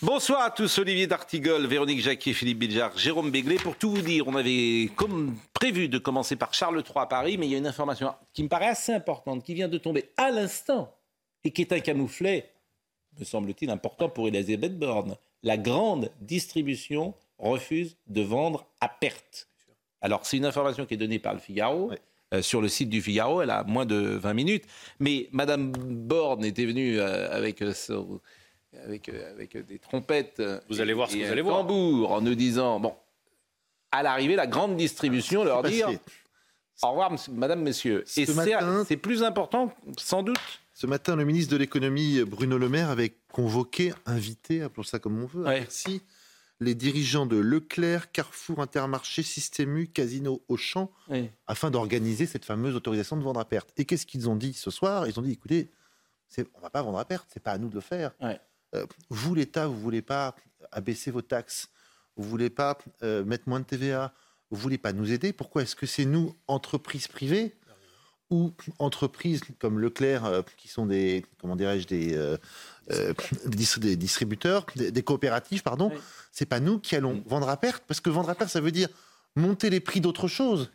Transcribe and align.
Bonsoir 0.00 0.42
à 0.42 0.50
tous, 0.50 0.78
Olivier 0.78 1.08
D'Artigol, 1.08 1.66
Véronique 1.66 2.00
Jacquier, 2.00 2.32
Philippe 2.32 2.60
Biljar, 2.60 2.96
Jérôme 2.96 3.30
Béglé. 3.32 3.56
Pour 3.56 3.76
tout 3.76 3.90
vous 3.90 4.00
dire, 4.02 4.28
on 4.28 4.36
avait 4.36 4.90
comme 4.94 5.34
prévu 5.52 5.88
de 5.88 5.98
commencer 5.98 6.36
par 6.36 6.54
Charles 6.54 6.76
III 6.86 6.92
à 7.02 7.06
Paris, 7.06 7.36
mais 7.36 7.46
il 7.46 7.52
y 7.52 7.54
a 7.56 7.58
une 7.58 7.66
information 7.66 8.14
qui 8.32 8.44
me 8.44 8.48
paraît 8.48 8.68
assez 8.68 8.92
importante, 8.92 9.42
qui 9.44 9.54
vient 9.54 9.66
de 9.68 9.78
tomber 9.78 10.10
à 10.16 10.30
l'instant 10.30 10.94
et 11.42 11.50
qui 11.50 11.62
est 11.62 11.72
un 11.72 11.80
camouflet, 11.80 12.52
me 13.18 13.24
semble-t-il, 13.24 13.70
important 13.70 14.08
pour 14.08 14.28
Elisabeth 14.28 14.78
Borne. 14.78 15.16
La 15.42 15.56
grande 15.56 16.10
distribution 16.20 17.14
refuse 17.38 17.96
de 18.06 18.22
vendre 18.22 18.66
à 18.80 18.88
perte. 18.88 19.48
Alors, 20.00 20.26
c'est 20.26 20.36
une 20.36 20.44
information 20.46 20.86
qui 20.86 20.94
est 20.94 20.98
donnée 20.98 21.18
par 21.18 21.34
le 21.34 21.40
Figaro. 21.40 21.90
euh, 22.34 22.42
sur 22.42 22.60
le 22.60 22.68
site 22.68 22.90
du 22.90 23.00
Figaro, 23.02 23.40
elle 23.42 23.50
a 23.50 23.64
moins 23.64 23.86
de 23.86 23.96
20 23.96 24.34
minutes. 24.34 24.64
Mais 25.00 25.28
Madame 25.32 25.72
Borne 25.72 26.44
était 26.44 26.66
venue 26.66 27.00
euh, 27.00 27.30
avec 27.34 27.62
euh, 27.62 27.72
son- 27.72 28.20
avec, 28.84 29.08
euh, 29.08 29.30
avec 29.32 29.56
des 29.56 29.78
trompettes 29.78 30.42
Vous 30.68 30.80
allez 30.80 30.92
voir 30.92 31.10
ce 31.10 31.16
et 31.16 31.20
que 31.20 31.26
vous 31.26 31.32
allez 31.32 31.42
voir. 31.42 31.58
tambour 31.58 32.12
en 32.12 32.20
nous 32.20 32.34
disant, 32.34 32.80
bon, 32.80 32.94
à 33.90 34.02
l'arrivée, 34.02 34.36
la 34.36 34.46
grande 34.46 34.76
distribution, 34.76 35.44
leur 35.44 35.62
passé. 35.62 35.76
dire 35.76 35.90
au 36.82 36.90
revoir, 36.90 37.12
madame, 37.32 37.62
messieurs. 37.62 38.04
Et 38.16 38.24
Ce 38.24 38.32
c'est 38.32 38.34
matin- 38.34 38.84
c'est 38.86 38.96
plus 38.96 39.24
important, 39.24 39.74
sans 39.96 40.22
doute. 40.22 40.38
Ce 40.74 40.86
matin, 40.86 41.16
le 41.16 41.24
ministre 41.24 41.50
de 41.52 41.56
l'économie, 41.56 42.22
Bruno 42.22 42.56
Le 42.56 42.68
Maire, 42.68 42.90
avait 42.90 43.14
convoqué, 43.32 43.92
invité, 44.06 44.62
appelons 44.62 44.84
ça 44.84 45.00
comme 45.00 45.20
on 45.20 45.26
veut, 45.26 45.42
Ouais. 45.44 45.60
Bercy, 45.62 46.02
les 46.60 46.76
dirigeants 46.76 47.26
de 47.26 47.36
Leclerc, 47.36 48.12
Carrefour, 48.12 48.60
Intermarché, 48.60 49.24
Système 49.24 49.76
U, 49.76 49.88
Casino, 49.88 50.40
Auchan, 50.46 50.88
afin 51.48 51.72
d'organiser 51.72 52.26
cette 52.26 52.44
fameuse 52.44 52.76
autorisation 52.76 53.16
de 53.16 53.22
vendre 53.24 53.40
à 53.40 53.44
perte. 53.44 53.70
Et 53.76 53.84
qu'est-ce 53.84 54.06
qu'ils 54.06 54.28
ont 54.28 54.36
dit 54.36 54.52
ce 54.52 54.70
soir? 54.70 55.08
Ils 55.08 55.18
ont 55.18 55.22
dit, 55.22 55.32
écoutez, 55.32 55.70
c'est- 56.28 56.46
on 56.54 56.58
ne 56.58 56.62
va 56.62 56.70
pas 56.70 56.82
vendre 56.82 56.98
à 56.98 57.04
perte, 57.04 57.26
c'est 57.32 57.42
pas 57.42 57.52
à 57.52 57.58
nous 57.58 57.70
de 57.70 57.74
le 57.74 57.80
faire. 57.80 58.12
Ouais. 58.20 58.38
Euh, 58.74 58.84
vous, 59.10 59.34
l'État, 59.34 59.66
vous 59.66 59.78
voulez 59.80 60.02
pas 60.02 60.34
abaisser 60.72 61.10
vos 61.10 61.22
taxes, 61.22 61.68
vous 62.16 62.28
voulez 62.28 62.50
pas 62.50 62.76
euh, 63.02 63.24
mettre 63.24 63.48
moins 63.48 63.60
de 63.60 63.64
TVA, 63.64 64.12
vous 64.50 64.58
voulez 64.60 64.78
pas 64.78 64.92
nous 64.92 65.10
aider. 65.12 65.32
Pourquoi 65.32 65.62
est-ce 65.62 65.76
que 65.76 65.86
c'est 65.86 66.04
nous, 66.04 66.34
entreprises 66.48 67.08
privées, 67.08 67.54
ou 68.30 68.52
entreprises 68.78 69.40
comme 69.58 69.78
Leclerc, 69.78 70.26
euh, 70.26 70.42
qui 70.58 70.68
sont 70.68 70.84
des, 70.84 71.24
comment 71.40 71.56
dirais-je, 71.56 71.86
des, 71.86 72.14
euh, 72.14 72.36
euh, 72.92 73.14
des 73.46 73.56
dis- 73.56 73.80
des 73.80 73.96
distributeurs, 73.96 74.66
des, 74.76 74.90
des 74.90 75.02
coopératives, 75.02 75.62
pardon, 75.62 75.90
Oui. 75.94 75.98
c'est 76.30 76.44
pas 76.44 76.60
nous 76.60 76.78
qui 76.78 76.94
allons 76.94 77.22
vendre 77.26 77.48
à 77.48 77.56
perte, 77.56 77.84
parce 77.86 78.00
que 78.00 78.10
vendre 78.10 78.28
à 78.28 78.34
perte, 78.34 78.50
ça 78.50 78.60
veut 78.60 78.70
dire 78.72 78.88
monter 79.34 79.70
les 79.70 79.80
prix 79.80 80.02
d'autre 80.02 80.28
chose, 80.28 80.70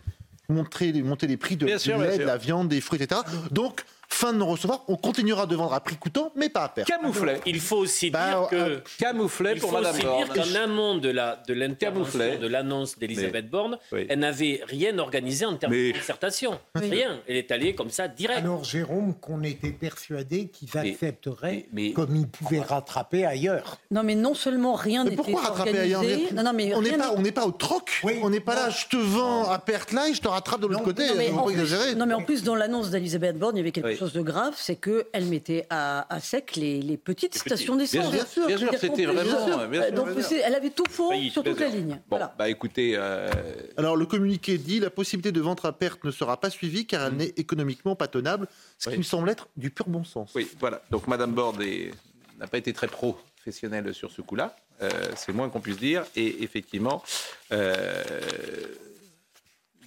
monter, 0.50 1.04
monter 1.04 1.28
les 1.28 1.38
prix 1.38 1.56
de, 1.56 1.68
lait, 1.68 1.78
sûr. 1.78 2.00
de 2.00 2.04
la 2.24 2.38
viande, 2.38 2.70
des 2.70 2.82
fruits, 2.82 3.00
etc. 3.02 3.22
Donc, 3.52 3.86
fin 4.14 4.32
de 4.34 4.38
non-recevoir, 4.38 4.84
on 4.88 4.96
continuera 4.96 5.46
de 5.46 5.56
vendre 5.56 5.74
à 5.74 5.80
prix 5.82 5.96
coûtant, 5.98 6.32
mais 6.36 6.50
pas 6.50 6.64
à 6.66 6.70
perte. 6.70 6.88
Camouflet. 6.88 7.42
Il 7.46 7.60
faut 7.60 7.78
aussi 7.78 8.10
Bah, 8.10 8.30
dire 8.30 8.48
que. 8.50 8.56
euh, 8.56 8.78
Camouflet 9.00 9.54
Il 9.56 9.60
pour 9.62 9.72
faut 9.72 9.76
madame 9.78 9.96
aussi 9.96 10.04
Borne. 10.06 10.24
dire 10.24 10.34
qu'en 10.34 10.56
amont 10.64 10.98
de 10.98 11.10
la 11.10 11.42
de 11.48 11.54
de 11.54 12.48
l'annonce 12.48 12.98
d'Elisabeth 13.00 13.50
Borne, 13.50 13.78
Oui. 13.92 14.06
elle 14.10 14.20
n'avait 14.20 14.62
rien 14.68 14.98
organisé 15.00 15.46
en 15.46 15.56
termes 15.56 15.74
Mais- 15.74 15.92
de 15.92 15.98
concertation. 15.98 16.60
Rien. 16.76 17.20
Elle 17.28 17.38
est 17.38 17.52
allée 17.52 17.74
comme 17.76 17.90
ça, 17.90 18.08
direct. 18.08 18.40
Alors, 18.40 18.64
Jérôme, 18.64 19.14
qu'on 19.20 19.44
était 19.44 19.72
persuadé 19.72 20.48
qu'ils 20.50 20.78
accepteraient 20.78 21.66
mais- 21.72 21.88
mais- 21.90 21.94
comme 21.94 22.16
ils 22.16 22.28
pouvaient 22.28 22.60
rattraper 22.62 23.26
ailleurs. 23.26 23.78
Non, 23.92 24.04
mais 24.04 24.16
non 24.16 24.34
seulement 24.34 24.74
rien 24.76 25.04
Mais 25.04 25.12
n'était 25.12 25.24
pourquoi 25.24 25.42
rattraper 25.42 25.78
ailleurs? 25.80 26.02
Organisé. 26.02 26.34
Non, 26.34 26.44
non, 26.44 26.54
mais 26.54 26.74
On 26.76 26.82
n'est 26.82 26.92
pas, 26.92 26.98
n'est- 26.98 27.18
on 27.18 27.22
n'est 27.22 27.32
pas 27.32 27.46
au 27.46 27.52
troc. 27.52 28.02
Oui. 28.04 28.20
on 28.22 28.30
n'est 28.30 28.40
pas 28.40 28.56
là. 28.56 28.70
Je 28.70 28.88
te 28.88 28.98
vends 28.98 29.50
à 29.50 29.60
perte 29.60 29.92
là 29.92 30.08
et 30.10 30.14
je 30.14 30.22
te 30.22 30.28
rattrape 30.28 30.62
de 30.62 30.68
l'autre 30.68 30.80
Non, 30.80 30.86
côté. 30.86 31.08
Non 31.08 31.14
mais, 31.18 31.30
en 31.32 31.38
pas 31.38 31.44
plus, 31.46 31.54
exagérer. 31.54 31.96
non, 31.96 32.06
mais 32.06 32.14
en 32.14 32.24
plus, 32.24 32.44
dans 32.44 32.56
l'annonce 32.56 32.90
d'Elisabeth 32.90 33.38
Borne, 33.38 33.56
il 33.56 33.60
y 33.60 33.62
avait 33.62 33.72
quelque 33.72 33.88
Oui. 33.88 33.98
Chose 34.04 34.14
de 34.14 34.22
grave, 34.22 34.54
c'est 34.58 34.76
qu'elle 34.76 35.26
mettait 35.26 35.66
à, 35.70 36.14
à 36.14 36.20
sec 36.20 36.56
les, 36.56 36.82
les 36.82 36.98
petites 36.98 37.38
stations 37.38 37.76
d'essence. 37.76 38.12
Bien 38.12 38.26
sûr, 38.26 38.48
bien 38.48 38.58
sûr, 38.58 38.72
c'était 38.80 39.06
vraiment, 39.06 39.24
bien 39.68 39.84
sûr, 39.84 39.92
donc 39.94 40.10
bien 40.14 40.24
sûr. 40.24 40.38
elle 40.44 40.56
avait 40.56 40.70
tout 40.72 40.84
faux 40.90 41.10
Failli, 41.10 41.30
sur 41.30 41.44
toute 41.44 41.60
la 41.60 41.68
ligne. 41.70 41.94
Bon, 42.10 42.18
Voilà. 42.18 42.36
bah 42.38 42.50
écoutez, 42.50 42.94
euh, 42.96 43.30
Alors 43.78 43.96
le 43.96 44.06
communiqué 44.06 44.58
dit 44.58 44.80
la 44.80 44.90
possibilité 44.90 45.32
de 45.32 45.42
vente 45.42 45.64
à 45.66 45.72
perte 45.72 46.04
ne 46.04 46.12
sera 46.12 46.40
pas 46.40 46.50
suivie 46.50 46.86
car 46.86 47.08
elle 47.08 47.14
n'est 47.16 47.34
économiquement 47.38 47.96
pas 47.96 48.08
tenable, 48.08 48.48
ce 48.78 48.90
qui 48.90 48.96
Oui. 48.96 48.98
me 49.00 49.04
semble 49.04 49.30
être 49.30 49.48
du 49.58 49.70
pur 49.70 49.88
bon 49.88 50.04
sens. 50.04 50.32
oui, 50.36 50.48
voilà. 50.60 50.82
Donc 50.92 51.08
madame 51.08 51.32
Borne 51.34 51.62
est- 51.62 51.92
n'a 52.40 52.48
pas 52.48 52.58
été 52.58 52.74
très 52.74 52.88
professionnelle 52.88 53.94
sur 53.94 54.12
ce 54.12 54.22
coup-là. 54.22 54.56
Euh, 54.82 54.90
c'est 55.16 55.32
moins 55.34 55.50
qu'on 55.50 55.62
puisse 55.62 55.78
dire. 55.78 56.04
Et 56.16 56.44
effectivement, 56.44 57.04
euh, 57.52 58.04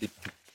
les 0.01 0.09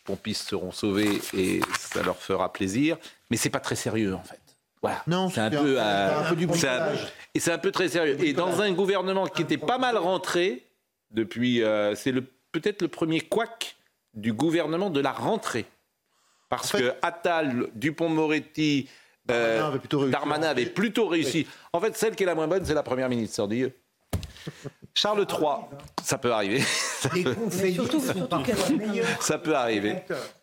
pompistes 0.03 0.49
seront 0.49 0.71
sauvés 0.71 1.21
et 1.33 1.61
ça 1.79 2.01
leur 2.03 2.17
fera 2.17 2.51
plaisir. 2.51 2.97
Mais 3.29 3.37
c'est 3.37 3.49
pas 3.49 3.59
très 3.59 3.75
sérieux 3.75 4.13
en 4.15 4.23
fait. 4.23 4.39
Voilà. 4.81 5.03
Non, 5.07 5.29
c'est 5.29 5.41
un 5.41 5.51
peu, 5.51 5.79
un- 5.79 6.19
un 6.25 6.29
peu 6.29 6.35
du 6.35 6.45
un- 6.45 6.87
et 7.35 7.39
c'est 7.39 7.51
un 7.51 7.57
peu 7.59 7.71
très 7.71 7.87
sérieux. 7.87 8.17
Et 8.23 8.33
dans 8.33 8.61
un 8.61 8.71
gouvernement 8.71 9.27
qui 9.27 9.43
était 9.43 9.57
pas 9.57 9.77
mal 9.77 9.95
rentré 9.97 10.63
depuis, 11.11 11.61
euh, 11.63 11.93
c'est 11.95 12.11
le 12.11 12.23
peut-être 12.51 12.81
le 12.81 12.87
premier 12.87 13.21
couac 13.21 13.75
du 14.13 14.33
gouvernement 14.33 14.89
de 14.89 14.99
la 14.99 15.11
rentrée, 15.11 15.65
parce 16.49 16.73
En 16.73 16.77
fait- 16.77 16.83
que 16.83 16.93
Attal, 17.01 17.67
Dupont-Moretti, 17.75 18.89
euh, 19.29 19.57
Darmanin 19.59 19.69
avait 19.69 19.79
plutôt 19.85 19.99
réussi. 19.99 20.11
Darmanin 20.11 20.47
avait 20.47 20.65
plutôt 20.65 21.07
réussi. 21.07 21.47
En 21.73 21.79
fait, 21.79 21.95
celle 21.95 22.15
qui 22.15 22.23
est 22.23 22.25
la 22.25 22.35
moins 22.35 22.47
bonne, 22.47 22.65
c'est 22.65 22.73
la 22.73 22.83
première 22.83 23.07
ministre, 23.07 23.35
sordilleux. 23.37 23.71
Charles 24.93 25.25
III, 25.29 25.47
ça 26.03 26.17
peut 26.17 26.33
arriver. 26.33 26.61
Les 27.13 27.23
conseillers 27.23 27.73
surtout- 27.75 27.99
sont 28.01 28.13
surtout 28.13 28.43
qu'elle- 28.43 28.57
ça 29.19 29.37
peut 29.37 29.55
arriver. 29.55 29.95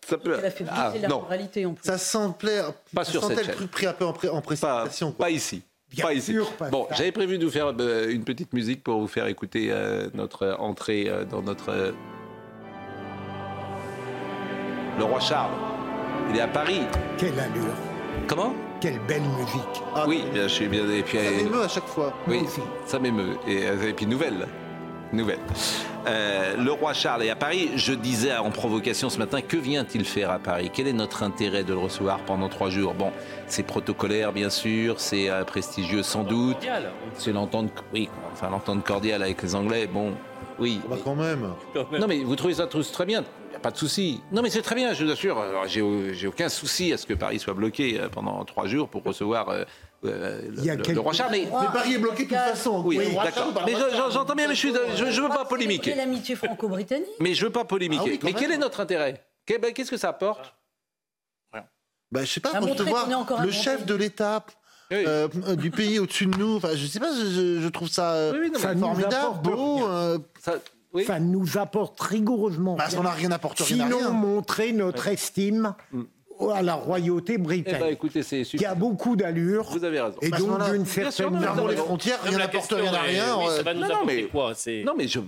Ça 0.06 0.16
peut. 0.18 0.36
Elle 0.38 0.44
a 0.46 0.50
fait 0.50 0.64
Ah, 0.70 0.92
la 1.00 1.08
non, 1.08 1.20
moralité 1.20 1.66
en 1.66 1.74
plus. 1.74 1.84
Ça 1.86 1.98
semblait, 1.98 2.62
Pas 2.94 3.04
ça 3.04 3.10
sur 3.12 3.24
cette 3.24 3.36
le 3.38 3.44
chaîne. 3.44 3.54
truc 3.54 3.70
pris 3.70 3.86
un 3.86 3.92
peu 3.92 4.04
en, 4.06 4.12
pré- 4.12 4.28
en 4.28 4.40
précipitation. 4.40 5.12
pas 5.12 5.30
ici. 5.30 5.62
Bien 5.90 6.04
pas 6.04 6.12
ici. 6.12 6.32
sûr, 6.32 6.50
pas 6.52 6.68
bon, 6.68 6.86
j'avais 6.94 7.12
prévu 7.12 7.38
de 7.38 7.46
vous 7.46 7.50
faire 7.50 7.72
euh, 7.80 8.10
une 8.10 8.22
petite 8.24 8.52
musique 8.52 8.82
pour 8.84 9.00
vous 9.00 9.06
faire 9.08 9.26
écouter 9.26 9.68
euh, 9.70 10.10
notre 10.14 10.56
entrée 10.58 11.08
euh, 11.08 11.24
dans 11.24 11.40
notre. 11.42 11.70
euh, 11.70 11.92
Le 14.98 15.04
roi 15.04 15.20
Charles. 15.20 15.52
Il 16.30 16.36
est 16.36 16.40
à 16.42 16.48
Paris. 16.48 16.82
Quelle 17.16 17.38
allure, 17.38 17.72
Comment? 18.26 18.54
Quelle 18.80 18.98
belle 19.06 19.22
musique. 19.22 19.82
Ah, 19.94 20.04
Oui, 20.06 20.24
bien, 20.32 20.42
je 20.44 20.48
suis 20.54 20.68
bien. 20.68 20.88
Et 20.90 21.02
puis, 21.02 21.18
Ça 21.18 21.24
euh, 21.24 21.36
m'émeut 21.44 21.62
à 21.62 21.68
chaque 21.68 21.86
fois. 21.86 22.12
oui, 22.26 22.44
ça 22.86 22.98
m'émeut. 22.98 23.36
Et, 23.46 23.64
euh, 23.66 23.88
et 23.88 23.92
puis 23.92 24.06
nouvelle. 24.06 24.46
Nouvelle. 25.12 25.38
Euh, 26.06 26.56
le 26.58 26.70
roi 26.70 26.92
Charles 26.92 27.22
est 27.22 27.30
à 27.30 27.34
Paris. 27.36 27.70
Je 27.76 27.92
disais 27.94 28.36
en 28.36 28.50
provocation 28.50 29.08
ce 29.08 29.18
matin, 29.18 29.40
que 29.40 29.56
vient-il 29.56 30.04
faire 30.04 30.30
à 30.30 30.38
Paris? 30.38 30.70
Quel 30.72 30.86
est 30.86 30.92
notre 30.92 31.22
intérêt 31.22 31.64
de 31.64 31.72
le 31.72 31.78
recevoir 31.78 32.18
pendant 32.20 32.48
trois 32.50 32.68
jours? 32.68 32.92
Bon, 32.92 33.10
c'est 33.46 33.62
protocolaire 33.62 34.32
bien 34.32 34.50
sûr, 34.50 35.00
c'est 35.00 35.30
euh, 35.30 35.44
prestigieux 35.44 36.02
sans 36.02 36.24
doute. 36.24 36.58
C'est 37.14 37.32
l'entente, 37.32 37.70
oui, 37.94 38.10
enfin 38.32 38.50
l'entente 38.50 38.84
cordiale 38.84 39.22
avec 39.22 39.42
les 39.42 39.54
Anglais. 39.54 39.86
Bon, 39.86 40.12
oui. 40.58 40.80
Bah, 40.90 40.96
quand 41.02 41.16
même. 41.16 41.48
Non, 41.98 42.06
mais 42.06 42.22
vous 42.22 42.36
trouvez 42.36 42.54
ça 42.54 42.66
tous 42.66 42.92
très 42.92 43.06
bien? 43.06 43.24
Pas 43.62 43.70
de 43.72 43.76
souci. 43.76 44.20
Non, 44.32 44.42
mais 44.42 44.50
c'est 44.50 44.62
très 44.62 44.74
bien, 44.74 44.92
je 44.94 45.04
vous 45.04 45.10
assure. 45.10 45.42
J'ai 45.66 46.26
aucun 46.26 46.48
souci 46.48 46.92
à 46.92 46.96
ce 46.96 47.06
que 47.06 47.14
Paris 47.14 47.38
soit 47.38 47.54
bloqué 47.54 47.98
euh, 48.00 48.08
pendant 48.08 48.44
trois 48.44 48.66
jours 48.66 48.88
pour 48.88 49.02
recevoir 49.02 49.48
euh, 49.48 49.64
euh, 50.04 50.42
le, 50.48 50.76
quelques- 50.82 50.98
roi 50.98 51.12
Charles. 51.12 51.32
Mais, 51.32 51.44
Mais 51.44 51.66
Paris 51.72 51.94
est 51.94 51.98
bloqué 51.98 52.24
de 52.24 52.28
toute 52.28 52.38
façon. 52.38 52.82
oui, 52.84 52.98
Oui, 52.98 53.14
d'accord. 53.14 53.52
Mais 53.66 53.72
je- 53.72 53.78
je- 53.96 54.12
j'entends 54.12 54.34
bien, 54.34 54.46
mais 54.48 54.54
je 54.54 54.68
je 54.68 55.20
veux 55.20 55.28
pas 55.28 55.44
polémiquer. 55.44 55.90
Quelle 55.90 56.00
amitié 56.00 56.36
franco-britannique 56.36 57.08
Mais 57.20 57.34
je 57.34 57.44
veux 57.46 57.52
pas 57.52 57.64
polémiquer. 57.64 58.02
Ah 58.06 58.10
oui, 58.10 58.20
mais 58.22 58.32
quel 58.32 58.52
est 58.52 58.58
notre 58.58 58.80
intérêt? 58.80 59.24
Ben, 59.48 59.72
Qu'est-ce 59.72 59.90
que 59.90 59.96
ça 59.96 60.10
apporte? 60.10 60.54
Bah, 62.10 62.24
je 62.24 62.30
sais 62.32 62.40
pas, 62.40 62.52
je 62.54 62.72
te 62.74 62.82
un 62.82 63.44
le 63.44 63.50
chef 63.50 63.84
de 63.84 63.94
l'État 63.94 64.42
Oui. 64.90 65.04
euh, 65.06 65.28
du 65.56 65.70
pays 65.70 65.98
au-dessus 65.98 66.24
de 66.24 66.38
nous, 66.38 66.56
enfin, 66.56 66.70
je 66.74 66.86
sais 66.86 66.98
pas, 67.00 67.10
je, 67.12 67.68
trouve 67.68 67.88
ça 67.88 68.30
Oui, 68.32 68.38
oui, 68.44 68.50
non, 68.50 68.58
Ça 68.58 68.68
mais 68.68 68.74
nous 68.76 68.80
formidable, 68.80 69.42
beau. 69.42 69.74
rien. 69.76 69.88
euh, 69.90 70.18
ça, 70.40 70.54
oui. 70.98 71.04
Ça 71.04 71.18
nous 71.20 71.58
apporte 71.58 72.00
rigoureusement 72.00 72.76
bah, 72.76 72.88
ça 72.90 73.00
n'a 73.00 73.10
rien 73.10 73.30
à 73.32 73.38
Sinon, 73.84 73.98
rien. 73.98 74.10
montrer 74.10 74.72
notre 74.72 75.08
estime 75.08 75.74
au- 76.38 76.50
à 76.50 76.62
la 76.62 76.74
royauté 76.74 77.32
Eh 77.34 77.38
ben, 77.38 77.44
britannique, 77.44 77.84
écoutez, 77.90 78.22
c'est 78.22 78.44
qui 78.44 78.64
a 78.64 78.74
beaucoup 78.74 79.16
d'allure 79.16 79.64
Vous 79.70 79.84
avez 79.84 80.00
raison. 80.00 80.16
et 80.22 80.28
Bah, 80.30 80.38
donc 80.38 80.70
d'une 80.72 80.86
certaine 80.86 81.12
Fermons 81.12 81.66
les 81.66 81.76
frontières, 81.76 82.18
rien 82.22 82.38
n'apporte 82.38 82.72
rien 82.72 82.92
à 82.94 83.00
rien. 83.00 83.36
oui, 83.38 83.44
euh, 83.48 83.56
ça 83.56 83.62
va 83.62 83.74
nous 83.74 83.80
non, 83.80 83.88
non, 83.88 83.94
apporter 83.94 84.22
mais- 84.22 84.28
quoi 84.28 84.52
C'est- 84.54 84.82
Non, 84.84 84.92
mais 84.96 85.08
je. 85.08 85.20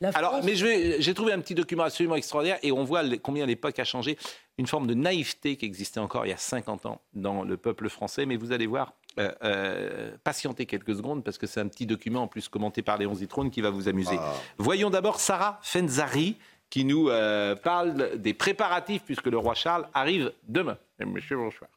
La 0.00 0.10
Alors, 0.10 0.32
France- 0.32 0.44
mais 0.46 0.56
je 0.56 0.64
vais, 0.64 1.02
j'ai 1.02 1.12
trouvé 1.12 1.32
un 1.32 1.40
petit 1.40 1.54
document 1.54 1.82
absolument 1.82 2.16
extraordinaire 2.16 2.58
et 2.62 2.72
on 2.72 2.84
voit 2.84 3.02
combien 3.22 3.44
l'époque 3.44 3.78
a 3.78 3.84
changé. 3.84 4.16
Une 4.56 4.66
forme 4.66 4.86
de 4.86 4.94
naïveté 4.94 5.56
qui 5.56 5.66
existait 5.66 6.00
encore 6.00 6.24
il 6.24 6.30
y 6.30 6.32
a 6.32 6.38
50 6.38 6.86
ans 6.86 7.00
dans 7.12 7.42
le 7.44 7.56
peuple 7.56 7.88
français. 7.90 8.24
Mais 8.24 8.36
vous 8.36 8.52
allez 8.52 8.66
voir, 8.66 8.94
euh, 9.18 9.30
euh, 9.42 10.10
patientez 10.24 10.64
quelques 10.64 10.94
secondes 10.94 11.22
parce 11.22 11.36
que 11.36 11.46
c'est 11.46 11.60
un 11.60 11.68
petit 11.68 11.86
document 11.86 12.22
en 12.22 12.28
plus 12.28 12.48
commenté 12.48 12.82
par 12.82 12.96
Léon 12.96 13.14
Zitrone 13.14 13.50
qui 13.50 13.60
va 13.60 13.70
vous 13.70 13.88
amuser. 13.88 14.16
Ah. 14.18 14.32
Voyons 14.58 14.88
d'abord 14.90 15.20
Sarah 15.20 15.58
Fenzari 15.62 16.36
qui 16.70 16.84
nous 16.84 17.08
euh, 17.10 17.54
parle 17.56 18.18
des 18.18 18.32
préparatifs 18.32 19.02
puisque 19.04 19.26
le 19.26 19.36
roi 19.36 19.54
Charles 19.54 19.86
arrive 19.92 20.32
demain. 20.48 20.78
Et 21.00 21.04
Monsieur, 21.04 21.36
bonsoir. 21.36 21.68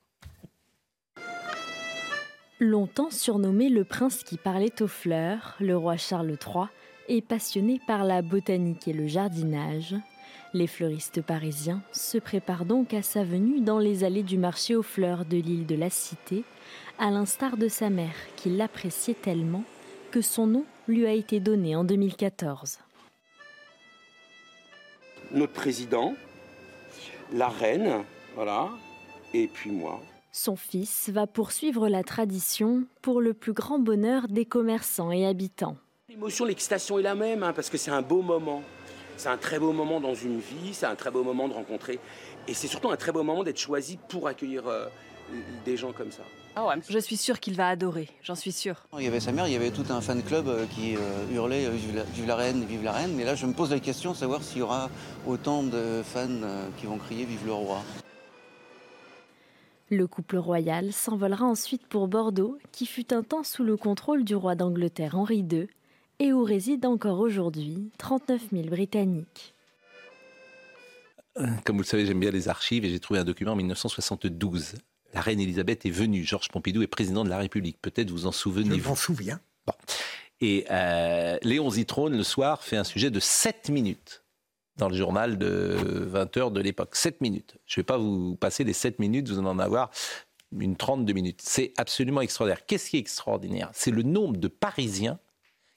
Longtemps 2.60 3.10
surnommé 3.12 3.68
le 3.68 3.84
prince 3.84 4.24
qui 4.24 4.38
parlait 4.38 4.82
aux 4.82 4.88
fleurs, 4.88 5.56
le 5.60 5.76
roi 5.76 5.98
Charles 5.98 6.30
III 6.30 6.68
est 7.08 7.22
passionné 7.22 7.80
par 7.86 8.04
la 8.04 8.22
botanique 8.22 8.88
et 8.88 8.94
le 8.94 9.08
jardinage. 9.08 9.96
Les 10.54 10.68
fleuristes 10.68 11.22
parisiens 11.22 11.82
se 11.92 12.18
préparent 12.18 12.66
donc 12.66 12.94
à 12.94 13.02
sa 13.02 13.24
venue 13.24 13.62
dans 13.62 13.80
les 13.80 14.04
allées 14.04 14.24
du 14.24 14.38
marché 14.38 14.76
aux 14.76 14.84
fleurs 14.84 15.26
de 15.26 15.38
l'île 15.38 15.66
de 15.66 15.76
la 15.76 15.90
Cité, 15.90 16.44
à 17.00 17.10
l'instar 17.10 17.58
de 17.58 17.68
sa 17.68 17.90
mère 17.90 18.16
qui 18.36 18.50
l'appréciait 18.50 19.16
tellement 19.16 19.64
que 20.12 20.22
son 20.22 20.46
nom 20.46 20.66
lui 20.88 21.08
a 21.08 21.12
été 21.12 21.40
donné 21.40 21.76
en 21.76 21.84
2014. 21.84 22.80
notre 25.32 25.54
président, 25.54 26.14
la 27.34 27.50
reine, 27.50 28.04
voilà, 28.36 28.70
et 29.34 29.48
puis 29.48 29.72
moi. 29.72 30.00
Son 30.32 30.56
fils 30.56 31.10
va 31.10 31.28
poursuivre 31.28 31.90
la 31.90 32.04
tradition 32.04 32.86
pour 33.02 33.22
le 33.22 33.34
plus 33.34 33.54
grand 33.54 33.80
bonheur 33.80 34.28
des 34.28 34.46
commerçants 34.46 35.12
et 35.12 35.26
habitants. 35.26 35.78
L'émotion, 36.14 36.46
l'excitation 36.46 37.00
est 37.00 37.02
la 37.02 37.16
même, 37.16 37.42
hein, 37.42 37.54
parce 37.54 37.72
que 37.72 37.78
c'est 37.80 37.90
un 37.90 38.04
beau 38.04 38.22
moment. 38.22 38.62
C'est 39.18 39.30
un 39.30 39.38
très 39.38 39.58
beau 39.58 39.72
moment 39.72 40.00
dans 40.00 40.14
une 40.14 40.40
vie, 40.40 40.72
c'est 40.74 40.86
un 40.86 40.94
très 40.94 41.10
beau 41.10 41.24
moment 41.24 41.48
de 41.48 41.56
rencontrer. 41.56 42.00
Et 42.48 42.54
c'est 42.54 42.68
surtout 42.68 42.92
un 42.92 42.98
très 42.98 43.12
beau 43.12 43.24
moment 43.24 43.44
d'être 43.44 43.58
choisi 43.58 43.98
pour 44.10 44.28
accueillir 44.28 44.68
euh, 44.68 44.86
des 45.66 45.76
gens 45.76 45.92
comme 45.92 46.12
ça. 46.12 46.22
Je 46.88 47.00
suis 47.00 47.18
sûre 47.18 47.40
qu'il 47.40 47.56
va 47.56 47.68
adorer, 47.70 48.10
j'en 48.22 48.36
suis 48.36 48.52
sûre. 48.52 48.86
Il 49.00 49.04
y 49.04 49.08
avait 49.08 49.20
sa 49.20 49.32
mère, 49.32 49.48
il 49.48 49.54
y 49.54 49.56
avait 49.56 49.72
tout 49.72 49.86
un 49.90 50.02
fan 50.02 50.22
club 50.22 50.48
euh, 50.48 50.68
qui 50.68 50.96
euh, 50.96 51.00
hurlait 51.34 51.68
vive, 51.72 51.96
la, 51.96 52.04
vive 52.04 52.28
la 52.28 52.36
reine, 52.36 52.64
vive 52.64 52.84
la 52.84 52.92
reine. 52.92 53.16
Mais 53.16 53.24
là, 53.24 53.34
je 53.34 53.48
me 53.48 53.54
pose 53.54 53.72
la 53.72 53.80
question 53.80 54.12
de 54.12 54.18
savoir 54.18 54.44
s'il 54.44 54.60
y 54.60 54.62
aura 54.62 54.92
autant 55.26 55.64
de 55.64 56.04
fans 56.04 56.28
euh, 56.30 56.68
qui 56.78 56.86
vont 56.86 57.00
crier 57.00 57.26
vive 57.26 57.48
le 57.48 57.54
roi. 57.54 57.82
Le 59.90 60.06
couple 60.06 60.38
royal 60.38 60.94
s'envolera 60.94 61.46
ensuite 61.46 61.88
pour 61.88 62.08
Bordeaux, 62.08 62.60
qui 62.72 62.86
fut 62.86 63.12
un 63.16 63.24
temps 63.24 63.44
sous 63.44 63.64
le 63.64 63.78
contrôle 63.78 64.24
du 64.24 64.36
roi 64.36 64.54
d'Angleterre 64.54 65.18
Henri 65.18 65.40
II, 65.40 65.68
et 66.20 66.34
où 66.34 66.44
résident 66.44 66.94
encore 66.94 67.20
aujourd'hui 67.20 67.92
39 67.98 68.42
000 68.52 68.64
Britanniques. 68.68 69.54
Comme 71.66 71.78
vous 71.78 71.82
le 71.82 71.88
savez, 71.88 72.06
j'aime 72.06 72.20
bien 72.20 72.32
les 72.32 72.48
archives 72.48 72.86
et 72.86 72.90
j'ai 72.90 73.00
trouvé 73.00 73.20
un 73.20 73.24
document 73.24 73.54
en 73.54 73.56
1972. 73.56 74.76
La 75.14 75.22
reine 75.22 75.40
Elisabeth 75.40 75.86
est 75.86 75.92
venue. 75.92 76.24
Georges 76.24 76.50
Pompidou 76.50 76.82
est 76.84 76.88
président 76.88 77.24
de 77.24 77.30
la 77.30 77.38
République. 77.38 77.78
Peut-être 77.82 78.12
vous 78.12 78.28
en 78.28 78.32
Je 78.32 78.38
souvenez-vous. 78.38 78.90
m'en 78.90 78.96
souviens. 78.96 79.40
Et 80.42 80.66
euh, 80.70 81.38
Léon 81.42 81.70
Zitrone, 81.72 82.16
le 82.16 82.24
soir, 82.24 82.64
fait 82.64 82.78
un 82.78 82.84
sujet 82.84 83.10
de 83.10 83.20
7 83.20 83.70
minutes 83.70 84.24
dans 84.78 84.90
le 84.90 84.96
journal 84.96 85.38
de 85.38 85.76
20 86.08 86.38
heures 86.38 86.52
de 86.52 86.60
l'époque. 86.60 86.96
7 86.96 87.22
minutes. 87.22 87.58
Je 87.66 87.80
ne 87.80 87.82
vais 87.82 87.86
pas 87.86 87.98
vous 87.98 88.36
passer 88.36 88.64
les 88.64 88.74
7 88.74 89.00
minutes, 89.00 89.30
vous 89.30 89.40
allez 89.40 89.48
en 89.48 89.60
avoir 89.60 89.90
une 90.60 90.76
trente 90.76 91.06
de 91.06 91.14
minutes. 91.14 91.42
C'est 91.44 91.74
absolument 91.78 92.22
extraordinaire. 92.22 92.66
Qu'est-ce 92.66 92.90
qui 92.92 92.98
est 92.98 93.00
extraordinaire? 93.00 93.70
C'est 93.74 93.92
le 93.92 94.04
nombre 94.04 94.38
de 94.38 94.48
Parisiens 94.48 95.20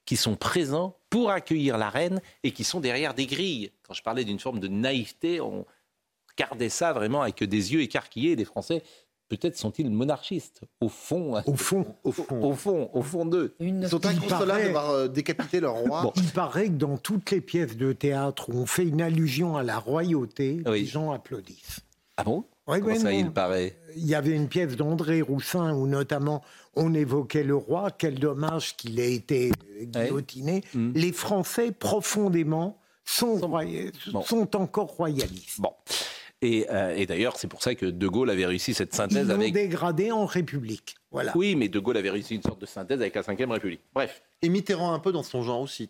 qui 0.06 0.16
sont 0.16 0.36
présents 0.36 0.96
pour 1.10 1.30
accueillir 1.30 1.76
la 1.76 1.90
reine 1.90 2.20
et 2.42 2.52
qui 2.52 2.64
sont 2.64 2.80
derrière 2.80 3.12
des 3.12 3.26
grilles. 3.26 3.72
Quand 3.86 3.92
je 3.92 4.02
parlais 4.02 4.24
d'une 4.24 4.38
forme 4.38 4.60
de 4.60 4.68
naïveté, 4.68 5.40
on 5.40 5.66
regardait 6.30 6.68
ça 6.70 6.92
vraiment 6.94 7.22
avec 7.22 7.42
des 7.44 7.72
yeux 7.74 7.80
écarquillés 7.82 8.36
des 8.36 8.44
Français. 8.44 8.82
Peut-être 9.28 9.56
sont-ils 9.56 9.90
monarchistes, 9.90 10.60
au 10.80 10.88
fond. 10.88 11.34
Au 11.46 11.54
fond, 11.56 11.96
Au 12.04 12.12
fond. 12.12 12.40
Au 12.40 12.52
fond, 12.54 12.90
au 12.92 13.02
fond 13.02 13.26
d'eux. 13.26 13.56
Une- 13.58 13.82
Ils 13.82 13.88
sont 13.88 13.98
Il 13.98 14.06
inconsolables 14.06 14.46
paraît- 14.46 14.64
d'avoir 14.66 14.90
euh, 14.90 15.08
décapité 15.08 15.58
leur 15.58 15.74
roi. 15.74 16.02
Bon. 16.02 16.12
Il 16.14 16.30
paraît 16.30 16.66
que 16.68 16.74
dans 16.74 16.96
toutes 16.96 17.32
les 17.32 17.40
pièces 17.40 17.76
de 17.76 17.92
théâtre 17.92 18.50
où 18.50 18.58
on 18.58 18.66
fait 18.66 18.84
une 18.84 19.02
allusion 19.02 19.56
à 19.56 19.64
la 19.64 19.80
royauté, 19.80 20.62
Oui. 20.66 20.82
les 20.82 20.86
gens 20.86 21.10
applaudissent. 21.10 21.80
Ah 22.16 22.22
bon? 22.22 22.44
Ouais, 22.66 22.80
Comment 22.80 22.92
ouais, 22.94 22.98
ça, 22.98 23.10
non. 23.12 23.18
il 23.18 23.30
paraît 23.30 23.76
Il 23.96 24.06
y 24.06 24.14
avait 24.14 24.32
une 24.32 24.48
pièce 24.48 24.74
d'André 24.76 25.22
Roussin 25.22 25.72
où 25.74 25.86
notamment 25.86 26.42
on 26.74 26.94
évoquait 26.94 27.44
le 27.44 27.54
roi. 27.54 27.90
Quel 27.96 28.18
dommage 28.18 28.76
qu'il 28.76 28.98
ait 28.98 29.14
été 29.14 29.50
euh, 29.80 29.84
guillotiné. 29.84 30.62
Mm. 30.74 30.92
Les 30.94 31.12
Français, 31.12 31.70
profondément, 31.72 32.78
sont, 33.04 33.36
roya- 33.36 33.90
Bon. 34.12 34.22
sont 34.22 34.56
encore 34.56 34.88
royalistes. 34.88 35.60
Bon. 35.60 35.70
Et, 36.42 36.66
euh, 36.70 36.94
et 36.94 37.06
d'ailleurs, 37.06 37.36
c'est 37.36 37.46
pour 37.48 37.62
ça 37.62 37.74
que 37.74 37.86
De 37.86 38.08
Gaulle 38.08 38.30
avait 38.30 38.44
réussi 38.46 38.74
cette 38.74 38.92
Ils 38.92 38.96
synthèse 38.96 39.28
l'ont 39.28 39.34
avec. 39.36 39.52
dégradé 39.54 40.10
en 40.12 40.26
République. 40.26 40.96
Voilà. 41.10 41.32
Oui, 41.36 41.54
mais 41.56 41.68
De 41.68 41.78
Gaulle 41.78 41.96
avait 41.96 42.10
réussi 42.10 42.34
une 42.34 42.42
sorte 42.42 42.60
de 42.60 42.66
synthèse 42.66 43.00
avec 43.00 43.14
la 43.14 43.22
Ve 43.22 43.50
République. 43.50 43.80
Bref, 43.94 44.22
Et 44.42 44.48
Mitterrand 44.48 44.92
un 44.92 44.98
peu 44.98 45.12
dans 45.12 45.22
son 45.22 45.42
genre 45.42 45.60
aussi. 45.60 45.88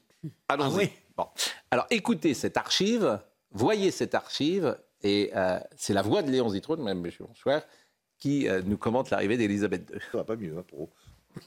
allons-y. 0.49 0.69
Ah 0.75 0.77
oui. 0.77 0.91
Bon. 1.17 1.27
Alors, 1.71 1.87
écoutez 1.91 2.35
cette 2.35 2.57
archive, 2.59 3.19
voyez 3.51 3.91
cette 3.91 4.15
archive, 4.15 4.77
et 5.07 5.31
euh, 5.37 5.61
c'est 5.77 5.95
la 5.95 6.03
voix 6.03 6.23
de 6.23 6.31
Léon 6.31 6.49
Zitrone, 6.49 6.83
même 6.83 7.01
monsieur 7.01 7.25
Bonsoir, 7.25 7.63
qui 8.19 8.49
euh, 8.49 8.61
nous 8.65 8.77
commente 8.77 9.11
l'arrivée 9.11 9.37
d'Élisabeth 9.37 9.89
II. 9.93 10.01
Ça 10.11 10.19
va 10.19 10.25
pas 10.25 10.37
mieux, 10.37 10.57
hein, 10.59 10.65
pour 10.67 10.91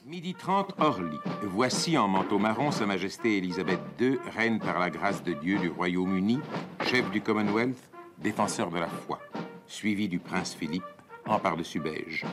Midi 0.06 0.34
30, 0.34 0.74
Orly. 0.78 1.18
Voici 1.42 1.98
en 1.98 2.08
manteau 2.08 2.38
marron 2.38 2.70
Sa 2.70 2.86
Majesté 2.86 3.36
Élisabeth 3.36 3.80
II, 4.00 4.18
reine 4.34 4.60
par 4.60 4.78
la 4.78 4.88
grâce 4.88 5.22
de 5.22 5.34
Dieu 5.34 5.58
du 5.58 5.68
Royaume-Uni, 5.68 6.38
chef 6.86 7.10
du 7.10 7.20
Commonwealth, 7.20 7.90
défenseur 8.18 8.70
de 8.70 8.78
la 8.78 8.88
foi, 8.88 9.18
suivi 9.66 10.08
du 10.08 10.18
prince 10.18 10.54
Philippe, 10.54 10.84
en 11.26 11.38
par-dessus 11.38 11.80
beige. 11.80 12.24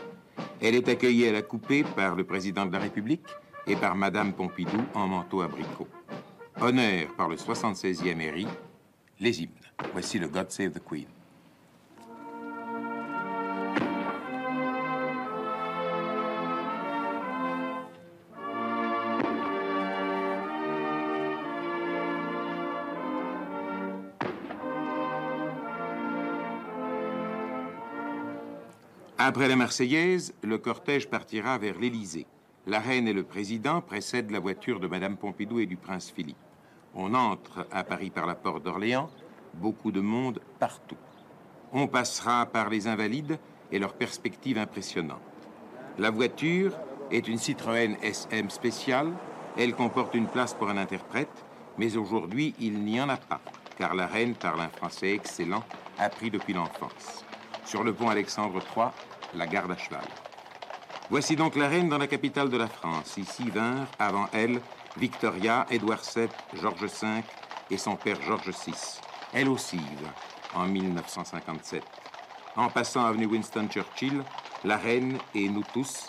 Elle 0.62 0.76
est 0.76 0.88
accueillie 0.88 1.28
à 1.28 1.34
la 1.34 1.42
coupée 1.42 1.84
par 1.84 2.16
le 2.16 2.24
président 2.24 2.66
de 2.66 2.72
la 2.72 2.80
République 2.80 3.26
et 3.66 3.76
par 3.76 3.96
Madame 3.96 4.34
Pompidou 4.34 4.80
en 4.94 5.08
manteau 5.08 5.42
abricot. 5.42 5.88
Honneur 6.62 7.14
par 7.18 7.28
le 7.28 7.36
76e 7.36 8.22
Éry, 8.22 8.48
les 9.20 9.42
hymnes. 9.42 9.50
Voici 9.92 10.20
le 10.20 10.28
God 10.28 10.52
Save 10.52 10.72
the 10.72 10.84
Queen. 10.84 11.08
Après 29.20 29.48
la 29.48 29.56
Marseillaise, 29.56 30.36
le 30.44 30.60
cortège 30.60 31.10
partira 31.10 31.58
vers 31.58 31.80
l'Élysée. 31.80 32.28
La 32.68 32.80
reine 32.80 33.08
et 33.08 33.14
le 33.14 33.24
président 33.24 33.82
précèdent 33.82 34.30
la 34.30 34.40
voiture 34.40 34.80
de 34.80 34.86
Madame 34.86 35.18
Pompidou 35.18 35.60
et 35.60 35.66
du 35.66 35.76
prince 35.76 36.12
Philippe. 36.16 36.38
On 36.94 37.16
entre 37.16 37.66
à 37.72 37.84
Paris 37.84 38.12
par 38.12 38.28
la 38.28 38.36
porte 38.36 38.62
d'Orléans, 38.62 39.10
beaucoup 39.56 39.92
de 39.92 40.02
monde 40.02 40.40
partout. 40.60 40.98
On 41.74 41.88
passera 41.88 42.46
par 42.46 42.70
les 42.70 42.88
Invalides 42.88 43.40
et 43.72 43.80
leurs 43.80 43.96
perspectives 43.96 44.60
impressionnantes. 44.60 45.18
La 45.98 46.12
voiture 46.12 46.78
est 47.10 47.28
une 47.28 47.40
Citroën 47.40 47.98
SM 48.04 48.52
spéciale. 48.52 49.12
Elle 49.58 49.74
comporte 49.74 50.14
une 50.14 50.28
place 50.28 50.54
pour 50.54 50.70
un 50.70 50.78
interprète, 50.78 51.44
mais 51.80 51.98
aujourd'hui, 51.98 52.54
il 52.60 52.84
n'y 52.84 53.02
en 53.02 53.10
a 53.10 53.18
pas, 53.18 53.42
car 53.80 53.96
la 53.96 54.06
reine 54.06 54.36
parle 54.36 54.62
un 54.62 54.70
français 54.70 55.14
excellent, 55.14 55.64
appris 55.98 56.30
depuis 56.30 56.54
l'enfance. 56.54 57.27
Sur 57.68 57.84
le 57.84 57.94
pont 57.94 58.08
Alexandre 58.08 58.62
III, 58.78 58.86
la 59.36 59.46
garde 59.46 59.72
à 59.72 59.78
cheval. 59.78 60.06
Voici 61.10 61.36
donc 61.36 61.58
la 61.58 61.68
reine 61.68 61.90
dans 61.90 61.98
la 61.98 62.08
capitale 62.08 62.50
de 62.50 62.56
la 62.56 62.68
France. 62.68 63.18
Ici 63.18 63.50
vinrent, 63.50 63.88
avant 64.00 64.30
elle, 64.32 64.62
Victoria, 64.96 65.66
Édouard 65.70 66.00
VII, 66.16 66.30
George 66.54 66.86
V 66.86 67.08
et 67.70 67.78
son 67.78 67.98
père 67.98 68.22
George 68.22 68.52
VI. 68.66 69.02
Elle 69.34 69.50
aussi 69.50 69.82
en 70.56 70.66
1957. 70.66 71.84
En 72.56 72.70
passant 72.70 73.04
avenue 73.04 73.26
Winston 73.26 73.68
Churchill, 73.70 74.24
la 74.64 74.78
reine 74.78 75.18
et 75.36 75.50
nous 75.50 75.66
tous, 75.74 76.08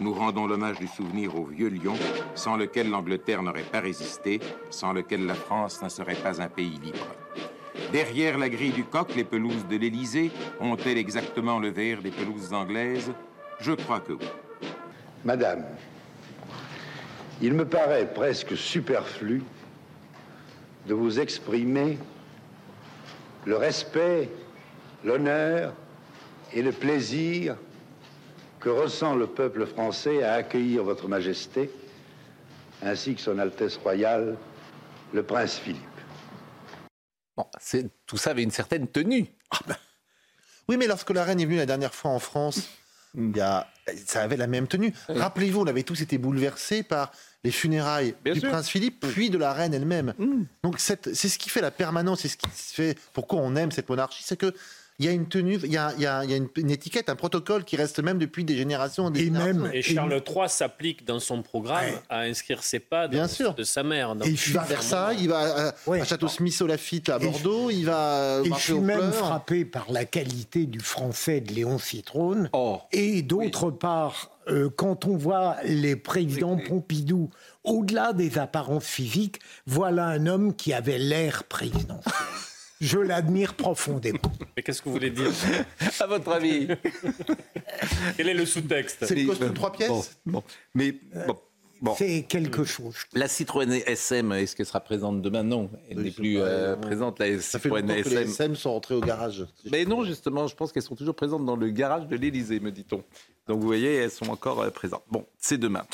nous 0.00 0.12
rendons 0.12 0.46
l'hommage 0.46 0.78
du 0.78 0.88
souvenir 0.88 1.34
au 1.40 1.46
vieux 1.46 1.70
lion, 1.70 1.96
sans 2.34 2.58
lequel 2.58 2.90
l'Angleterre 2.90 3.42
n'aurait 3.42 3.62
pas 3.62 3.80
résisté, 3.80 4.40
sans 4.68 4.92
lequel 4.92 5.24
la 5.24 5.34
France 5.34 5.80
ne 5.80 5.88
serait 5.88 6.16
pas 6.16 6.42
un 6.42 6.48
pays 6.48 6.78
libre. 6.78 7.06
Derrière 7.92 8.38
la 8.38 8.48
grille 8.48 8.72
du 8.72 8.84
coq, 8.84 9.14
les 9.14 9.24
pelouses 9.24 9.66
de 9.66 9.76
l'Élysée 9.76 10.30
ont-elles 10.60 10.98
exactement 10.98 11.58
le 11.58 11.70
vert 11.70 12.02
des 12.02 12.10
pelouses 12.10 12.52
anglaises? 12.52 13.12
Je 13.60 13.72
crois 13.72 14.00
que 14.00 14.12
oui. 14.12 14.28
Madame, 15.24 15.64
il 17.40 17.54
me 17.54 17.64
paraît 17.64 18.12
presque 18.12 18.56
superflu 18.56 19.42
de 20.86 20.94
vous 20.94 21.18
exprimer 21.18 21.98
le 23.44 23.56
respect, 23.56 24.28
l'honneur 25.04 25.72
et 26.52 26.62
le 26.62 26.72
plaisir 26.72 27.56
que 28.60 28.68
ressent 28.68 29.14
le 29.14 29.26
peuple 29.26 29.66
français 29.66 30.22
à 30.22 30.34
accueillir 30.34 30.84
Votre 30.84 31.08
Majesté, 31.08 31.70
ainsi 32.82 33.14
que 33.14 33.20
Son 33.20 33.38
Altesse 33.38 33.76
Royale, 33.76 34.36
le 35.12 35.22
Prince 35.22 35.58
Philippe. 35.58 35.87
Bon, 37.38 37.46
tout 38.08 38.16
ça 38.16 38.30
avait 38.30 38.42
une 38.42 38.50
certaine 38.50 38.88
tenue. 38.88 39.28
Ah 39.52 39.60
ben. 39.64 39.76
Oui, 40.68 40.76
mais 40.76 40.88
lorsque 40.88 41.10
la 41.10 41.22
reine 41.22 41.38
est 41.38 41.44
venue 41.44 41.56
la 41.56 41.66
dernière 41.66 41.94
fois 41.94 42.10
en 42.10 42.18
France, 42.18 42.68
il 43.14 43.36
y 43.36 43.40
a, 43.40 43.68
ça 44.06 44.22
avait 44.22 44.36
la 44.36 44.48
même 44.48 44.66
tenue. 44.66 44.92
Rappelez-vous, 45.08 45.60
on 45.60 45.66
avait 45.68 45.84
tous 45.84 46.02
été 46.02 46.18
bouleversés 46.18 46.82
par 46.82 47.12
les 47.44 47.52
funérailles 47.52 48.16
du 48.24 48.40
prince 48.40 48.68
Philippe, 48.68 49.06
puis 49.12 49.30
de 49.30 49.38
la 49.38 49.52
reine 49.52 49.72
elle-même. 49.72 50.14
Mm. 50.18 50.42
Donc 50.64 50.80
c'est 50.80 51.14
ce 51.14 51.38
qui 51.38 51.48
fait 51.48 51.60
la 51.60 51.70
permanence, 51.70 52.22
c'est 52.22 52.28
ce 52.28 52.36
qui 52.36 52.48
fait 52.50 52.98
pourquoi 53.12 53.38
on 53.38 53.54
aime 53.54 53.70
cette 53.70 53.88
monarchie, 53.88 54.24
c'est 54.26 54.36
que 54.36 54.52
il 55.00 55.06
y 55.06 55.08
a 55.08 55.12
une 55.12 55.28
tenue, 55.28 55.60
il 55.62 55.72
y 55.72 55.76
a, 55.76 55.92
il 55.96 56.02
y 56.02 56.06
a, 56.06 56.24
une, 56.24 56.70
étiquette, 56.70 57.08
un 57.08 57.14
protocole 57.14 57.62
qui 57.64 57.76
reste 57.76 58.00
même 58.00 58.18
depuis 58.18 58.44
des 58.44 58.56
générations. 58.56 59.12
et, 59.12 59.30
Même, 59.30 59.70
et 59.72 59.80
Charles 59.80 60.20
III 60.26 60.48
s'applique 60.48 61.04
dans 61.04 61.20
son 61.20 61.42
programme 61.42 62.00
à 62.08 62.22
inscrire 62.22 62.64
ses 62.64 62.80
pas 62.80 63.06
dans 63.06 63.12
Bien 63.12 63.28
sûr. 63.28 63.54
de 63.54 63.62
sa 63.62 63.84
mère. 63.84 64.16
il 64.24 64.34
va 64.52 64.62
à 64.62 64.64
Versailles, 64.64 65.18
il 65.20 65.28
va 65.28 65.72
à, 65.86 66.04
Château-Smith-au-Lafitte 66.04 67.10
à 67.10 67.20
Bordeaux, 67.20 67.70
il 67.70 67.84
va. 67.84 68.40
Et 68.44 68.50
je 68.50 68.58
suis 68.58 68.80
même 68.80 69.12
frappé 69.12 69.64
par 69.64 69.92
la 69.92 70.04
qualité 70.04 70.66
du 70.66 70.80
français 70.80 71.40
de 71.40 71.52
Léon 71.52 71.78
Citrone. 71.78 72.50
Oh. 72.52 72.80
Et 72.90 73.22
d'autre 73.22 73.70
part, 73.70 74.30
euh, 74.48 74.68
quand 74.74 75.04
on 75.04 75.16
voit 75.16 75.56
les 75.64 75.94
présidents 75.94 76.56
Pompidou, 76.56 77.30
au-delà 77.62 78.12
des 78.12 78.38
apparences 78.38 78.86
physiques, 78.86 79.38
voilà 79.66 80.06
un 80.06 80.26
homme 80.26 80.56
qui 80.56 80.72
avait 80.72 80.98
l'air 80.98 81.44
présidentiel. 81.44 82.02
Je 82.80 82.98
l'admire 82.98 83.54
profondément. 83.54 84.20
Mais 84.56 84.62
qu'est-ce 84.62 84.80
que 84.80 84.88
vous 84.88 84.94
voulez 84.94 85.10
dire? 85.10 85.30
À 86.00 86.06
votre 86.06 86.30
avis 86.30 86.68
Quel 88.16 88.28
est 88.28 88.34
le 88.34 88.46
sous-texte? 88.46 89.04
C'est 89.06 89.14
le 89.14 89.26
poste 89.26 89.42
de 89.42 89.48
trois 89.48 89.72
pièces? 89.72 90.18
bon. 90.24 90.42
Mais 90.74 90.94
bon. 91.80 91.94
C'est 91.96 92.22
quelque 92.22 92.64
chose. 92.64 92.96
La 93.14 93.28
Citroën 93.28 93.70
SM, 93.86 94.32
est-ce 94.32 94.54
qu'elle 94.56 94.66
sera 94.66 94.80
présente 94.80 95.22
demain? 95.22 95.42
Non, 95.42 95.70
elle 95.90 95.98
n'est 95.98 96.10
plus 96.10 96.38
euh, 96.38 96.76
présente. 96.76 97.18
La 97.18 97.40
Ça 97.40 97.58
fait 97.58 97.68
SM. 97.68 98.02
Que 98.02 98.08
les 98.10 98.16
SM 98.30 98.54
sont 98.54 98.72
rentrés 98.72 98.94
au 98.94 99.00
garage. 99.00 99.46
Mais 99.70 99.84
non, 99.84 100.04
justement, 100.04 100.46
je 100.46 100.54
pense 100.54 100.72
qu'elles 100.72 100.82
sont 100.82 100.96
toujours 100.96 101.16
présentes 101.16 101.44
dans 101.44 101.56
le 101.56 101.70
garage 101.70 102.06
de 102.06 102.16
l'Élysée, 102.16 102.60
me 102.60 102.70
dit-on. 102.70 103.02
Donc 103.48 103.60
vous 103.60 103.66
voyez, 103.66 103.94
elles 103.94 104.10
sont 104.10 104.28
encore 104.28 104.60
euh, 104.60 104.70
présentes. 104.70 105.04
Bon, 105.10 105.24
c'est 105.38 105.56
demain. 105.56 105.84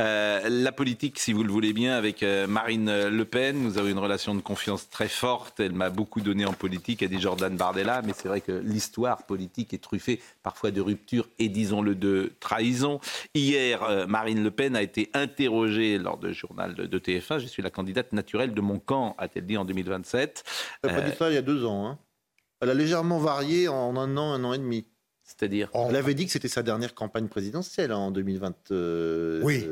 Euh, 0.00 0.40
la 0.48 0.72
politique, 0.72 1.20
si 1.20 1.32
vous 1.32 1.44
le 1.44 1.52
voulez 1.52 1.72
bien, 1.72 1.96
avec 1.96 2.24
euh, 2.24 2.48
Marine 2.48 3.06
Le 3.08 3.24
Pen, 3.24 3.62
nous 3.62 3.78
avons 3.78 3.88
une 3.88 4.00
relation 4.00 4.34
de 4.34 4.40
confiance 4.40 4.90
très 4.90 5.06
forte. 5.06 5.60
Elle 5.60 5.74
m'a 5.74 5.90
beaucoup 5.90 6.20
donné 6.20 6.44
en 6.44 6.52
politique, 6.52 7.04
a 7.04 7.06
dit 7.06 7.20
Jordan 7.20 7.56
Bardella, 7.56 8.02
mais 8.02 8.12
c'est 8.16 8.26
vrai 8.26 8.40
que 8.40 8.50
l'histoire 8.50 9.22
politique 9.22 9.72
est 9.72 9.78
truffée 9.78 10.20
parfois 10.42 10.72
de 10.72 10.80
ruptures 10.80 11.28
et, 11.38 11.48
disons-le, 11.48 11.94
de 11.94 12.32
trahison. 12.40 12.98
Hier, 13.34 14.06
Marine 14.08 14.42
Le 14.42 14.50
Pen 14.50 14.74
a 14.74 14.82
été 14.82 15.10
interrogée 15.14 15.98
lors 15.98 16.18
du 16.18 16.34
journal 16.34 16.74
de, 16.74 16.98
TF1. 16.98 17.38
Je 17.38 17.46
suis 17.46 17.62
la 17.62 17.70
candidate 17.70 18.12
naturelle 18.12 18.54
de 18.54 18.60
mon 18.60 18.80
camp, 18.80 19.14
a-t-elle 19.18 19.46
dit 19.46 19.56
en 19.56 19.64
2027. 19.64 20.42
Elle 20.82 20.90
n'a 20.90 21.00
pas 21.00 21.08
dit 21.08 21.16
ça 21.16 21.30
il 21.30 21.34
y 21.34 21.38
a 21.38 21.42
deux 21.42 21.64
ans. 21.64 21.86
Hein. 21.86 21.98
Elle 22.60 22.70
a 22.70 22.74
légèrement 22.74 23.18
varié 23.18 23.68
en 23.68 23.96
un 23.96 24.16
an, 24.16 24.32
un 24.32 24.42
an 24.42 24.52
et 24.52 24.58
demi. 24.58 24.86
C'est-à-dire 25.24 25.70
Elle 25.72 25.96
avait 25.96 26.14
dit 26.14 26.26
que 26.26 26.32
c'était 26.32 26.48
sa 26.48 26.62
dernière 26.62 26.94
campagne 26.94 27.28
présidentielle 27.28 27.92
en 27.92 28.10
2022. 28.10 29.40
Oui. 29.42 29.66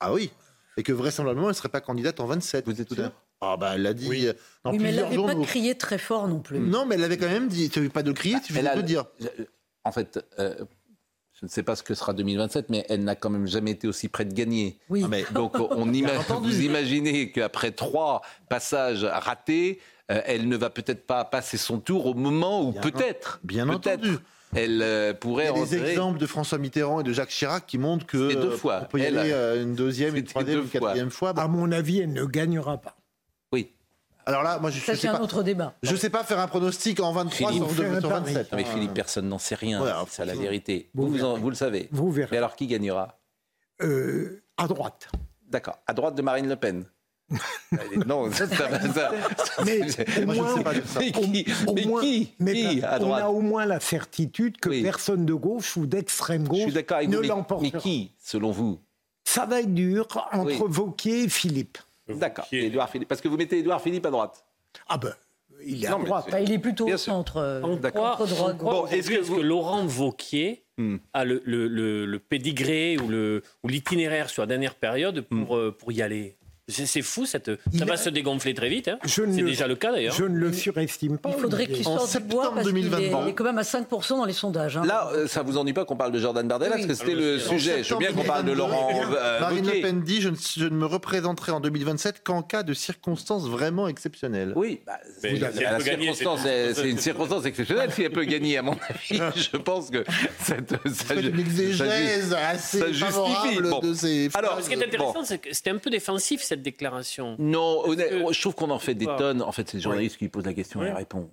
Ah 0.00 0.12
oui. 0.12 0.32
Et 0.76 0.82
que 0.82 0.92
vraisemblablement, 0.92 1.46
elle 1.46 1.52
ne 1.52 1.56
serait 1.56 1.68
pas 1.68 1.80
candidate 1.80 2.18
en 2.18 2.26
27. 2.26 2.64
Vous 2.66 2.80
êtes 2.80 2.92
sûr 2.92 3.12
ah 3.40 3.56
bah 3.58 3.72
elle 3.74 3.82
l'a 3.82 3.92
dit 3.92 4.08
oui. 4.08 4.26
dans 4.64 4.72
oui, 4.72 4.78
mais 4.78 4.88
elle 4.88 4.96
n'avait 4.96 5.16
pas 5.16 5.34
crié 5.42 5.74
très 5.74 5.98
fort 5.98 6.28
non 6.28 6.40
plus. 6.40 6.58
Non, 6.58 6.86
mais 6.86 6.94
elle 6.94 7.04
avait 7.04 7.18
quand 7.18 7.28
même 7.28 7.48
dit, 7.48 7.68
tu 7.68 7.78
n'avais 7.78 7.90
pas 7.90 8.02
de 8.02 8.12
crier, 8.12 8.36
tu 8.40 8.54
veux 8.54 8.82
dire. 8.82 9.04
En 9.84 9.92
fait, 9.92 10.18
euh, 10.38 10.54
je 11.40 11.46
ne 11.46 11.50
sais 11.50 11.62
pas 11.62 11.74
ce 11.74 11.82
que 11.82 11.94
sera 11.94 12.12
2027, 12.12 12.70
mais 12.70 12.86
elle 12.88 13.02
n'a 13.02 13.16
quand 13.16 13.30
même 13.30 13.46
jamais 13.46 13.72
été 13.72 13.88
aussi 13.88 14.08
près 14.08 14.24
de 14.24 14.32
gagner. 14.32 14.78
Oui. 14.88 15.02
Ah, 15.04 15.08
mais, 15.08 15.24
donc 15.32 15.54
on 15.58 15.92
imagine, 15.92 16.36
vous 16.40 16.60
imaginez 16.62 17.32
qu'après 17.32 17.72
trois 17.72 18.22
passages 18.48 19.04
ratés, 19.04 19.80
euh, 20.10 20.20
elle 20.26 20.48
ne 20.48 20.56
va 20.56 20.70
peut-être 20.70 21.06
pas 21.06 21.24
passer 21.24 21.56
son 21.56 21.80
tour 21.80 22.06
au 22.06 22.14
moment 22.14 22.62
où 22.62 22.72
peut-être, 22.72 23.40
bien 23.42 23.68
entendu, 23.68 24.18
elle 24.54 24.82
euh, 24.82 25.12
pourrait. 25.12 25.50
Il 25.54 25.58
y 25.58 25.62
a 25.62 25.66
des 25.66 25.90
exemples 25.90 26.18
de 26.18 26.26
François 26.26 26.58
Mitterrand 26.58 27.00
et 27.00 27.02
de 27.02 27.12
Jacques 27.12 27.30
Chirac 27.30 27.66
qui 27.66 27.78
montrent 27.78 28.06
que 28.06 28.34
deux 28.34 28.50
fois. 28.50 28.82
on 28.82 28.86
peut 28.86 29.00
y 29.00 29.06
aller 29.06 29.32
euh, 29.32 29.62
une 29.62 29.74
deuxième, 29.74 30.14
une 30.14 30.24
troisième, 30.24 30.60
une 30.60 30.68
quatrième 30.68 31.10
fois. 31.10 31.32
À 31.36 31.48
mon 31.48 31.72
avis, 31.72 32.00
elle 32.00 32.12
ne 32.12 32.24
gagnera 32.24 32.78
pas. 32.78 32.96
Alors 34.26 34.42
là, 34.42 34.58
moi, 34.58 34.70
je, 34.70 34.80
ça, 34.80 34.96
c'est 34.96 35.08
un 35.08 35.20
autre 35.20 35.42
débat. 35.42 35.74
Je 35.82 35.92
ne 35.92 35.96
sais 35.96 36.10
pas 36.10 36.24
faire 36.24 36.38
un 36.38 36.46
pronostic 36.46 37.00
en 37.00 37.12
23 37.12 37.52
sur, 37.52 37.68
27. 37.68 38.52
mais 38.52 38.64
Philippe, 38.64 38.94
personne 38.94 39.28
n'en 39.28 39.38
sait 39.38 39.54
rien. 39.54 39.82
c'est 40.08 40.24
la 40.24 40.34
vérité. 40.34 40.90
Vous, 40.94 41.08
vous, 41.08 41.50
le 41.50 41.56
savez. 41.56 41.88
Vous 41.92 42.10
verrez. 42.10 42.30
Mais 42.32 42.38
alors, 42.38 42.56
qui 42.56 42.66
gagnera 42.66 43.18
À 43.80 44.66
droite. 44.68 45.08
D'accord. 45.48 45.78
À 45.86 45.92
droite 45.92 46.14
de 46.14 46.22
Marine 46.22 46.48
Le 46.48 46.56
Pen. 46.56 46.84
non, 48.06 48.30
ça, 48.32 48.46
ça, 48.46 48.68
mais, 49.64 49.80
moi, 50.26 50.34
je 50.34 50.54
sais 50.54 50.62
pas 50.62 50.72
mais 50.98 51.10
qui, 51.10 51.46
mais 51.74 51.82
qui, 52.00 52.34
mais 52.38 52.84
à 52.84 53.00
On 53.00 53.14
a 53.14 53.28
au 53.28 53.40
moins 53.40 53.64
la 53.64 53.80
certitude 53.80 54.58
que 54.58 54.82
personne 54.82 55.24
de 55.24 55.32
gauche 55.32 55.76
ou 55.76 55.86
d'extrême 55.86 56.46
gauche 56.46 56.72
ne 56.72 57.18
l'emportera. 57.18 57.70
Mais 57.72 57.80
qui, 57.80 58.12
selon 58.22 58.50
vous? 58.50 58.78
Ça 59.24 59.46
va 59.46 59.60
être 59.60 59.72
dur 59.72 60.06
entre 60.32 60.68
Vauquier 60.68 61.24
et 61.24 61.28
Philippe. 61.28 61.78
D'accord, 62.08 62.46
Édouard 62.52 62.90
Philippe. 62.90 63.08
Parce 63.08 63.20
que 63.20 63.28
vous 63.28 63.36
mettez 63.36 63.58
Édouard 63.58 63.80
Philippe 63.80 64.06
à 64.06 64.10
droite. 64.10 64.44
Ah 64.88 64.98
ben, 64.98 65.14
il 65.64 65.84
est 65.84 65.88
à 65.88 65.92
droite. 65.92 66.26
il 66.42 66.52
est 66.52 66.58
plutôt 66.58 66.88
au 66.88 66.96
centre. 66.96 67.36
Euh, 67.38 67.76
D'accord. 67.76 68.26
Bon, 68.60 68.86
est-ce 68.86 69.10
que, 69.10 69.36
que, 69.36 69.40
Laurent 69.40 69.86
Vauquier 69.86 70.64
hmm. 70.78 70.96
a 71.12 71.24
le, 71.24 71.42
le, 71.44 71.68
le, 71.68 72.18
pédigré 72.18 72.96
ou 72.98 73.68
l'itinéraire 73.68 74.28
sur 74.28 74.42
la 74.42 74.46
dernière 74.46 74.74
période 74.74 75.22
pour, 75.22 75.56
hmm. 75.56 75.58
euh, 75.58 75.70
pour 75.70 75.92
y 75.92 76.02
aller? 76.02 76.36
C'est 76.66 77.02
fou, 77.02 77.26
cette... 77.26 77.50
ça 77.76 77.84
va 77.84 77.96
se 77.96 78.08
dégonfler 78.08 78.54
très 78.54 78.70
vite. 78.70 78.88
Hein. 78.88 78.98
C'est 79.04 79.26
déjà 79.26 79.66
le 79.66 79.76
cas 79.76 79.92
d'ailleurs. 79.92 80.14
Je 80.14 80.24
ne 80.24 80.36
le 80.36 80.52
surestime 80.52 81.18
pas. 81.18 81.30
Il 81.36 81.40
faudrait 81.40 81.66
qu'il 81.66 81.84
sorte 81.84 82.10
du 82.16 82.24
bois 82.24 82.52
parce 82.54 82.66
qu'il 82.66 82.94
est, 82.94 83.06
est, 83.08 83.34
quand 83.34 83.44
même 83.44 83.58
à 83.58 83.62
5% 83.62 84.08
dans 84.16 84.24
les 84.24 84.32
sondages. 84.32 84.78
Hein. 84.78 84.84
Là, 84.86 85.10
euh, 85.12 85.26
ça 85.26 85.42
vous 85.42 85.58
ennuie 85.58 85.74
pas 85.74 85.84
qu'on 85.84 85.96
parle 85.96 86.12
de 86.12 86.18
Jordan 86.18 86.46
Bardella 86.46 86.76
Parce 86.76 86.86
que 86.86 86.94
c'était 86.94 87.14
le 87.14 87.38
sujet. 87.38 87.82
Je 87.82 87.92
veux 87.92 88.00
bien 88.00 88.12
qu'on 88.12 88.24
parle 88.24 88.44
de 88.46 88.52
Laurent 88.52 88.90
euh, 89.14 89.40
Marine 89.40 89.66
Le 89.66 89.80
Pen 89.82 90.00
dit 90.00 90.22
je 90.22 90.30
ne, 90.30 90.36
je 90.36 90.64
ne, 90.64 90.76
me 90.76 90.86
représenterai 90.86 91.52
en 91.52 91.60
2027 91.60 92.22
qu'en 92.24 92.42
cas 92.42 92.62
de 92.62 92.72
circonstances 92.72 93.46
vraiment 93.46 93.86
exceptionnelles. 93.86 94.52
Oui, 94.56 94.80
bah, 94.86 94.98
la 95.22 95.80
circonstance, 95.80 96.40
c'est 96.74 96.88
une 96.88 96.98
circonstance 96.98 97.44
exceptionnelle. 97.44 97.90
Si 97.92 98.02
elle 98.02 98.10
peut 98.10 98.24
gagner, 98.24 98.56
à 98.56 98.62
mon 98.62 98.76
avis, 98.88 99.20
je 99.52 99.56
pense 99.58 99.90
que 99.90 100.04
cette, 100.40 100.74
ça, 100.92 101.14
une 101.14 101.38
exégèse 101.38 102.32
assez 102.32 102.94
favorable 102.94 103.80
de 103.82 103.94
ces 103.94 104.30
Alors, 104.34 104.60
ce 104.62 104.68
qui 104.68 104.74
est 104.74 104.84
intéressant, 104.84 105.24
c'est 105.24 105.38
que 105.38 105.52
c'était 105.52 105.70
un 105.70 105.78
peu 105.78 105.90
défensif 105.90 106.42
cette 106.54 106.62
déclaration 106.62 107.36
Non, 107.38 107.82
je 107.86 108.40
trouve 108.40 108.54
qu'on 108.54 108.70
en 108.70 108.78
fait 108.78 108.94
des 108.94 109.06
tonnes. 109.06 109.42
En 109.42 109.52
fait, 109.52 109.68
c'est 109.68 109.78
le 109.78 109.82
journaliste 109.82 110.16
qui 110.16 110.28
pose 110.28 110.44
la 110.44 110.54
question 110.54 110.82
et 110.82 110.92
répond. 110.92 111.30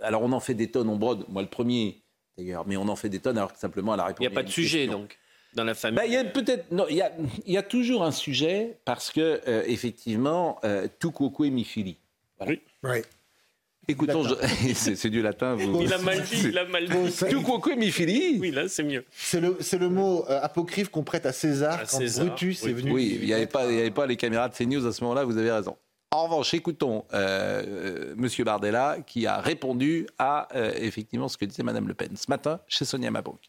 Alors, 0.00 0.22
on 0.22 0.32
en 0.32 0.40
fait 0.40 0.54
des 0.54 0.70
tonnes, 0.70 0.88
on 0.88 0.96
brode. 0.96 1.24
Moi, 1.28 1.42
le 1.42 1.48
premier, 1.48 2.02
d'ailleurs, 2.36 2.66
mais 2.66 2.76
on 2.76 2.86
en 2.88 2.94
fait 2.96 3.08
des 3.08 3.18
tonnes 3.18 3.36
alors 3.36 3.52
que 3.52 3.58
simplement 3.58 3.94
elle 3.94 4.00
a 4.00 4.04
répondu. 4.04 4.26
Il 4.26 4.30
n'y 4.30 4.34
a 4.34 4.40
pas 4.40 4.44
de 4.44 4.50
sujet, 4.50 4.86
donc 4.86 5.18
dans 5.54 5.64
la 5.64 5.74
famille. 5.74 5.96
Bah, 5.96 6.06
il 6.06 6.12
y 6.12 6.16
a 6.16 6.24
peut-être 6.24 6.70
non, 6.70 6.86
il 6.88 6.96
y 6.96 7.02
a, 7.02 7.12
il 7.46 7.52
y 7.52 7.56
a 7.56 7.62
toujours 7.62 8.04
un 8.04 8.12
sujet 8.12 8.78
parce 8.84 9.10
que 9.10 9.40
euh, 9.48 9.62
effectivement, 9.66 10.58
euh, 10.64 10.88
tout 10.98 11.10
coco 11.10 11.44
est 11.44 11.50
mi 11.50 11.66
Oui. 12.40 12.60
oui. 12.84 13.02
Écoutons, 13.90 14.22
c'est 14.74 15.08
du 15.08 15.22
latin. 15.22 15.54
Vous... 15.54 15.80
Il 15.80 15.92
a 15.94 15.98
mal 15.98 16.22
dit, 16.22 16.48
il 16.48 16.58
a 16.58 16.66
mal 16.66 16.86
dit. 16.86 17.26
Tout 17.30 17.40
quoque 17.40 17.74
mi 17.74 17.90
Oui, 18.38 18.50
là, 18.50 18.68
c'est 18.68 18.82
mieux. 18.82 19.04
C'est 19.10 19.40
le, 19.40 19.56
le 19.78 19.88
mot 19.88 20.26
euh, 20.28 20.40
apocryphe 20.42 20.90
qu'on 20.90 21.04
prête 21.04 21.24
à 21.24 21.32
César 21.32 21.82
quand 21.90 21.98
Brutus 22.18 22.64
est 22.64 22.72
venu. 22.72 22.92
Oui, 22.92 23.18
il 23.18 23.26
n'y 23.26 23.32
avait, 23.32 23.46
pas, 23.46 23.62
avait 23.62 23.90
pas 23.90 24.06
les 24.06 24.16
caméras 24.16 24.50
de 24.50 24.54
CNews 24.54 24.86
à 24.86 24.92
ce 24.92 25.02
moment-là, 25.04 25.24
vous 25.24 25.38
avez 25.38 25.50
raison. 25.50 25.74
En 26.10 26.24
revanche, 26.24 26.52
écoutons 26.52 27.04
euh, 27.14 27.62
euh 27.66 28.14
Monsieur 28.16 28.44
Bardella 28.44 28.98
qui 29.06 29.26
a 29.26 29.40
répondu 29.40 30.06
à 30.18 30.48
euh, 30.54 30.72
effectivement 30.76 31.28
ce 31.28 31.38
que 31.38 31.46
disait 31.46 31.62
Madame 31.62 31.88
Le 31.88 31.94
Pen 31.94 32.14
ce 32.14 32.26
matin 32.28 32.60
chez 32.66 32.84
Sonia 32.84 33.10
Mabrouk. 33.10 33.40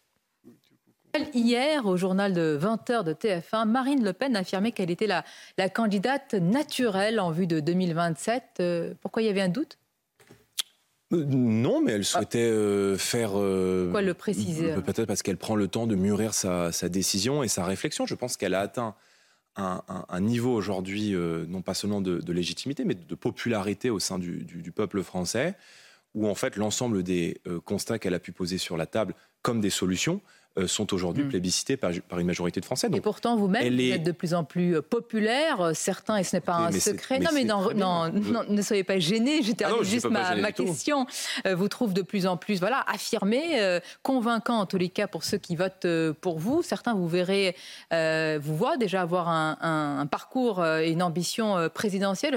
Hier, 1.33 1.85
au 1.85 1.97
journal 1.97 2.33
de 2.33 2.59
20h 2.61 3.03
de 3.03 3.13
TF1, 3.13 3.65
Marine 3.65 4.03
Le 4.03 4.13
Pen 4.13 4.35
affirmait 4.35 4.71
qu'elle 4.71 4.91
était 4.91 5.07
la, 5.07 5.25
la, 5.57 5.67
candidate 5.67 6.33
naturelle 6.35 7.19
en 7.19 7.31
vue 7.31 7.47
de 7.47 7.59
2027. 7.59 8.61
pourquoi 9.01 9.21
il 9.21 9.25
y 9.25 9.29
avait 9.29 9.41
un 9.41 9.49
doute? 9.49 9.79
Non, 11.11 11.81
mais 11.81 11.93
elle 11.93 12.05
souhaitait 12.05 12.39
euh, 12.39 12.97
faire. 12.97 13.31
Euh, 13.35 13.89
Quoi 13.91 14.01
le 14.01 14.13
préciser 14.13 14.73
Peut-être 14.73 15.05
parce 15.05 15.23
qu'elle 15.23 15.37
prend 15.37 15.55
le 15.55 15.67
temps 15.67 15.87
de 15.87 15.95
mûrir 15.95 16.33
sa, 16.33 16.71
décision 16.89 17.43
et 17.43 17.47
sa 17.47 17.65
réflexion. 17.65 18.05
Je 18.05 18.15
pense 18.15 18.37
qu'elle 18.37 18.53
a 18.53 18.61
atteint 18.61 18.95
un, 19.55 20.21
niveau 20.21 20.53
aujourd'hui, 20.53 21.15
non 21.47 21.61
pas 21.61 21.73
seulement 21.73 22.01
de, 22.01 22.31
légitimité, 22.31 22.85
mais 22.85 22.95
de 22.95 23.15
popularité 23.15 23.89
au 23.89 23.99
sein 23.99 24.19
du, 24.19 24.71
peuple 24.73 25.03
français, 25.03 25.55
où 26.13 26.27
en 26.27 26.35
fait 26.35 26.55
l'ensemble 26.55 27.03
des 27.03 27.41
constats 27.65 27.99
qu'elle 27.99 28.13
a 28.13 28.19
pu 28.19 28.31
poser 28.31 28.57
sur 28.57 28.77
la 28.77 28.85
table 28.85 29.15
comme 29.41 29.61
des 29.61 29.69
solutions 29.69 30.21
euh, 30.21 30.38
sont 30.67 30.93
aujourd'hui 30.93 31.23
mm. 31.23 31.29
plébiscités 31.29 31.77
par, 31.77 31.91
une 31.91 32.27
majorité 32.27 32.59
de 32.59 32.65
Français. 32.65 32.89
et 32.93 33.01
pourtant, 33.01 33.35
vous-même, 33.35 33.73
vous 33.73 33.81
êtes 33.81 34.03
de 34.03 34.11
plus 34.11 34.33
en 34.33 34.43
plus 34.43 34.75
euh, 34.75 34.81
populaire. 34.81 35.71
Certains, 35.73 36.17
et 36.17 36.23
ce 36.23 36.35
n'est 36.35 36.41
pas 36.41 36.55
un 36.55 36.71
secret. 36.71 37.19
non, 37.19 37.29
mais 37.33 37.43
non, 37.43 38.11
ne 38.47 38.61
soyez 38.61 38.83
pas 38.83 38.99
gênés. 38.99 39.41
Termine 39.55 39.79
ah 39.81 39.83
juste 39.83 40.09
ma, 40.09 40.51
question. 40.51 41.05
vous 41.45 41.67
trouvez 41.67 41.93
de 41.93 42.01
plus 42.01 42.27
en 42.27 42.37
plus, 42.37 42.59
voilà, 42.59 42.83
affirmé, 42.87 43.79
convaincant 44.03 44.59
en 44.59 44.65
tous 44.65 44.77
les 44.77 44.89
cas 44.89 45.07
pour 45.07 45.23
ceux 45.23 45.37
qui 45.37 45.55
votent 45.55 45.87
pour 46.21 46.39
vous. 46.39 46.61
Certains, 46.61 46.93
vous 46.93 47.07
verrez, 47.07 47.55
vous 47.91 48.55
voient 48.55 48.77
déjà 48.77 49.01
avoir 49.01 49.29
un, 49.29 49.57
un 49.99 50.05
parcours 50.05 50.65
et 50.65 50.91
une 50.91 51.03
ambition 51.03 51.69
présidentielle 51.73 52.35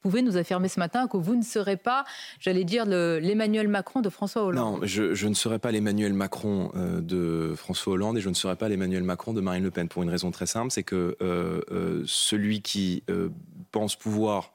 pouvez 0.00 0.22
nous 0.22 0.36
affirmer 0.36 0.68
ce 0.68 0.80
matin 0.80 1.06
que 1.06 1.16
vous 1.16 1.36
ne 1.36 1.42
serez 1.42 1.76
pas, 1.76 2.04
j'allais 2.38 2.64
dire, 2.64 2.84
l'Emmanuel 2.86 3.68
Macron 3.68 4.00
de 4.00 4.08
François 4.08 4.42
Hollande 4.44 4.80
Non, 4.80 4.86
je, 4.86 5.26
ne 5.26 5.34
serai 5.34 5.58
pas 5.58 5.70
l'Emmanuel 5.70 6.14
Macron 6.14 6.70
euh, 6.74 7.00
de 7.00 7.54
François 7.54 7.92
Hollande 7.94 8.18
et 8.18 8.20
je 8.20 8.28
ne 8.28 8.34
serai 8.34 8.56
pas 8.56 8.68
l'Emmanuel 8.68 9.02
Macron 9.02 9.32
de 9.32 9.40
Marine 9.40 9.64
Le 9.64 9.70
Pen 9.70 9.88
pour 9.88 10.02
une 10.02 10.10
raison 10.10 10.30
très 10.30 10.46
simple, 10.46 10.70
c'est 10.70 10.82
que 10.82 11.16
euh, 11.22 11.60
euh, 11.70 12.02
celui 12.06 12.62
qui 12.62 13.04
pense 13.70 13.96
pouvoir 13.96 14.52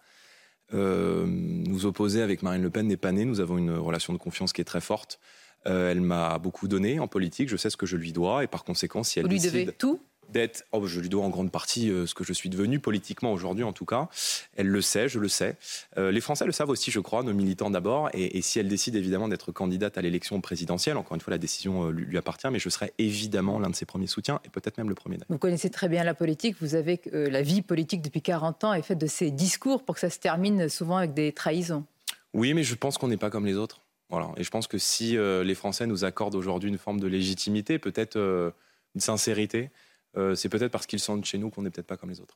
nous 0.73 1.85
opposer 1.85 2.21
avec 2.21 2.43
Marine 2.43 2.61
Le 2.61 2.69
Pen 2.69 2.87
n'est 2.87 2.97
pas 2.97 3.11
né. 3.11 3.23
Nous 3.23 3.39
avons 3.39 3.57
une 3.57 3.71
relation 3.71 4.11
de 4.11 4.17
confiance 4.17 4.51
qui 4.51 4.59
est 4.59 4.65
très 4.65 4.81
forte. 4.81 5.19
elle 5.63 6.01
m'a 6.01 6.37
beaucoup 6.37 6.67
donné 6.67 6.99
en 6.99 7.07
politique, 7.07 7.47
je 7.47 7.55
sais 7.55 7.69
ce 7.69 7.77
que 7.77 7.85
je 7.85 7.95
lui 7.95 8.11
dois 8.11 8.43
et 8.43 8.47
par 8.47 8.63
conséquent, 8.65 9.03
si 9.03 9.19
elle 9.19 9.25
vous 9.25 9.31
lui 9.31 9.39
devez 9.39 9.67
tout 9.67 10.01
d'être, 10.29 10.65
oh, 10.71 10.85
je 10.85 10.99
lui 10.99 11.09
dois 11.09 11.23
en 11.23 11.29
grande 11.29 11.51
partie 11.51 11.89
euh, 11.89 12.05
ce 12.05 12.13
que 12.13 12.23
je 12.23 12.33
suis 12.33 12.49
devenu 12.49 12.79
politiquement 12.79 13.31
aujourd'hui 13.31 13.63
en 13.63 13.73
tout 13.73 13.85
cas. 13.85 14.09
Elle 14.55 14.67
le 14.67 14.81
sait, 14.81 15.09
je 15.09 15.19
le 15.19 15.27
sais. 15.27 15.55
Euh, 15.97 16.11
les 16.11 16.21
Français 16.21 16.45
le 16.45 16.51
savent 16.51 16.69
aussi, 16.69 16.91
je 16.91 16.99
crois, 16.99 17.23
nos 17.23 17.33
militants 17.33 17.69
d'abord. 17.69 18.09
Et, 18.13 18.41
si 18.41 18.59
elle 18.59 18.67
décide 18.67 18.95
évidemment 18.95 19.27
d'être 19.27 19.51
candidate 19.51 19.97
à 19.97 20.01
l'élection 20.01 20.39
présidentielle, 20.41 20.97
encore 20.97 21.15
une 21.15 21.21
fois, 21.21 21.31
la 21.31 21.37
décision 21.37 21.87
euh, 21.87 21.91
lui, 21.91 22.17
appartient, 22.17 22.47
mais 22.51 22.59
je 22.59 22.69
serai 22.69 22.93
évidemment 22.97 23.59
l'un 23.59 23.69
de 23.69 23.75
ses 23.75 23.85
premiers 23.85 24.07
soutiens 24.07 24.39
et 24.45 24.49
peut-être 24.49 24.77
même 24.77 24.89
le 24.89 24.95
premier. 24.95 25.17
Vous 25.29 25.37
connaissez 25.37 25.69
très 25.69 25.87
bien 25.87 26.03
la 26.03 26.13
politique, 26.13 26.55
vous 26.59 26.75
avez 26.75 26.99
la 27.13 27.41
vie 27.41 27.61
politique 27.61 28.01
depuis 28.01 28.21
40 28.21 28.63
ans 28.65 28.73
et 28.73 28.81
fait 28.81 28.95
de 28.95 29.07
ces 29.07 29.31
discours 29.31 29.83
pour 29.83 29.95
que 29.95 30.01
ça 30.01 30.09
se 30.09 30.19
termine 30.19 30.67
souvent 30.69 30.97
avec 30.97 31.13
des 31.13 31.31
trahisons. 31.31 31.85
Oui, 32.33 32.53
mais 32.53 32.63
je 32.63 32.75
pense 32.75 32.97
qu'on 32.97 33.07
n'est 33.07 33.17
pas 33.17 33.29
comme 33.29 33.45
les 33.45 33.55
autres. 33.55 33.81
Voilà. 34.09 34.31
Et 34.37 34.43
je 34.43 34.49
pense 34.49 34.67
que 34.67 34.77
si 34.77 35.17
les 35.17 35.55
Français 35.55 35.87
nous 35.87 36.03
accordent 36.03 36.35
aujourd'hui 36.35 36.69
une 36.69 36.77
forme 36.77 36.99
de 36.99 37.07
légitimité, 37.07 37.79
peut-être 37.79 38.17
une 38.95 39.01
sincérité, 39.01 39.69
c'est 40.35 40.49
peut-être 40.49 40.71
parce 40.71 40.85
qu'ils 40.85 40.99
sentent 40.99 41.25
chez 41.25 41.37
nous 41.37 41.49
qu'on 41.49 41.61
n'est 41.61 41.69
peut-être 41.69 41.87
pas 41.87 41.97
comme 41.97 42.09
les 42.09 42.21
autres. 42.21 42.33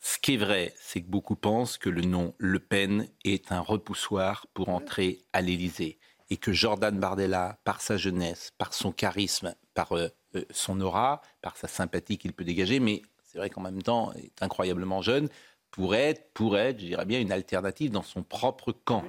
Ce 0.00 0.18
qui 0.18 0.34
est 0.34 0.38
vrai, 0.38 0.74
c'est 0.80 1.02
que 1.02 1.08
beaucoup 1.08 1.36
pensent 1.36 1.76
que 1.76 1.90
le 1.90 2.02
nom 2.02 2.34
Le 2.38 2.58
Pen 2.60 3.08
est 3.24 3.52
un 3.52 3.60
repoussoir 3.60 4.46
pour 4.54 4.68
entrer 4.68 5.24
à 5.32 5.40
l'Élysée 5.40 5.98
et 6.30 6.36
que 6.36 6.52
Jordan 6.52 6.98
Bardella, 6.98 7.58
par 7.64 7.80
sa 7.80 7.96
jeunesse, 7.96 8.52
par 8.58 8.74
son 8.74 8.92
charisme, 8.92 9.54
par 9.74 9.92
euh, 9.92 10.08
euh, 10.34 10.44
son 10.50 10.80
aura, 10.80 11.22
par 11.42 11.56
sa 11.56 11.68
sympathie 11.68 12.18
qu'il 12.18 12.32
peut 12.32 12.44
dégager, 12.44 12.80
mais 12.80 13.02
c'est 13.24 13.38
vrai 13.38 13.50
qu'en 13.50 13.62
même 13.62 13.82
temps, 13.82 14.12
il 14.16 14.26
est 14.26 14.42
incroyablement 14.42 15.02
jeune, 15.02 15.28
pourrait 15.70 16.30
pourrait 16.34 16.70
être, 16.70 16.80
je 16.80 16.86
dirais 16.86 17.04
bien, 17.04 17.20
une 17.20 17.32
alternative 17.32 17.90
dans 17.90 18.02
son 18.02 18.22
propre 18.22 18.72
camp. 18.72 19.04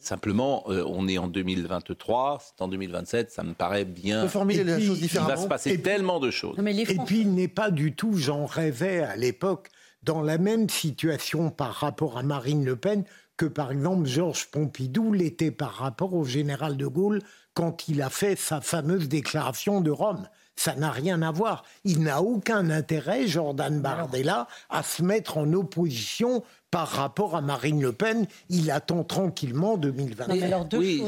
Simplement, 0.00 0.64
euh, 0.68 0.82
on 0.86 1.06
est 1.08 1.18
en 1.18 1.28
2023, 1.28 2.38
c'est 2.40 2.62
en 2.62 2.68
2027, 2.68 3.30
ça 3.30 3.42
me 3.42 3.52
paraît 3.52 3.84
bien. 3.84 4.26
formuler 4.28 4.64
les 4.64 4.80
choses 4.80 5.00
différemment. 5.00 5.30
Il 5.34 5.36
va 5.36 5.42
se 5.42 5.48
passer 5.48 5.80
tellement 5.80 6.20
de 6.20 6.30
choses. 6.30 6.58
Et 6.58 6.96
puis, 7.06 7.20
il 7.20 7.34
n'est 7.34 7.48
pas 7.48 7.70
du 7.70 7.94
tout, 7.94 8.14
j'en 8.14 8.46
rêvais 8.46 9.00
à 9.00 9.16
l'époque, 9.16 9.68
dans 10.02 10.22
la 10.22 10.38
même 10.38 10.68
situation 10.70 11.50
par 11.50 11.74
rapport 11.74 12.16
à 12.16 12.22
Marine 12.22 12.64
Le 12.64 12.76
Pen 12.76 13.04
que, 13.36 13.46
par 13.46 13.72
exemple, 13.72 14.06
Georges 14.06 14.50
Pompidou 14.50 15.12
l'était 15.12 15.50
par 15.50 15.72
rapport 15.72 16.14
au 16.14 16.24
général 16.24 16.76
de 16.76 16.86
Gaulle 16.86 17.20
quand 17.54 17.88
il 17.88 18.00
a 18.02 18.10
fait 18.10 18.36
sa 18.36 18.60
fameuse 18.60 19.08
déclaration 19.08 19.80
de 19.80 19.90
Rome. 19.90 20.28
Ça 20.56 20.74
n'a 20.74 20.90
rien 20.90 21.22
à 21.22 21.30
voir. 21.30 21.64
Il 21.84 22.02
n'a 22.02 22.20
aucun 22.20 22.68
intérêt, 22.68 23.26
Jordan 23.26 23.80
Bardella, 23.80 24.46
à 24.68 24.82
se 24.82 25.02
mettre 25.02 25.38
en 25.38 25.52
opposition 25.54 26.42
par 26.70 26.88
rapport 26.88 27.34
à 27.34 27.40
Marine 27.40 27.82
Le 27.82 27.92
Pen, 27.92 28.26
il 28.48 28.70
attend 28.70 29.02
tranquillement 29.02 29.76
2020. 29.76 30.26
oui, 30.74 31.02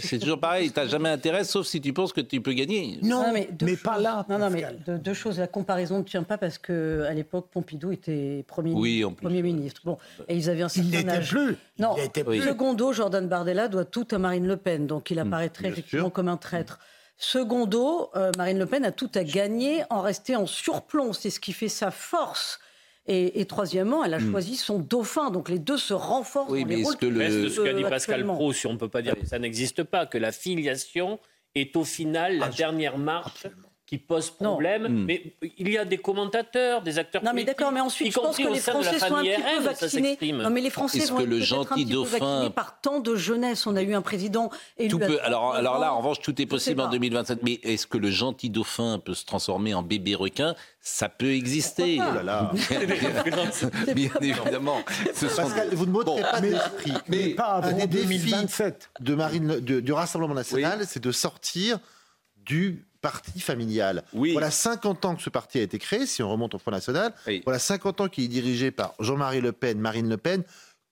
c'est 0.00 0.18
toujours 0.20 0.38
pareil. 0.38 0.70
Tu 0.70 0.78
n'as 0.78 0.86
jamais 0.86 1.08
intérêt, 1.08 1.42
sauf 1.44 1.66
si 1.66 1.80
tu 1.80 1.92
penses 1.92 2.12
que 2.12 2.20
tu 2.20 2.40
peux 2.40 2.52
gagner. 2.52 2.98
Non, 3.02 3.32
mais, 3.32 3.48
pas 3.76 3.98
là. 3.98 4.24
Non, 4.28 4.38
non, 4.38 4.50
mais 4.50 4.64
deux, 4.86 5.14
choses. 5.14 5.38
La 5.38 5.48
comparaison 5.48 5.98
ne 5.98 6.04
tient 6.04 6.22
pas 6.22 6.38
parce 6.38 6.58
qu'à 6.58 7.12
l'époque, 7.12 7.48
Pompidou 7.50 7.90
était 7.90 8.44
Premier, 8.46 9.04
premier 9.20 9.42
ministre. 9.42 9.80
Bon, 9.84 9.98
et 10.28 10.36
ils 10.36 10.48
avaient 10.48 10.62
un 10.62 10.68
certain 10.68 11.00
il 11.00 11.10
âge. 11.10 11.30
Plus. 11.30 11.56
Non, 11.78 11.96
il 12.32 12.42
secondo, 12.42 12.92
Jordan 12.92 13.26
Bardella 13.26 13.68
doit 13.68 13.84
tout 13.84 14.06
à 14.12 14.18
Marine 14.18 14.46
Le 14.46 14.56
Pen. 14.56 14.86
Donc 14.86 15.10
il 15.10 15.16
hmm, 15.16 15.26
apparaîtrait 15.26 15.68
effectivement 15.68 16.10
comme 16.10 16.28
un 16.28 16.36
traître. 16.36 16.78
Secondo, 17.16 18.10
euh, 18.16 18.32
Marine 18.36 18.58
Le 18.58 18.66
Pen 18.66 18.84
a 18.84 18.92
tout 18.92 19.10
à 19.14 19.24
gagner 19.24 19.82
en 19.90 20.00
restant 20.00 20.42
en 20.42 20.46
surplomb. 20.46 21.12
C'est 21.12 21.30
ce 21.30 21.40
qui 21.40 21.52
fait 21.52 21.68
sa 21.68 21.90
force. 21.90 22.60
Et, 23.06 23.44
troisièmement, 23.44 24.02
elle 24.02 24.14
a 24.14 24.18
hmm. 24.18 24.30
choisi 24.30 24.56
son 24.56 24.78
dauphin. 24.78 25.30
Donc 25.30 25.50
les 25.50 25.58
deux 25.58 25.76
se 25.76 25.92
renforcent 25.92 26.50
oui, 26.50 26.62
dans 26.62 26.70
les 26.70 26.82
rôles. 26.84 26.96
Que 26.96 27.06
le... 27.06 27.48
ce 27.50 27.60
qu'a 27.60 27.74
dit 27.74 27.82
Pascal 27.82 28.24
Pro, 28.24 28.52
si 28.54 28.66
on 28.66 28.72
ne 28.72 28.78
peut 28.78 28.88
pas 28.88 29.02
dire 29.02 29.14
que 29.14 29.26
ça 29.26 29.38
n'existe 29.38 29.82
pas, 29.82 30.06
que 30.06 30.16
la 30.16 30.32
filiation 30.32 31.20
est 31.54 31.76
au 31.76 31.84
final 31.84 32.38
la 32.38 32.48
dernière 32.48 32.98
marche 32.98 33.46
qui 33.86 33.98
pose 33.98 34.30
problème. 34.30 34.86
Hmm. 34.88 35.04
Mais 35.04 35.34
il 35.58 35.68
y 35.68 35.76
a 35.76 35.84
des 35.84 35.98
commentateurs, 35.98 36.82
des 36.82 36.98
acteurs 36.98 37.22
non, 37.22 37.32
mais 37.34 37.44
d'accord, 37.44 37.70
mais 37.70 37.80
ensuite, 37.80 38.12
je 38.12 38.18
pense 38.18 38.36
que 38.36 38.48
les 38.48 38.60
Français 38.60 38.98
sont 38.98 39.16
un 39.16 39.22
petit 39.22 39.42
peu 39.42 39.62
vaccinés. 39.62 40.18
Non, 40.32 40.50
mais 40.50 40.60
les 40.60 40.70
Français 40.70 41.04
vont 41.06 41.20
être 41.20 41.26
le 41.26 41.40
gentil 41.40 41.84
dauphin 41.84 42.50
par 42.50 42.80
tant 42.80 43.00
de 43.00 43.14
jeunesse 43.14 43.66
On 43.66 43.76
a 43.76 43.82
eu 43.82 43.94
un 43.94 44.02
président 44.02 44.50
élu. 44.78 44.88
Tout 44.88 44.98
peut, 44.98 45.18
alors, 45.22 45.54
alors 45.54 45.78
là, 45.78 45.92
en 45.92 45.98
revanche, 45.98 46.20
tout 46.20 46.40
est 46.40 46.46
possible 46.46 46.80
en 46.80 46.88
2027. 46.88 47.40
Mais 47.42 47.60
est-ce 47.62 47.86
que 47.86 47.98
le 47.98 48.10
gentil 48.10 48.50
dauphin 48.50 48.98
peut 48.98 49.14
se 49.14 49.24
transformer 49.24 49.74
en 49.74 49.82
bébé 49.82 50.14
requin? 50.14 50.54
Ça 50.80 51.08
peut 51.08 51.32
exister. 51.32 51.98
Oh 52.00 52.14
là 52.14 52.22
là. 52.22 52.52
Bien 53.94 54.10
évidemment. 54.20 54.82
Pascal, 55.36 55.68
vous 55.72 55.86
ne 55.86 55.92
montrez 55.92 56.22
pas 56.22 56.40
d'esprit. 56.40 56.92
Mais, 57.08 57.16
mais, 57.18 57.28
pas 57.30 57.44
avant 57.44 57.86
2027. 57.86 58.90
De 59.00 59.14
Marine, 59.14 59.60
du 59.60 59.92
Rassemblement 59.92 60.34
national, 60.34 60.84
c'est 60.86 61.02
de 61.02 61.12
sortir 61.12 61.78
du 62.44 62.84
parti 63.04 63.38
familial. 63.38 64.02
Voilà 64.14 64.50
50 64.50 65.04
ans 65.04 65.14
que 65.14 65.22
ce 65.22 65.28
parti 65.28 65.58
a 65.58 65.62
été 65.62 65.78
créé, 65.78 66.06
si 66.06 66.22
on 66.22 66.30
remonte 66.30 66.54
au 66.54 66.58
Front 66.58 66.70
National. 66.70 67.12
Voilà 67.44 67.58
50 67.58 68.00
ans 68.00 68.08
qu'il 68.08 68.24
est 68.24 68.28
dirigé 68.28 68.70
par 68.70 68.94
Jean-Marie 68.98 69.42
Le 69.42 69.52
Pen, 69.52 69.78
Marine 69.78 70.08
Le 70.08 70.16
Pen. 70.16 70.42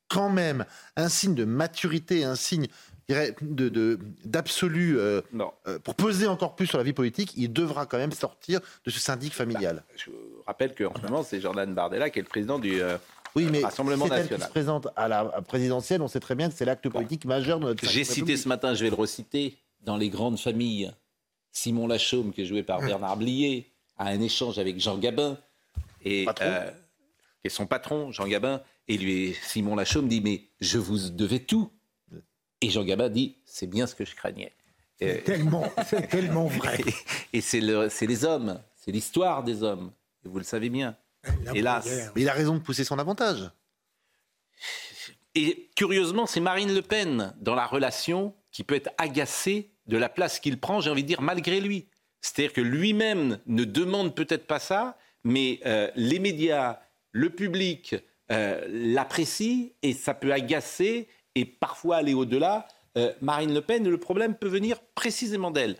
Quand 0.08 0.28
même, 0.28 0.66
un 0.96 1.08
signe 1.08 1.34
de 1.34 1.46
maturité, 1.46 2.22
un 2.24 2.34
signe 2.34 2.66
d'absolu 4.26 4.98
euh, 4.98 5.22
euh, 5.66 5.78
pour 5.78 5.94
peser 5.94 6.26
encore 6.26 6.54
plus 6.54 6.66
sur 6.66 6.76
la 6.76 6.84
vie 6.84 6.92
politique, 6.92 7.32
il 7.38 7.50
devra 7.50 7.86
quand 7.86 7.96
même 7.96 8.12
sortir 8.12 8.60
de 8.84 8.90
ce 8.90 9.00
syndic 9.00 9.32
familial. 9.32 9.76
Bah, 9.76 9.94
je 9.96 10.10
rappelle 10.46 10.74
qu'en 10.74 10.92
ce 10.94 11.06
moment, 11.06 11.22
c'est 11.22 11.40
Jordan 11.40 11.72
Bardella 11.72 12.10
qui 12.10 12.18
est 12.18 12.22
le 12.22 12.28
président 12.28 12.58
du 12.58 12.82
euh, 12.82 12.98
oui, 13.34 13.48
mais 13.50 13.62
Rassemblement 13.62 14.06
national. 14.06 14.28
Elle 14.30 14.38
qui 14.38 14.44
se 14.44 14.50
présente 14.50 14.88
à 14.96 15.08
la 15.08 15.24
présidentielle, 15.48 16.02
on 16.02 16.08
sait 16.08 16.20
très 16.20 16.34
bien 16.34 16.50
que 16.50 16.54
c'est 16.54 16.66
l'acte 16.66 16.90
politique 16.90 17.24
majeur 17.24 17.58
de 17.58 17.64
notre 17.64 17.88
J'ai 17.88 18.04
cité 18.04 18.36
ce 18.36 18.48
matin, 18.48 18.74
je 18.74 18.84
vais 18.84 18.90
le 18.90 18.96
reciter, 18.96 19.56
dans 19.80 19.96
les 19.96 20.10
grandes 20.10 20.38
familles, 20.38 20.92
Simon 21.52 21.86
Lachaume, 21.86 22.32
qui 22.32 22.42
est 22.42 22.46
joué 22.46 22.62
par 22.62 22.80
Bernard 22.80 23.18
Blier, 23.18 23.70
a 23.98 24.06
un 24.06 24.20
échange 24.20 24.58
avec 24.58 24.80
Jean 24.80 24.98
Gabin, 24.98 25.38
et, 26.04 26.26
euh, 26.40 26.70
qui 27.40 27.46
est 27.46 27.50
son 27.50 27.66
patron, 27.66 28.10
Jean 28.10 28.26
Gabin, 28.26 28.62
et 28.88 28.96
lui, 28.96 29.36
Simon 29.42 29.76
Lachaume 29.76 30.08
dit 30.08 30.20
Mais 30.20 30.44
je 30.60 30.78
vous 30.78 31.10
devais 31.10 31.40
tout. 31.40 31.70
Et 32.60 32.70
Jean 32.70 32.84
Gabin 32.84 33.08
dit 33.08 33.36
C'est 33.44 33.66
bien 33.66 33.86
ce 33.86 33.94
que 33.94 34.04
je 34.04 34.14
craignais. 34.16 34.52
C'est 34.98 35.24
tellement, 35.24 35.64
tellement 36.10 36.46
vrai. 36.46 36.78
Et, 37.32 37.40
c'est 37.40 37.60
les 37.60 38.24
hommes, 38.24 38.60
c'est 38.76 38.92
l'histoire 38.92 39.42
des 39.42 39.64
hommes. 39.64 39.90
Et 40.24 40.28
vous 40.28 40.38
le 40.38 40.44
savez 40.44 40.70
bien. 40.70 40.96
Hélas. 41.54 42.12
Mais 42.14 42.22
il 42.22 42.28
a 42.28 42.32
raison 42.32 42.54
de 42.54 42.60
pousser 42.60 42.84
son 42.84 43.00
avantage. 43.00 43.50
Et 45.34 45.70
curieusement, 45.74 46.26
c'est 46.26 46.40
Marine 46.40 46.72
Le 46.72 46.82
Pen, 46.82 47.34
dans 47.40 47.56
la 47.56 47.66
relation, 47.66 48.34
qui 48.52 48.62
peut 48.62 48.76
être 48.76 48.90
agacée 48.98 49.71
de 49.92 49.98
la 49.98 50.08
place 50.08 50.40
qu'il 50.40 50.58
prend, 50.58 50.80
j'ai 50.80 50.90
envie 50.90 51.02
de 51.02 51.08
dire, 51.08 51.20
malgré 51.20 51.60
lui. 51.60 51.86
C'est-à-dire 52.22 52.54
que 52.54 52.62
lui-même 52.62 53.38
ne 53.46 53.64
demande 53.64 54.14
peut-être 54.14 54.46
pas 54.46 54.58
ça, 54.58 54.96
mais 55.22 55.60
euh, 55.66 55.90
les 55.96 56.18
médias, 56.18 56.80
le 57.10 57.28
public 57.28 57.96
euh, 58.30 58.64
l'apprécient 58.70 59.68
et 59.82 59.92
ça 59.92 60.14
peut 60.14 60.32
agacer 60.32 61.08
et 61.34 61.44
parfois 61.44 61.96
aller 61.96 62.14
au-delà. 62.14 62.66
Euh, 62.96 63.12
Marine 63.20 63.52
Le 63.52 63.60
Pen, 63.60 63.86
le 63.86 63.98
problème 63.98 64.34
peut 64.34 64.48
venir 64.48 64.80
précisément 64.94 65.50
d'elle. 65.50 65.76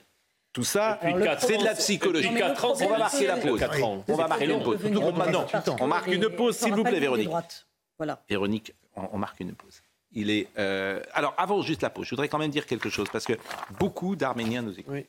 Tout 0.53 0.65
ça, 0.65 1.01
c'est 1.39 1.57
de 1.57 1.65
la 1.65 1.75
psychologie. 1.75 2.29
on 2.29 2.89
va 2.89 2.99
marquer 2.99 3.27
la 3.27 3.37
pause. 3.39 3.65
On 4.09 4.15
va 4.15 4.29
marquer 4.29 4.45
une 4.45 4.63
pause. 4.63 4.79
on 5.81 5.87
marque 5.87 6.09
une 6.09 6.29
pause, 6.29 6.59
s'il 6.59 6.75
vous 6.75 6.85
plaît, 6.85 7.01
Véronique. 7.01 7.31
Voilà. 7.97 8.23
Véronique, 8.29 8.75
on 8.95 9.17
marque 9.17 9.41
une 9.41 9.55
pause. 9.55 9.83
Il 10.15 10.31
est. 10.31 10.49
Euh, 10.59 11.01
alors, 11.13 11.35
avant 11.39 11.63
juste 11.63 11.83
la 11.83 11.91
pause, 11.91 12.07
je 12.07 12.11
voudrais 12.11 12.29
quand 12.29 12.39
même 12.39 12.51
dire 12.51 12.67
quelque 12.67 12.89
chose 12.89 13.09
parce 13.13 13.25
que 13.25 13.35
beaucoup 13.79 14.17
d'Arméniens 14.17 14.63
nous 14.63 14.79
écoutent. 14.79 15.07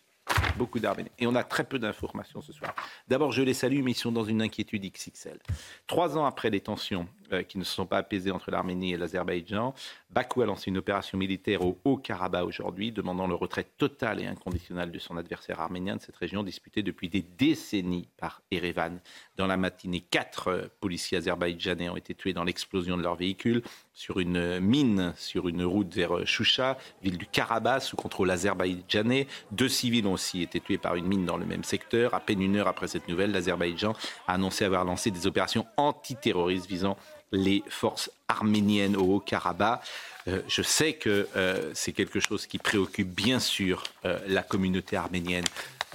Beaucoup 0.57 0.79
d'Arméniens. 0.79 1.11
Et 1.19 1.27
on 1.27 1.35
a 1.35 1.43
très 1.43 1.63
peu 1.63 1.79
d'informations 1.79 2.41
ce 2.41 2.53
soir. 2.53 2.73
D'abord, 3.07 3.31
je 3.31 3.41
les 3.41 3.53
salue, 3.53 3.81
mais 3.83 3.91
ils 3.91 3.95
sont 3.95 4.11
dans 4.11 4.23
une 4.23 4.41
inquiétude 4.41 4.83
XXL. 4.83 5.39
Trois 5.87 6.17
ans 6.17 6.25
après 6.25 6.49
les 6.49 6.61
tensions 6.61 7.07
qui 7.41 7.57
ne 7.57 7.63
se 7.63 7.73
sont 7.73 7.85
pas 7.85 7.97
apaisés 7.97 8.31
entre 8.31 8.51
l'Arménie 8.51 8.93
et 8.93 8.97
l'Azerbaïdjan. 8.97 9.73
Bakou 10.11 10.43
a 10.43 10.45
lancé 10.45 10.69
une 10.69 10.77
opération 10.77 11.17
militaire 11.17 11.65
au 11.65 11.79
Haut-Karabakh 11.83 12.45
aujourd'hui, 12.45 12.91
demandant 12.91 13.25
le 13.25 13.33
retrait 13.33 13.65
total 13.77 14.21
et 14.21 14.27
inconditionnel 14.27 14.91
de 14.91 14.99
son 14.99 15.17
adversaire 15.17 15.59
arménien 15.59 15.95
de 15.95 16.01
cette 16.01 16.17
région 16.17 16.43
disputée 16.43 16.83
depuis 16.83 17.09
des 17.09 17.23
décennies 17.23 18.07
par 18.17 18.43
Erevan. 18.51 18.99
Dans 19.37 19.47
la 19.47 19.57
matinée, 19.57 20.01
quatre 20.01 20.49
euh, 20.49 20.67
policiers 20.79 21.17
azerbaïdjanais 21.17 21.89
ont 21.89 21.97
été 21.97 22.13
tués 22.13 22.33
dans 22.33 22.43
l'explosion 22.43 22.95
de 22.97 23.01
leur 23.01 23.15
véhicule 23.15 23.63
sur 23.93 24.19
une 24.19 24.59
mine 24.59 25.13
sur 25.17 25.47
une 25.47 25.63
route 25.63 25.93
vers 25.93 26.25
Choucha, 26.27 26.77
ville 27.01 27.17
du 27.17 27.25
Karabakh, 27.25 27.81
sous 27.83 27.95
contrôle 27.95 28.29
azerbaïdjanais. 28.29 29.27
Deux 29.51 29.69
civils 29.69 30.05
ont 30.07 30.13
aussi 30.13 30.41
été 30.41 30.59
tués 30.59 30.77
par 30.77 30.95
une 30.95 31.07
mine 31.07 31.25
dans 31.25 31.37
le 31.37 31.45
même 31.45 31.63
secteur. 31.63 32.13
À 32.13 32.19
peine 32.19 32.41
une 32.41 32.55
heure 32.55 32.67
après 32.67 32.87
cette 32.87 33.07
nouvelle, 33.07 33.31
l'Azerbaïdjan 33.31 33.93
a 34.27 34.33
annoncé 34.33 34.65
avoir 34.65 34.85
lancé 34.85 35.11
des 35.11 35.27
opérations 35.27 35.65
antiterroristes 35.77 36.67
visant 36.67 36.97
les 37.33 37.63
forces 37.67 38.09
arméniennes 38.29 38.95
au 38.95 39.15
Haut-Karabakh. 39.15 39.81
Euh, 40.27 40.41
je 40.47 40.61
sais 40.61 40.93
que 40.93 41.27
euh, 41.35 41.71
c'est 41.73 41.91
quelque 41.91 42.21
chose 42.21 42.47
qui 42.47 42.59
préoccupe 42.59 43.09
bien 43.09 43.39
sûr 43.39 43.83
euh, 44.05 44.19
la 44.27 44.43
communauté 44.43 44.95
arménienne 44.95 45.45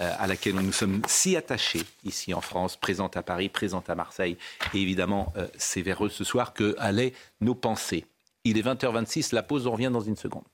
à 0.01 0.29
laquelle 0.29 0.55
nous 0.55 0.71
sommes 0.71 1.03
si 1.09 1.37
attachés 1.37 1.83
ici 2.05 2.33
en 2.33 2.41
France, 2.41 2.77
présente 2.77 3.17
à 3.17 3.23
Paris, 3.25 3.49
présente 3.49 3.91
à 3.91 3.97
Marseille. 3.97 4.37
Et 4.73 4.79
évidemment, 4.81 5.33
c'est 5.57 5.83
vers 5.83 6.07
eux 6.07 6.09
ce 6.09 6.23
soir 6.23 6.55
que 6.55 6.77
allaient 6.79 7.15
nos 7.41 7.57
pensées. 7.57 8.05
Il 8.45 8.59
est 8.59 8.63
20h26, 8.63 9.35
la 9.35 9.43
pause, 9.43 9.67
on 9.67 9.73
revient 9.73 9.91
dans 9.93 10.01
une 10.01 10.15
seconde. 10.15 10.45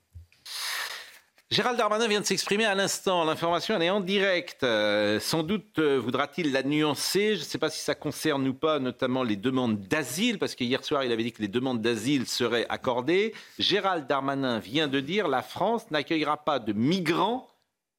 Gérald 1.51 1.77
Darmanin 1.77 2.09
vient 2.09 2.21
de 2.21 2.27
s'exprimer 2.27 2.65
à 2.65 2.75
l'instant. 2.75 3.23
L'information, 3.25 3.77
elle 3.77 3.83
est 3.83 3.91
en 3.91 4.01
direct. 4.01 4.63
Euh, 4.63 5.21
sans 5.21 5.43
doute 5.43 5.79
euh, 5.79 5.99
voudra-t-il 5.99 6.53
la 6.53 6.63
nuancer? 6.63 7.37
Je 7.37 7.41
ne 7.41 7.45
sais 7.45 7.59
pas 7.59 7.69
si 7.69 7.81
ça 7.81 7.95
concerne 7.95 8.49
ou 8.49 8.55
pas, 8.55 8.79
notamment 8.79 9.23
les 9.23 9.37
demandes 9.37 9.79
d'asile, 9.79 10.39
parce 10.39 10.55
qu'hier 10.55 10.83
soir, 10.83 11.05
il 11.05 11.13
avait 11.13 11.23
dit 11.23 11.33
que 11.33 11.43
les 11.43 11.49
demandes 11.49 11.83
d'asile 11.83 12.27
seraient 12.27 12.67
accordées. 12.71 13.35
Gérald 13.59 14.07
Darmanin 14.07 14.59
vient 14.59 14.89
de 14.89 15.01
dire 15.01 15.29
la 15.29 15.43
France 15.43 15.91
n'accueillera 15.91 16.39
pas 16.45 16.59
de 16.59 16.73
migrants 16.73 17.51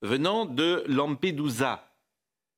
venant 0.01 0.45
de 0.45 0.83
Lampedusa. 0.87 1.87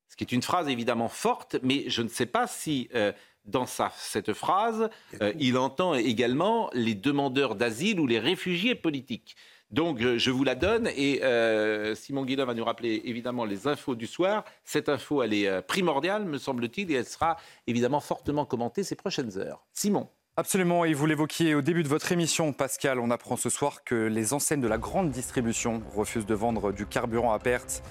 Ce 0.08 0.16
qui 0.16 0.24
est 0.24 0.32
une 0.32 0.42
phrase 0.42 0.68
évidemment 0.68 1.10
forte, 1.10 1.56
mais 1.62 1.84
je 1.88 2.00
ne 2.00 2.08
sais 2.08 2.26
pas 2.26 2.46
si 2.46 2.88
euh, 2.94 3.12
dans 3.44 3.66
sa, 3.66 3.92
cette 3.96 4.32
phrase, 4.32 4.90
il 5.38 5.56
entend 5.56 5.94
également 5.94 6.70
les 6.74 6.94
demandeurs 6.94 7.54
d'asile 7.54 8.00
ou 8.00 8.06
les 8.06 8.18
réfugiés 8.18 8.74
politiques. 8.74 9.36
Donc 9.70 10.00
je 10.00 10.30
vous 10.30 10.44
la 10.44 10.54
donne 10.54 10.88
et 10.96 11.22
euh, 11.22 11.94
Simon 11.94 12.24
Guillain 12.24 12.46
va 12.46 12.54
nous 12.54 12.64
rappeler 12.64 13.02
évidemment 13.04 13.44
les 13.44 13.66
infos 13.66 13.94
du 13.94 14.06
soir. 14.06 14.44
Cette 14.64 14.88
info, 14.88 15.22
elle 15.22 15.34
est 15.34 15.46
euh, 15.46 15.60
primordiale, 15.60 16.24
me 16.24 16.38
semble-t-il, 16.38 16.90
et 16.90 16.94
elle 16.94 17.04
sera 17.04 17.36
évidemment 17.66 18.00
fortement 18.00 18.46
commentée 18.46 18.82
ces 18.82 18.96
prochaines 18.96 19.36
heures. 19.36 19.66
Simon. 19.74 20.08
Absolument, 20.38 20.84
et 20.84 20.94
vous 20.94 21.04
l'évoquiez 21.04 21.54
au 21.54 21.62
début 21.62 21.82
de 21.82 21.88
votre 21.88 22.12
émission, 22.12 22.52
Pascal, 22.52 23.00
on 23.00 23.10
apprend 23.10 23.36
ce 23.36 23.50
soir 23.50 23.82
que 23.84 24.06
les 24.06 24.32
enseignes 24.32 24.60
de 24.60 24.68
la 24.68 24.78
grande 24.78 25.10
distribution 25.10 25.82
refusent 25.94 26.26
de 26.26 26.34
vendre 26.34 26.72
du 26.72 26.86
carburant 26.86 27.32
à 27.32 27.38
perte. 27.38 27.82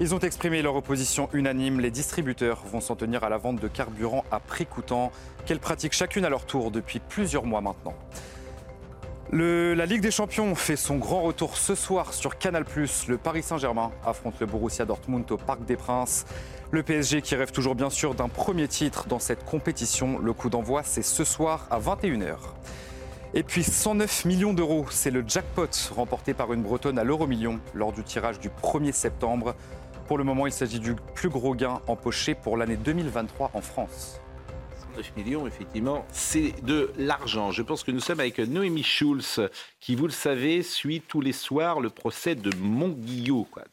Ils 0.00 0.14
ont 0.14 0.18
exprimé 0.18 0.62
leur 0.62 0.74
opposition 0.76 1.28
unanime. 1.34 1.78
Les 1.78 1.90
distributeurs 1.90 2.62
vont 2.64 2.80
s'en 2.80 2.96
tenir 2.96 3.22
à 3.22 3.28
la 3.28 3.36
vente 3.36 3.60
de 3.60 3.68
carburant 3.68 4.24
à 4.32 4.40
prix 4.40 4.64
coûtant, 4.64 5.12
qu'elles 5.44 5.60
pratiquent 5.60 5.92
chacune 5.92 6.24
à 6.24 6.30
leur 6.30 6.46
tour 6.46 6.70
depuis 6.70 7.00
plusieurs 7.00 7.44
mois 7.44 7.60
maintenant 7.60 7.94
la 9.32 9.86
Ligue 9.86 10.00
des 10.00 10.10
Champions 10.10 10.54
fait 10.54 10.76
son 10.76 10.96
grand 10.96 11.22
retour 11.22 11.56
ce 11.56 11.74
soir 11.74 12.12
sur 12.12 12.38
Canal+. 12.38 12.64
Le 13.08 13.18
Paris 13.18 13.42
Saint-Germain 13.42 13.92
affronte 14.04 14.40
le 14.40 14.46
Borussia 14.46 14.84
Dortmund 14.84 15.30
au 15.30 15.36
Parc 15.36 15.64
des 15.64 15.76
Princes. 15.76 16.26
Le 16.72 16.82
PSG 16.82 17.22
qui 17.22 17.34
rêve 17.34 17.52
toujours 17.52 17.74
bien 17.74 17.90
sûr 17.90 18.14
d'un 18.14 18.28
premier 18.28 18.68
titre 18.68 19.06
dans 19.08 19.18
cette 19.18 19.44
compétition. 19.44 20.18
Le 20.18 20.32
coup 20.32 20.50
d'envoi, 20.50 20.82
c'est 20.84 21.02
ce 21.02 21.24
soir 21.24 21.66
à 21.70 21.78
21h. 21.78 22.36
Et 23.32 23.44
puis 23.44 23.62
109 23.62 24.24
millions 24.24 24.52
d'euros, 24.52 24.86
c'est 24.90 25.12
le 25.12 25.22
jackpot 25.26 25.68
remporté 25.94 26.34
par 26.34 26.52
une 26.52 26.62
Bretonne 26.62 26.98
à 26.98 27.04
l'euro 27.04 27.28
million 27.28 27.60
lors 27.74 27.92
du 27.92 28.02
tirage 28.02 28.40
du 28.40 28.48
1er 28.48 28.92
septembre. 28.92 29.54
Pour 30.08 30.18
le 30.18 30.24
moment, 30.24 30.48
il 30.48 30.52
s'agit 30.52 30.80
du 30.80 30.96
plus 31.14 31.28
gros 31.28 31.54
gain 31.54 31.80
empoché 31.86 32.34
pour 32.34 32.56
l'année 32.56 32.76
2023 32.76 33.52
en 33.54 33.60
France. 33.60 34.20
9 34.96 35.16
millions, 35.16 35.46
effectivement, 35.46 36.06
c'est 36.12 36.54
de 36.64 36.90
l'argent. 36.96 37.50
Je 37.52 37.62
pense 37.62 37.84
que 37.84 37.90
nous 37.90 38.00
sommes 38.00 38.20
avec 38.20 38.38
Noémie 38.38 38.82
Schulz, 38.82 39.40
qui, 39.80 39.94
vous 39.94 40.06
le 40.06 40.12
savez, 40.12 40.62
suit 40.62 41.02
tous 41.06 41.20
les 41.20 41.32
soirs 41.32 41.80
le 41.80 41.90
procès 41.90 42.34
de 42.34 42.50
Montguillot, 42.56 43.46
quoi, 43.50 43.64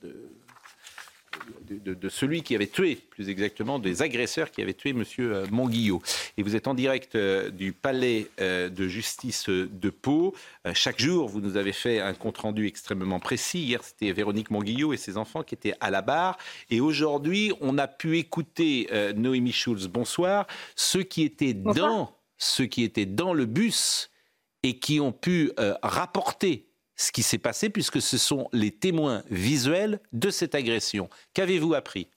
de, 1.69 2.10
celui 2.10 2.43
qui 2.43 2.55
avait 2.55 2.67
tué, 2.67 2.95
plus 2.95 3.29
exactement, 3.29 3.79
des 3.79 4.01
agresseurs 4.01 4.51
qui 4.51 4.62
avaient 4.62 4.73
tué 4.73 4.91
M. 4.91 5.03
Euh, 5.19 5.45
Monguillot. 5.51 6.01
Et 6.38 6.43
vous 6.43 6.55
êtes 6.55 6.67
en 6.67 6.73
direct 6.73 7.15
euh, 7.15 7.49
du 7.49 7.73
palais 7.73 8.27
euh, 8.39 8.69
de 8.69 8.88
justice 8.88 9.49
de 9.49 9.89
Pau. 9.89 10.36
Chaque 10.73 10.99
jour, 10.99 11.27
vous 11.27 11.41
nous 11.41 11.57
avez 11.57 11.71
fait 11.71 11.99
un 11.99 12.13
compte-rendu 12.13 12.67
extrêmement 12.67 13.19
précis. 13.19 13.60
Hier, 13.60 13.83
c'était 13.83 14.12
Véronique 14.12 14.51
Monguillot 14.51 14.93
et 14.93 14.97
ses 14.97 15.17
enfants 15.17 15.43
qui 15.43 15.55
étaient 15.55 15.75
à 15.79 15.89
la 15.89 16.01
barre. 16.01 16.38
Et 16.69 16.81
aujourd'hui, 16.81 17.53
on 17.62 17.77
a 17.77 17.88
pu 17.88 18.17
écouter 18.17 18.88
Noémie 19.15 19.53
Schulz, 19.53 19.88
bonsoir, 19.88 20.47
ceux 20.75 21.03
qui 21.03 21.23
étaient 21.23 21.53
dans 21.53 22.13
ceux 22.38 22.65
qui 22.65 22.83
étaient 22.83 23.05
dans 23.05 23.33
le 23.33 23.45
bus 23.45 24.12
et 24.63 24.77
qui 24.77 24.99
ont 24.99 25.12
pu 25.13 25.51
rapporter 25.81 26.66
ce 26.97 27.12
qui 27.12 27.23
s'est 27.23 27.38
passé 27.38 27.69
puisque 27.69 28.01
ce 28.01 28.17
sont 28.17 28.49
les 28.51 28.71
témoins 28.71 29.23
visuels 29.29 30.01
de 30.12 30.29
cette 30.29 30.55
agression. 30.55 31.10
Qu'avez-vous 31.33 31.73
appris? 31.73 32.10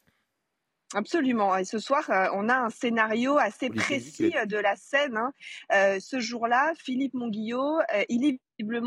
Absolument. 0.94 1.56
Et 1.56 1.64
ce 1.64 1.78
soir, 1.78 2.10
euh, 2.10 2.26
on 2.34 2.48
a 2.48 2.56
un 2.56 2.70
scénario 2.70 3.38
assez 3.38 3.70
précis 3.70 4.34
de 4.46 4.56
la 4.56 4.74
scène. 4.74 5.16
Hein. 5.16 5.32
Euh, 5.72 6.00
ce 6.00 6.18
jour-là, 6.18 6.72
Philippe 6.76 7.14
Monguillot, 7.14 7.78
euh, 7.78 8.02
il 8.08 8.24
est 8.26 8.40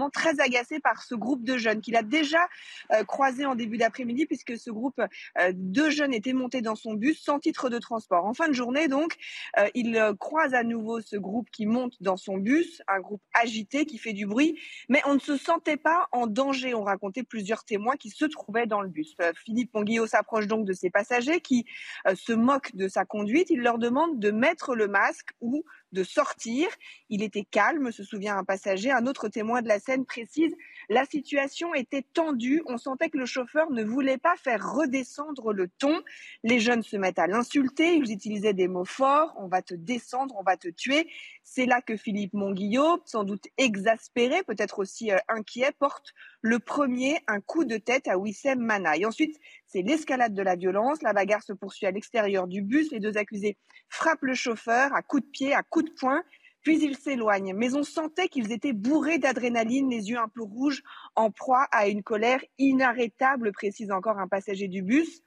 très 0.09 0.39
agacé 0.39 0.79
par 0.79 1.03
ce 1.03 1.15
groupe 1.15 1.43
de 1.43 1.57
jeunes 1.57 1.81
qu'il 1.81 1.95
a 1.95 2.03
déjà 2.03 2.47
euh, 2.91 3.03
croisé 3.03 3.45
en 3.45 3.55
début 3.55 3.77
d'après-midi 3.77 4.25
puisque 4.25 4.57
ce 4.57 4.69
groupe 4.71 4.99
euh, 4.99 5.51
de 5.53 5.89
jeunes 5.89 6.13
était 6.13 6.33
monté 6.33 6.62
dans 6.62 6.75
son 6.75 6.93
bus 6.93 7.21
sans 7.21 7.39
titre 7.39 7.69
de 7.69 7.79
transport. 7.79 8.25
En 8.25 8.33
fin 8.33 8.47
de 8.47 8.53
journée, 8.53 8.88
donc, 8.88 9.15
euh, 9.57 9.67
il 9.73 10.01
croise 10.19 10.53
à 10.53 10.63
nouveau 10.63 11.01
ce 11.01 11.15
groupe 11.15 11.49
qui 11.51 11.65
monte 11.65 11.93
dans 12.01 12.17
son 12.17 12.38
bus, 12.38 12.81
un 12.88 12.99
groupe 12.99 13.21
agité 13.33 13.86
qui 13.86 13.97
fait 13.97 14.13
du 14.13 14.25
bruit, 14.25 14.59
mais 14.89 15.01
on 15.05 15.15
ne 15.15 15.19
se 15.19 15.38
sentait 15.38 15.77
pas 15.77 16.07
en 16.12 16.27
danger, 16.27 16.73
ont 16.73 16.83
raconté 16.83 17.23
plusieurs 17.23 17.63
témoins 17.63 17.95
qui 17.95 18.09
se 18.09 18.25
trouvaient 18.25 18.67
dans 18.67 18.81
le 18.81 18.89
bus. 18.89 19.15
Philippe 19.45 19.73
Monguillot 19.73 20.07
s'approche 20.07 20.47
donc 20.47 20.65
de 20.65 20.73
ses 20.73 20.89
passagers 20.89 21.41
qui 21.41 21.65
se 22.13 22.33
moquent 22.33 22.75
de 22.75 22.88
sa 22.88 23.05
conduite. 23.05 23.49
Il 23.49 23.62
leur 23.62 23.77
demande 23.77 24.19
de 24.19 24.31
mettre 24.31 24.75
le 24.75 24.88
masque 24.88 25.29
ou 25.41 25.63
de 25.93 26.03
sortir. 26.03 26.67
Il 27.10 27.23
était 27.23 27.45
calme, 27.49 27.91
se 27.91 28.03
souvient 28.03 28.38
un 28.38 28.43
passager. 28.43 28.91
Un 28.91 29.08
autre 29.08 29.29
témoin 29.29 29.62
de 29.62 29.67
la 29.67 29.79
scène 29.79 30.06
précise 30.06 30.53
la 30.89 31.06
situation 31.06 31.74
était 31.74 32.06
tendue. 32.13 32.62
On 32.67 32.78
sentait 32.78 33.10
que 33.10 33.17
le 33.17 33.26
chauffeur 33.26 33.72
ne 33.72 33.84
voulait 33.84 34.17
pas 34.17 34.36
faire 34.36 34.74
redescendre 34.74 35.54
le 35.54 35.67
ton. 35.67 36.02
Les 36.43 36.60
jeunes 36.60 36.84
se 36.84 36.98
mettent 36.98 37.19
à 37.19 37.28
l'insulter. 37.28 37.96
Ils 37.96 38.12
utilisaient 38.12 38.54
des 38.54 38.67
mots 38.67 38.86
forts. 38.86 39.34
On 39.38 39.48
va 39.48 39.62
te 39.62 39.74
descendre, 39.74 40.36
on 40.38 40.43
va 40.43 40.58
te 40.58 40.67
tuer. 40.67 41.08
C'est 41.43 41.65
là 41.65 41.82
que 41.82 41.98
Philippe 41.98 42.34
Monguillot, 42.34 43.02
sans 43.06 43.24
doute 43.24 43.46
exaspéré, 43.58 44.43
peut-être 44.43 44.80
aussi 44.80 45.12
euh, 45.12 45.17
inquiet, 45.28 45.72
porte 45.78 46.13
le 46.41 46.60
premier 46.60 47.19
un 47.28 47.41
coup 47.41 47.65
de 47.65 47.78
tête 47.78 48.08
à 48.08 48.17
Wissem 48.17 48.60
Manaï. 48.60 49.06
Ensuite, 49.06 49.39
c'est 49.67 49.82
l'escalade 49.82 50.34
de 50.34 50.41
la 50.41 50.56
violence. 50.56 51.02
La 51.02 51.13
bagarre 51.13 51.43
se 51.43 51.54
poursuit 51.54 51.86
à 51.86 51.91
l'extérieur 51.91 52.48
du 52.48 52.62
bus. 52.62 52.91
Les 52.91 53.00
deux 53.00 53.17
accusés 53.17 53.58
frappent 53.89 54.24
le 54.24 54.34
chauffeur 54.34 54.93
à 54.93 55.02
coups 55.02 55.24
de 55.24 55.30
pied, 55.30 55.54
à 55.54 55.63
coups 55.63 55.86
de 55.86 55.91
poing. 55.91 56.24
Puis 56.63 56.80
ils 56.82 56.95
s'éloignent. 56.97 57.54
Mais 57.54 57.76
on 57.76 57.84
sentait 57.84 58.30
qu'ils 58.30 58.52
étaient 58.52 58.73
bourrés 58.73 59.19
d'adrénaline, 59.19 59.89
les 59.89 60.10
yeux 60.10 60.17
un 60.17 60.30
peu 60.30 60.41
rouges, 60.41 60.82
en 61.15 61.30
proie 61.30 61.67
à 61.71 61.88
une 61.88 62.04
colère 62.04 62.43
inarrêtable, 62.58 63.52
précise 63.52 63.91
encore 63.91 64.17
un 64.17 64.28
passager 64.28 64.67
du 64.67 64.82
bus. 64.82 65.21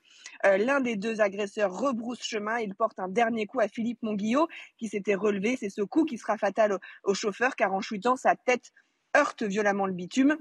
Euh, 0.45 0.57
l'un 0.57 0.81
des 0.81 0.97
deux 0.97 1.21
agresseurs 1.21 1.73
rebrousse 1.73 2.23
chemin. 2.23 2.59
Il 2.59 2.75
porte 2.75 2.99
un 2.99 3.09
dernier 3.09 3.47
coup 3.47 3.61
à 3.61 3.69
Philippe 3.69 4.03
Monguillot, 4.03 4.49
qui 4.79 4.89
s'était 4.89 5.15
relevé. 5.15 5.57
C'est 5.57 5.71
ce 5.71 5.83
coup 5.83 6.05
qui 6.05 6.19
sera 6.19 6.37
fatal 6.37 6.79
au, 7.05 7.15
chauffeur, 7.15 7.55
car 7.57 7.73
en 7.73 7.81
chutant, 7.81 8.17
sa 8.17 8.35
tête 8.35 8.73
heurte 9.17 9.43
violemment 9.43 9.87
le 9.87 9.93
bitume. 9.93 10.37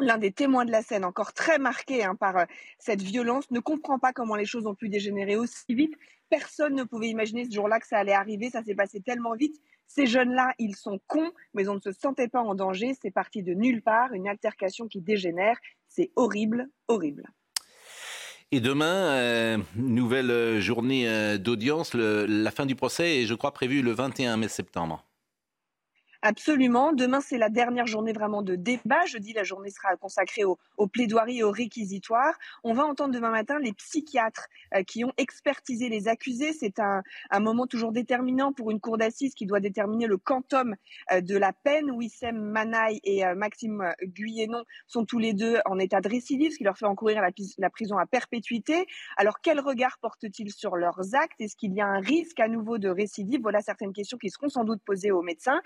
L'un 0.00 0.18
des 0.18 0.30
témoins 0.30 0.64
de 0.64 0.70
la 0.70 0.82
scène, 0.82 1.04
encore 1.04 1.32
très 1.32 1.58
marqué 1.58 2.04
hein, 2.04 2.14
par 2.14 2.36
euh, 2.36 2.44
cette 2.78 3.02
violence, 3.02 3.50
ne 3.50 3.60
comprend 3.60 3.98
pas 3.98 4.12
comment 4.12 4.36
les 4.36 4.44
choses 4.44 4.66
ont 4.66 4.74
pu 4.74 4.88
dégénérer 4.88 5.36
aussi 5.36 5.74
vite. 5.74 5.94
Personne 6.28 6.74
ne 6.74 6.84
pouvait 6.84 7.08
imaginer 7.08 7.44
ce 7.44 7.54
jour-là 7.54 7.80
que 7.80 7.86
ça 7.86 7.98
allait 7.98 8.12
arriver. 8.12 8.50
Ça 8.50 8.62
s'est 8.62 8.74
passé 8.74 9.00
tellement 9.00 9.34
vite. 9.34 9.56
Ces 9.86 10.06
jeunes-là, 10.06 10.52
ils 10.58 10.76
sont 10.76 11.00
cons, 11.06 11.30
mais 11.54 11.68
on 11.68 11.76
ne 11.76 11.80
se 11.80 11.92
sentait 11.92 12.28
pas 12.28 12.42
en 12.42 12.54
danger. 12.54 12.92
C'est 13.00 13.10
parti 13.10 13.42
de 13.42 13.54
nulle 13.54 13.82
part, 13.82 14.12
une 14.12 14.28
altercation 14.28 14.88
qui 14.88 15.00
dégénère. 15.00 15.56
C'est 15.88 16.10
horrible, 16.16 16.68
horrible. 16.88 17.30
Et 18.52 18.60
demain, 18.60 19.14
euh, 19.14 19.58
nouvelle 19.76 20.30
euh, 20.30 20.60
journée 20.60 21.38
d'audience. 21.38 21.94
La 21.94 22.50
fin 22.50 22.66
du 22.66 22.74
procès 22.74 23.22
est, 23.22 23.26
je 23.26 23.34
crois, 23.34 23.52
prévue 23.52 23.82
le 23.82 23.92
21 23.92 24.36
mai 24.36 24.48
septembre. 24.48 25.04
Absolument. 26.28 26.92
Demain, 26.92 27.20
c'est 27.20 27.38
la 27.38 27.48
dernière 27.48 27.86
journée 27.86 28.12
vraiment 28.12 28.42
de 28.42 28.56
débat. 28.56 29.04
Jeudi, 29.06 29.32
la 29.32 29.44
journée 29.44 29.70
sera 29.70 29.94
consacrée 29.94 30.42
aux 30.42 30.58
au 30.76 30.88
plaidoiries 30.88 31.38
et 31.38 31.42
aux 31.44 31.52
réquisitoires. 31.52 32.34
On 32.64 32.72
va 32.72 32.84
entendre 32.84 33.14
demain 33.14 33.30
matin 33.30 33.60
les 33.60 33.72
psychiatres 33.72 34.48
euh, 34.74 34.82
qui 34.82 35.04
ont 35.04 35.12
expertisé 35.18 35.88
les 35.88 36.08
accusés. 36.08 36.52
C'est 36.52 36.80
un, 36.80 37.02
moment 37.38 37.68
toujours 37.68 37.92
déterminant 37.92 38.52
pour 38.52 38.72
une 38.72 38.80
cour 38.80 38.98
d'assises 38.98 39.34
qui 39.34 39.46
doit 39.46 39.60
déterminer 39.60 40.08
le 40.08 40.16
quantum 40.16 40.74
euh, 41.12 41.20
de 41.20 41.36
la 41.36 41.52
peine. 41.52 41.92
Wissem 41.92 42.36
Manaï 42.36 42.98
et 43.04 43.24
euh, 43.24 43.36
Maxime 43.36 43.94
Guyenon 44.02 44.64
sont 44.88 45.04
tous 45.04 45.20
les 45.20 45.32
deux 45.32 45.58
en 45.64 45.78
état 45.78 46.00
de 46.00 46.08
récidive, 46.08 46.50
ce 46.50 46.58
qui 46.58 46.64
leur 46.64 46.76
fait 46.76 46.86
encourir 46.86 47.22
la, 47.58 47.70
prison 47.70 47.98
à 47.98 48.06
perpétuité. 48.06 48.86
Alors, 49.16 49.40
quel 49.40 49.60
regard 49.60 49.98
portent-ils 50.00 50.50
sur 50.50 50.74
leurs 50.74 51.14
actes? 51.14 51.40
Est-ce 51.40 51.54
qu'il 51.54 51.72
y 51.72 51.80
a 51.80 51.86
un 51.86 52.00
risque 52.00 52.40
à 52.40 52.48
nouveau 52.48 52.78
de 52.78 52.88
récidive? 52.88 53.42
Voilà 53.42 53.60
certaines 53.60 53.92
questions 53.92 54.18
qui 54.18 54.30
seront 54.30 54.48
sans 54.48 54.64
doute 54.64 54.82
posées 54.84 55.12
aux 55.12 55.22
médecins. 55.22 55.60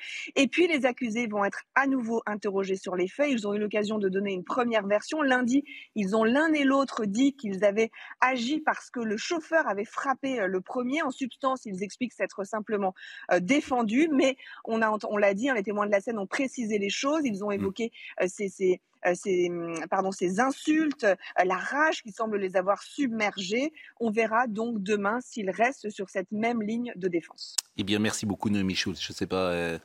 Puis, 0.51 0.67
les 0.67 0.87
accusés 0.87 1.27
vont 1.27 1.45
être 1.45 1.63
à 1.75 1.87
nouveau 1.87 2.23
interrogés 2.27 2.77
sur 2.77 2.97
les 2.97 3.09
faits. 3.09 3.29
Ils 3.31 3.47
ont 3.47 3.55
eu 3.55 3.59
l'occasion 3.59 3.99
de 3.99 4.09
donner 4.09 4.33
une 4.33 4.45
première 4.45 4.87
version. 4.87 5.23
Lundi, 5.23 5.65
ils 5.95 6.17
ont 6.17 6.25
l'un 6.25 6.53
et 6.53 6.65
l'autre 6.65 7.05
dit 7.07 7.35
qu'ils 7.35 7.65
avaient 7.65 7.91
agi 8.21 8.61
parce 8.61 8.91
que 8.91 9.01
le 9.01 9.17
chauffeur 9.17 9.67
avait 9.69 9.85
frappé 9.85 10.41
euh, 10.41 10.47
le 10.47 10.61
premier. 10.61 11.03
En 11.03 11.11
substance, 11.11 11.65
ils 11.65 11.83
expliquent 11.83 12.13
s'être 12.13 12.45
simplement 12.45 12.95
euh, 13.33 13.41
défendus. 13.41 14.09
Mais 14.13 14.37
on 14.65 14.83
a, 14.83 14.97
on 15.09 15.17
l'a 15.17 15.35
dit, 15.35 15.49
hein, 15.49 15.55
les 15.55 15.63
témoins 15.63 15.87
de 15.87 15.93
la 15.93 16.01
scène 16.01 16.19
ont 16.19 16.27
précisé 16.27 16.79
les 16.79 16.91
choses. 16.91 17.23
Ils 17.25 17.45
ont 17.45 17.51
mmh. 17.51 17.55
évoqué 17.55 17.93
euh, 18.21 18.27
ces, 18.29 18.49
ces, 18.49 18.81
ces, 19.15 19.49
mmh, 19.49 19.87
pardon, 19.89 20.13
ces 20.13 20.41
insultes, 20.41 21.07
la 21.43 21.57
rage 21.57 22.03
qui 22.03 22.13
semble 22.13 22.39
les 22.39 22.57
avoir 22.57 22.83
submergés. 22.83 23.73
On 23.99 24.11
verra 24.11 24.47
donc 24.47 24.83
demain 24.83 25.21
s'ils 25.21 25.51
restent 25.51 25.91
sur 25.91 26.11
cette 26.11 26.31
même 26.33 26.63
ligne 26.63 26.93
de 26.97 27.09
défense. 27.09 27.57
Eh 27.77 27.85
bien, 27.85 27.99
merci 27.99 28.27
beaucoup, 28.27 28.51
Noémie 28.51 28.75
Schultz. 28.75 29.01
Je 29.01 29.13
ne 29.13 29.17
sais 29.17 29.27
pas 29.27 29.79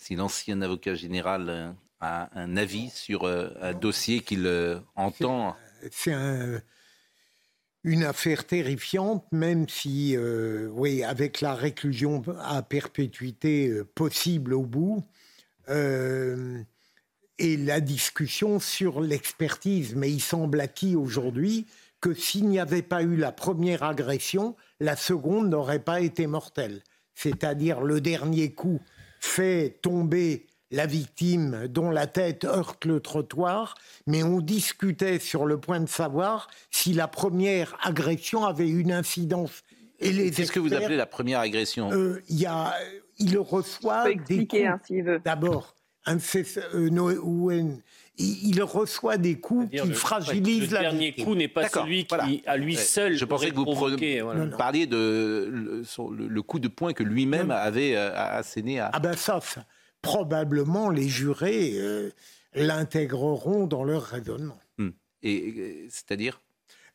si 0.00 0.16
l'ancien 0.16 0.62
avocat 0.62 0.94
général 0.94 1.48
euh, 1.48 1.70
a 2.00 2.30
un 2.38 2.56
avis 2.56 2.88
sur 2.88 3.24
euh, 3.24 3.50
un 3.60 3.74
dossier 3.74 4.20
qu'il 4.20 4.46
euh, 4.46 4.80
entend. 4.96 5.54
C'est 5.92 6.14
une 7.84 8.04
affaire 8.04 8.46
terrifiante, 8.46 9.26
même 9.32 9.68
si, 9.68 10.14
oui, 10.18 11.02
avec 11.02 11.40
la 11.40 11.54
réclusion 11.54 12.22
à 12.42 12.62
perpétuité 12.62 13.72
possible 13.94 14.52
au 14.52 14.64
bout, 14.66 15.02
et 15.66 17.56
la 17.56 17.80
discussion 17.80 18.60
sur 18.60 19.00
l'expertise. 19.00 19.94
Mais 19.94 20.10
il 20.10 20.20
semble 20.20 20.60
acquis 20.60 20.94
aujourd'hui 20.94 21.66
que 22.02 22.12
s'il 22.12 22.48
n'y 22.48 22.58
avait 22.58 22.82
pas 22.82 23.02
eu 23.02 23.16
la 23.16 23.32
première 23.32 23.82
agression, 23.82 24.56
la 24.78 24.96
seconde 24.96 25.48
n'aurait 25.48 25.82
pas 25.82 26.02
été 26.02 26.26
mortelle. 26.26 26.82
C'est-à-dire 27.14 27.80
le 27.80 28.02
dernier 28.02 28.52
coup 28.52 28.82
fait 29.20 29.78
tomber 29.82 30.46
la 30.72 30.86
victime 30.86 31.66
dont 31.68 31.90
la 31.90 32.06
tête 32.06 32.44
heurte 32.44 32.84
le 32.84 33.00
trottoir, 33.00 33.74
mais 34.06 34.22
on 34.22 34.40
discutait 34.40 35.18
sur 35.18 35.44
le 35.46 35.58
point 35.58 35.80
de 35.80 35.88
savoir 35.88 36.48
si 36.70 36.92
la 36.92 37.08
première 37.08 37.76
agression 37.82 38.44
avait 38.44 38.68
une 38.68 38.92
incidence. 38.92 39.62
Qu'est-ce 39.98 40.52
que 40.52 40.60
vous 40.60 40.72
appelez 40.72 40.96
la 40.96 41.06
première 41.06 41.40
agression? 41.40 41.92
euh, 41.92 42.22
Il 42.28 42.46
a, 42.46 42.74
il 43.18 43.36
reçoit 43.38 44.04
des 44.28 44.46
coups. 44.46 44.62
Hein, 44.64 44.80
D'abord, 45.24 45.74
euh, 46.08 46.18
il, 48.20 48.62
reçoit 48.62 49.16
des 49.16 49.38
coups 49.38 49.70
qui 49.70 49.92
fragilisent 49.92 50.72
la 50.72 50.82
Le 50.82 50.88
dernier 50.90 51.12
coup 51.12 51.34
n'est 51.34 51.48
pas 51.48 51.68
celui 51.68 52.06
qui, 52.06 52.42
à 52.46 52.56
lui 52.56 52.76
seul, 52.76 53.16
Je 53.16 53.24
pensais 53.24 53.50
que 53.50 53.56
vous 53.56 54.56
parliez 54.56 54.86
de 54.86 55.82
le, 56.18 56.42
coup 56.42 56.58
de 56.58 56.68
poing 56.68 56.92
que 56.92 57.02
lui-même 57.02 57.50
avait 57.50 57.96
euh, 57.96 58.12
asséné 58.14 58.80
à... 58.80 58.90
Ah 58.92 59.00
ben 59.00 59.14
ça, 59.16 59.40
probablement 60.02 60.90
les 60.90 61.08
jurés 61.08 61.72
euh, 61.74 62.10
l'intégreront 62.54 63.66
dans 63.66 63.84
leur 63.84 64.02
raisonnement. 64.02 64.58
Hmm. 64.78 64.90
Et 65.22 65.86
c'est-à-dire 65.90 66.40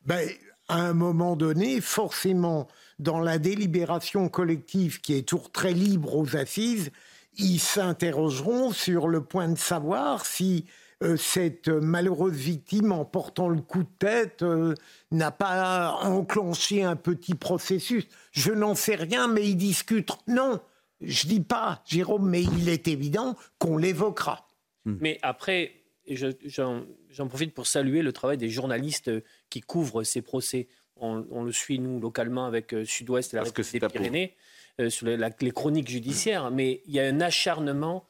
ben, 0.04 0.28
À 0.68 0.80
un 0.80 0.92
moment 0.92 1.36
donné, 1.36 1.80
forcément, 1.80 2.68
dans 2.98 3.20
la 3.20 3.38
délibération 3.38 4.28
collective 4.28 5.00
qui 5.00 5.14
est 5.14 5.28
toujours 5.28 5.50
très 5.50 5.72
libre 5.72 6.16
aux 6.16 6.36
assises, 6.36 6.90
ils 7.38 7.60
s'interrogeront 7.60 8.72
sur 8.72 9.08
le 9.08 9.22
point 9.22 9.48
de 9.48 9.58
savoir 9.58 10.24
si 10.24 10.64
euh, 11.02 11.16
cette 11.16 11.68
malheureuse 11.68 12.34
victime, 12.34 12.92
en 12.92 13.04
portant 13.04 13.48
le 13.48 13.60
coup 13.60 13.82
de 13.82 13.88
tête, 13.98 14.42
euh, 14.42 14.74
n'a 15.10 15.30
pas 15.30 15.98
enclenché 16.02 16.82
un 16.82 16.96
petit 16.96 17.34
processus. 17.34 18.06
Je 18.32 18.52
n'en 18.52 18.74
sais 18.74 18.94
rien, 18.94 19.28
mais 19.28 19.48
ils 19.48 19.56
discutent. 19.56 20.12
Non, 20.26 20.60
je 21.00 21.26
dis 21.26 21.40
pas, 21.40 21.82
Jérôme, 21.86 22.28
mais 22.28 22.42
il 22.42 22.68
est 22.68 22.88
évident 22.88 23.36
qu'on 23.58 23.76
l'évoquera. 23.76 24.48
Hmm. 24.84 24.96
Mais 25.00 25.18
après, 25.22 25.72
j'en 26.08 27.28
profite 27.28 27.52
pour 27.52 27.66
saluer 27.66 28.02
le 28.02 28.12
travail 28.12 28.38
des 28.38 28.48
journalistes 28.48 29.10
qui 29.50 29.60
couvrent 29.60 30.02
ces 30.02 30.22
procès. 30.22 30.68
On, 30.98 31.44
le 31.44 31.52
suit, 31.52 31.78
nous, 31.78 32.00
localement, 32.00 32.46
avec 32.46 32.72
euh, 32.72 32.86
Sud-Ouest 32.86 33.34
et 33.34 33.36
la 33.36 33.42
République 33.42 33.80
des 33.80 33.88
Pyrénées. 33.88 34.34
Euh, 34.78 34.90
sur 34.90 35.06
les, 35.06 35.50
chroniques 35.52 35.88
judiciaires, 35.88 36.50
mais 36.50 36.82
il 36.84 36.92
y 36.92 37.00
a 37.00 37.04
un 37.04 37.22
acharnement 37.22 38.06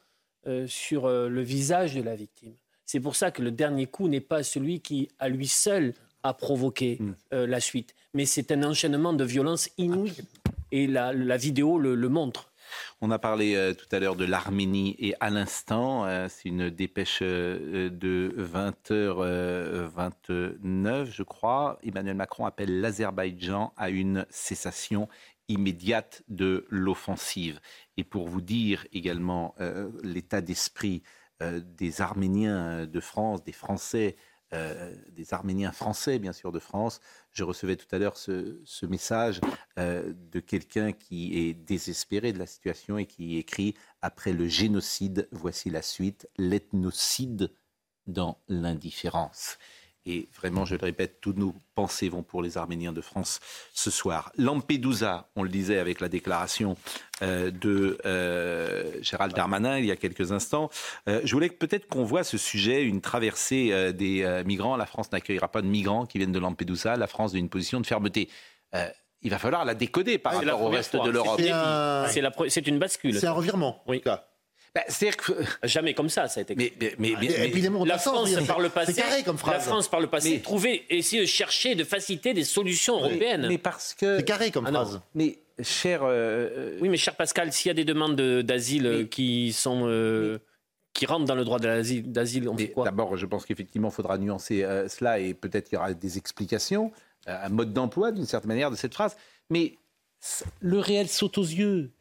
euh, 0.48 0.66
sur 0.66 1.04
euh, 1.04 1.28
le 1.28 1.40
visage 1.40 1.94
de 1.94 2.02
la 2.02 2.16
victime. 2.16 2.54
C'est 2.86 3.00
pour 3.00 3.16
ça 3.16 3.30
que 3.30 3.42
le 3.42 3.50
dernier 3.50 3.86
coup 3.86 4.08
n'est 4.08 4.20
pas 4.20 4.42
celui 4.42 4.80
qui, 4.80 5.10
à 5.18 5.28
lui 5.28 5.48
seul, 5.48 5.92
a 6.22 6.32
provoqué 6.32 6.98
mm. 7.00 7.44
la 7.44 7.60
suite, 7.60 7.94
mais 8.14 8.24
c'est 8.24 8.52
un 8.52 8.62
enchaînement 8.62 9.12
de 9.12 9.24
violences 9.24 9.68
inouïes. 9.76 10.16
Et 10.72 10.88
la, 10.88 11.36
vidéo 11.36 11.78
le, 11.78 12.08
montre. 12.08 12.50
On 13.00 13.12
a 13.12 13.20
parlé 13.20 13.72
tout 13.78 13.86
à 13.92 14.00
l'heure 14.00 14.16
de 14.16 14.24
l'Arménie 14.24 14.96
et 14.98 15.14
à 15.20 15.30
l'instant, 15.30 16.04
c'est 16.28 16.48
une 16.48 16.70
dépêche 16.70 17.22
de 17.22 18.34
20h29, 18.36 21.04
je 21.04 21.22
crois. 21.22 21.78
Emmanuel 21.84 22.16
Macron 22.16 22.46
appelle 22.46 22.80
l'Azerbaïdjan 22.80 23.72
à 23.76 23.90
une 23.90 24.26
cessation 24.28 25.08
immédiate 25.48 26.22
de 26.28 26.66
l'offensive. 26.68 27.60
Et 27.96 28.04
pour 28.04 28.28
vous 28.28 28.40
dire 28.40 28.86
également 28.92 29.54
euh, 29.60 29.90
l'état 30.02 30.40
d'esprit 30.40 31.02
euh, 31.04 31.08
des 31.40 32.00
Arméniens 32.00 32.86
de 32.86 33.00
France, 33.00 33.44
des 33.44 33.52
Français, 33.52 34.16
euh, 34.54 34.94
des 35.10 35.34
Arméniens 35.34 35.72
français 35.72 36.18
bien 36.18 36.32
sûr 36.32 36.52
de 36.52 36.58
France, 36.58 37.00
je 37.32 37.44
recevais 37.44 37.76
tout 37.76 37.92
à 37.94 37.98
l'heure 37.98 38.16
ce, 38.16 38.60
ce, 38.64 38.86
message 38.86 39.40
de 39.76 40.40
quelqu'un 40.40 40.92
qui 40.92 41.36
est 41.38 41.52
désespéré 41.52 42.32
de 42.32 42.38
la 42.38 42.46
situation 42.46 42.96
et 42.96 43.06
qui 43.06 43.38
écrit 43.38 43.74
Après 44.02 44.32
le 44.32 44.46
génocide, 44.46 45.28
voici 45.32 45.68
la 45.68 45.82
suite, 45.82 46.28
l'ethnocide 46.38 47.52
dans 48.06 48.40
l'indifférence. 48.48 49.58
Et 50.06 50.28
vraiment, 50.36 50.64
je 50.64 50.76
le 50.76 50.84
répète, 50.84 51.20
toutes 51.20 51.36
nos 51.36 51.54
pensées 51.74 52.08
vont 52.08 52.22
pour 52.22 52.40
les 52.40 52.56
Arméniens 52.56 52.92
de 52.92 53.00
France 53.00 53.40
ce 53.74 53.90
soir. 53.90 54.30
Lampedusa, 54.38 55.28
on 55.34 55.42
le 55.42 55.48
disait 55.48 55.78
avec 55.78 56.00
la 56.00 56.08
déclaration 56.08 56.76
euh, 57.22 57.50
de 57.50 57.98
euh, 58.06 59.02
Gérald 59.02 59.34
Darmanin 59.34 59.78
il 59.78 59.84
y 59.84 59.90
a 59.90 59.96
quelques 59.96 60.30
instants. 60.30 60.70
Euh, 61.08 61.20
je 61.24 61.32
voulais 61.32 61.48
peut-être 61.48 61.88
qu'on 61.88 62.04
voit 62.04 62.22
ce 62.22 62.38
sujet, 62.38 62.84
une 62.84 63.00
traversée 63.00 63.92
des 63.92 64.42
migrants. 64.46 64.76
La 64.76 64.86
France 64.86 65.10
n'accueillera 65.10 65.48
pas 65.48 65.60
de 65.60 65.66
migrants 65.66 66.06
qui 66.06 66.18
viennent 66.18 66.32
de 66.32 66.38
Lampedusa. 66.38 66.96
La 66.96 67.08
France 67.08 67.34
a 67.34 67.38
une 67.38 67.48
position 67.48 67.80
de 67.80 67.86
fermeté. 67.86 68.28
il 69.22 69.30
va 69.30 69.38
falloir 69.38 69.64
la 69.64 69.74
décoder 69.74 70.18
par 70.18 70.34
rapport 70.34 70.62
au 70.62 70.68
reste 70.68 70.94
de 70.94 71.10
l'Europe. 71.10 71.40
C'est 72.48 72.66
une 72.68 72.78
bascule. 72.78 73.18
C'est 73.18 73.26
un 73.26 73.32
revirement. 73.32 73.82
Oui. 73.88 74.02
Bah, 74.76 74.82
que... 75.16 75.32
Jamais 75.62 75.94
comme 75.94 76.10
ça, 76.10 76.28
ça 76.28 76.40
a 76.40 76.42
été. 76.42 76.54
Mais, 76.54 76.70
mais, 76.98 77.14
mais, 77.18 77.48
évidemment, 77.48 77.82
la 77.86 77.96
France, 77.96 78.30
par 78.46 78.60
le 78.60 78.68
passé, 78.68 78.92
carré 78.92 79.22
comme 79.22 79.38
phrase. 79.38 79.54
la 79.54 79.60
France, 79.60 79.88
par 79.88 80.00
le 80.00 80.06
passé, 80.06 80.40
trouver, 80.42 80.84
essayer 80.90 81.22
de 81.22 81.26
chercher, 81.26 81.74
de 81.74 81.82
faciliter 81.82 82.34
des 82.34 82.44
solutions 82.44 82.98
européennes. 82.98 83.46
Mais 83.48 83.56
parce 83.56 83.94
que. 83.94 84.18
C'est 84.18 84.24
carré 84.24 84.50
comme 84.50 84.66
ah 84.66 84.72
phrase. 84.72 85.00
Mais 85.14 85.38
cher. 85.62 86.00
Euh, 86.02 86.76
oui, 86.82 86.90
mais 86.90 86.98
cher 86.98 87.16
Pascal, 87.16 87.54
s'il 87.54 87.70
y 87.70 87.70
a 87.70 87.74
des 87.74 87.86
demandes 87.86 88.20
d'asile 88.20 89.08
qui 89.10 89.54
sont. 89.54 89.84
Euh, 89.86 90.38
qui 90.92 91.06
rentrent 91.06 91.26
dans 91.26 91.34
le 91.34 91.44
droit 91.44 91.58
d'asile, 91.58 92.48
on 92.48 92.56
fait 92.56 92.68
quoi? 92.68 92.84
D'abord, 92.84 93.16
je 93.16 93.26
pense 93.26 93.44
qu'effectivement, 93.44 93.88
il 93.88 93.94
faudra 93.94 94.16
nuancer 94.16 94.62
euh, 94.62 94.88
cela 94.88 95.18
et 95.18 95.34
peut-être 95.34 95.68
qu'il 95.68 95.76
y 95.76 95.78
aura 95.78 95.92
des 95.92 96.16
explications, 96.16 96.90
un 97.26 97.50
mode 97.50 97.74
d'emploi 97.74 98.12
d'une 98.12 98.24
certaine 98.24 98.48
manière 98.48 98.70
de 98.70 98.76
cette 98.76 98.94
phrase. 98.94 99.16
Mais 99.50 99.76
le 100.60 100.78
réel 100.78 101.08
saute 101.08 101.36
aux 101.38 101.44
yeux. 101.44 101.92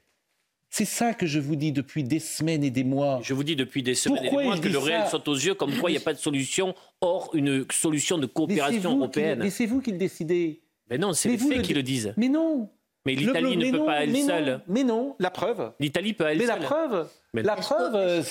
C'est 0.77 0.83
ça 0.83 1.13
que 1.13 1.25
je 1.25 1.39
vous 1.39 1.55
dis 1.55 1.71
depuis 1.71 2.03
des 2.03 2.19
semaines 2.19 2.61
et 2.61 2.69
des 2.69 2.83
mois. 2.83 3.21
Je 3.23 3.33
vous 3.33 3.45
dis 3.45 3.55
depuis 3.55 3.81
des 3.81 3.95
semaines 3.95 4.25
et 4.25 4.29
des 4.29 4.43
mois 4.43 4.57
que 4.57 4.67
le 4.67 4.77
réel 4.77 5.07
saute 5.09 5.25
aux 5.29 5.33
yeux, 5.33 5.53
comme 5.53 5.73
quoi 5.77 5.89
il 5.89 5.93
n'y 5.93 5.99
a 5.99 6.03
pas 6.03 6.11
de 6.11 6.19
solution, 6.19 6.75
hors 6.99 7.29
une 7.33 7.65
solution 7.71 8.17
de 8.17 8.25
coopération 8.25 8.97
européenne. 8.97 9.39
mais 9.41 9.51
c'est 9.51 9.67
vous 9.67 9.79
qui 9.79 9.93
le 9.93 9.97
décidez. 9.97 10.63
Mais 10.89 10.97
non, 10.97 11.13
c'est 11.13 11.29
les 11.29 11.37
faits 11.37 11.61
qui 11.61 11.73
le 11.73 11.81
disent. 11.81 12.13
Mais 12.17 12.27
non. 12.27 12.69
Mais 13.05 13.15
l'Italie 13.15 13.55
ne 13.55 13.71
peut 13.71 13.85
pas 13.85 14.03
elle 14.03 14.17
seule. 14.17 14.59
Mais 14.67 14.83
non, 14.83 15.15
la 15.17 15.29
preuve. 15.29 15.71
L'Italie 15.79 16.11
peut 16.11 16.25
elle 16.27 16.39
mais 16.39 16.45
seule. 16.45 16.59
La 16.59 16.65
preuve, 16.65 17.07
mais 17.33 17.43
la 17.43 17.55
preuve, 17.55 17.95
euh, 17.95 18.21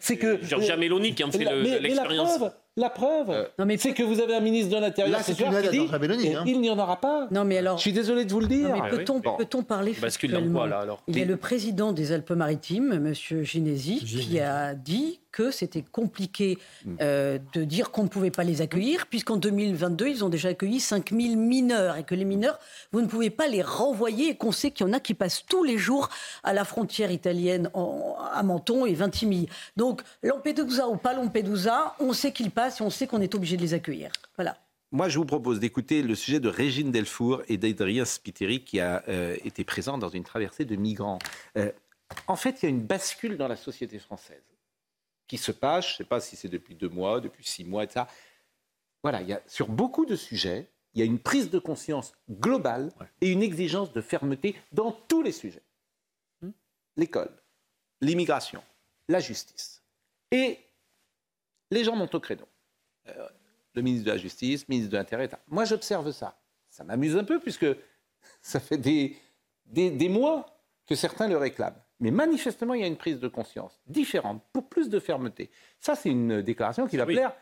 c'est 0.00 0.18
que 0.18 0.38
Giorgia 0.44 0.76
Meloni 0.76 1.16
qui 1.16 1.24
en 1.24 1.32
fait 1.32 1.44
l'expérience. 1.80 2.38
La 2.78 2.88
preuve, 2.88 3.30
euh, 3.30 3.76
c'est 3.76 3.92
que 3.92 4.02
vous 4.02 4.20
avez 4.20 4.34
un 4.34 4.40
ministre 4.40 4.74
de 4.74 4.80
l'Intérieur 4.80 5.20
ce 5.20 5.34
soir 5.34 5.52
qui 5.60 5.68
dit 5.68 6.34
hein. 6.34 6.42
il 6.46 6.58
n'y 6.58 6.70
en 6.70 6.78
aura 6.78 6.98
pas. 6.98 7.28
Non, 7.30 7.44
mais 7.44 7.58
alors, 7.58 7.76
je 7.76 7.82
suis 7.82 7.92
désolé 7.92 8.24
de 8.24 8.32
vous 8.32 8.40
le 8.40 8.46
dire. 8.46 8.74
Ah 8.74 8.88
peut-on 8.88 9.20
peut 9.20 9.62
parler 9.62 9.92
factuellement 9.92 10.64
Il 11.06 11.18
y 11.18 11.22
a 11.22 11.26
le 11.26 11.36
président 11.36 11.92
des 11.92 12.12
Alpes-Maritimes, 12.12 12.92
M. 12.92 13.44
Ginesi, 13.44 13.98
qui 13.98 14.40
a 14.40 14.74
dit 14.74 15.20
que 15.32 15.50
c'était 15.50 15.82
compliqué 15.82 16.58
hmm. 16.84 16.96
euh, 17.00 17.38
de 17.54 17.64
dire 17.64 17.90
qu'on 17.90 18.04
ne 18.04 18.08
pouvait 18.08 18.30
pas 18.30 18.44
les 18.44 18.60
accueillir, 18.60 19.06
puisqu'en 19.06 19.36
2022, 19.36 20.06
ils 20.06 20.24
ont 20.24 20.28
déjà 20.28 20.50
accueilli 20.50 20.78
5000 20.78 21.36
mineurs, 21.36 21.96
et 21.96 22.04
que 22.04 22.14
les 22.14 22.24
mineurs, 22.24 22.58
vous 22.92 23.00
ne 23.00 23.06
pouvez 23.06 23.30
pas 23.30 23.48
les 23.48 23.62
renvoyer, 23.62 24.28
et 24.28 24.36
qu'on 24.36 24.52
sait 24.52 24.70
qu'il 24.70 24.86
y 24.86 24.90
en 24.90 24.92
a 24.92 25.00
qui 25.00 25.14
passent 25.14 25.44
tous 25.46 25.64
les 25.64 25.78
jours 25.78 26.08
à 26.44 26.52
la 26.52 26.64
frontière 26.64 27.10
italienne, 27.10 27.70
à 27.74 28.42
Menton 28.42 28.86
et 28.86 28.94
Vintimille. 28.94 29.48
Donc, 29.76 30.02
Lampedusa 30.22 30.88
ou 30.88 30.96
pas 30.96 31.14
Lampedusa, 31.14 31.96
on 31.98 32.12
sait 32.12 32.32
qu'ils 32.32 32.50
passent 32.50 32.80
et 32.80 32.84
on 32.84 32.90
sait 32.90 33.06
qu'on 33.06 33.20
est 33.20 33.34
obligé 33.34 33.56
de 33.56 33.62
les 33.62 33.74
accueillir. 33.74 34.12
Voilà. 34.36 34.56
Moi, 34.92 35.08
je 35.08 35.18
vous 35.18 35.24
propose 35.24 35.58
d'écouter 35.58 36.02
le 36.02 36.14
sujet 36.14 36.38
de 36.38 36.50
Régine 36.50 36.90
Delfour 36.90 37.42
et 37.48 37.56
d'Adrien 37.56 38.04
Spiteri, 38.04 38.62
qui 38.62 38.78
a 38.78 39.02
euh, 39.08 39.36
été 39.42 39.64
présent 39.64 39.96
dans 39.96 40.10
une 40.10 40.22
traversée 40.22 40.66
de 40.66 40.76
migrants. 40.76 41.18
Euh, 41.56 41.72
en 42.26 42.36
fait, 42.36 42.62
il 42.62 42.64
y 42.64 42.66
a 42.66 42.68
une 42.68 42.82
bascule 42.82 43.38
dans 43.38 43.48
la 43.48 43.56
société 43.56 43.98
française 43.98 44.42
qui 45.32 45.38
se 45.38 45.50
passe, 45.50 45.86
je 45.86 45.92
ne 45.94 45.96
sais 45.96 46.04
pas 46.04 46.20
si 46.20 46.36
c'est 46.36 46.50
depuis 46.50 46.74
deux 46.74 46.90
mois, 46.90 47.18
depuis 47.18 47.42
six 47.42 47.64
mois, 47.64 47.84
etc. 47.84 48.04
Voilà, 49.02 49.22
il 49.22 49.28
y 49.28 49.32
a, 49.32 49.40
sur 49.46 49.66
beaucoup 49.66 50.04
de 50.04 50.14
sujets, 50.14 50.70
il 50.92 50.98
y 50.98 51.02
a 51.02 51.06
une 51.06 51.18
prise 51.18 51.48
de 51.48 51.58
conscience 51.58 52.12
globale 52.30 52.92
et 53.22 53.32
une 53.32 53.42
exigence 53.42 53.94
de 53.94 54.02
fermeté 54.02 54.54
dans 54.72 54.92
tous 54.92 55.22
les 55.22 55.32
sujets. 55.32 55.62
Hmm. 56.42 56.50
L'école, 56.98 57.30
l'immigration, 58.02 58.62
la 59.08 59.20
justice. 59.20 59.82
Et 60.30 60.58
les 61.70 61.82
gens 61.82 61.96
montent 61.96 62.14
au 62.14 62.20
créneau. 62.20 62.46
Euh, 63.08 63.26
le 63.72 63.80
ministre 63.80 64.04
de 64.04 64.10
la 64.10 64.18
Justice, 64.18 64.66
le 64.68 64.72
ministre 64.74 64.92
de 64.92 64.98
l'Intérieur. 64.98 65.30
Moi, 65.48 65.64
j'observe 65.64 66.10
ça. 66.10 66.38
Ça 66.68 66.84
m'amuse 66.84 67.16
un 67.16 67.24
peu 67.24 67.40
puisque 67.40 67.66
ça 68.42 68.60
fait 68.60 68.76
des, 68.76 69.16
des, 69.64 69.90
des 69.90 70.10
mois 70.10 70.44
que 70.84 70.94
certains 70.94 71.26
le 71.26 71.38
réclament. 71.38 71.82
Mais 72.00 72.10
manifestement, 72.10 72.74
il 72.74 72.80
y 72.80 72.84
a 72.84 72.88
une 72.88 72.96
prise 72.96 73.20
de 73.20 73.28
conscience 73.28 73.80
différente, 73.86 74.42
pour 74.52 74.68
plus 74.68 74.88
de 74.88 74.98
fermeté. 74.98 75.50
Ça, 75.78 75.94
c'est 75.94 76.10
une 76.10 76.42
déclaration 76.42 76.86
qui 76.86 76.96
va 76.96 77.06
plaire 77.06 77.32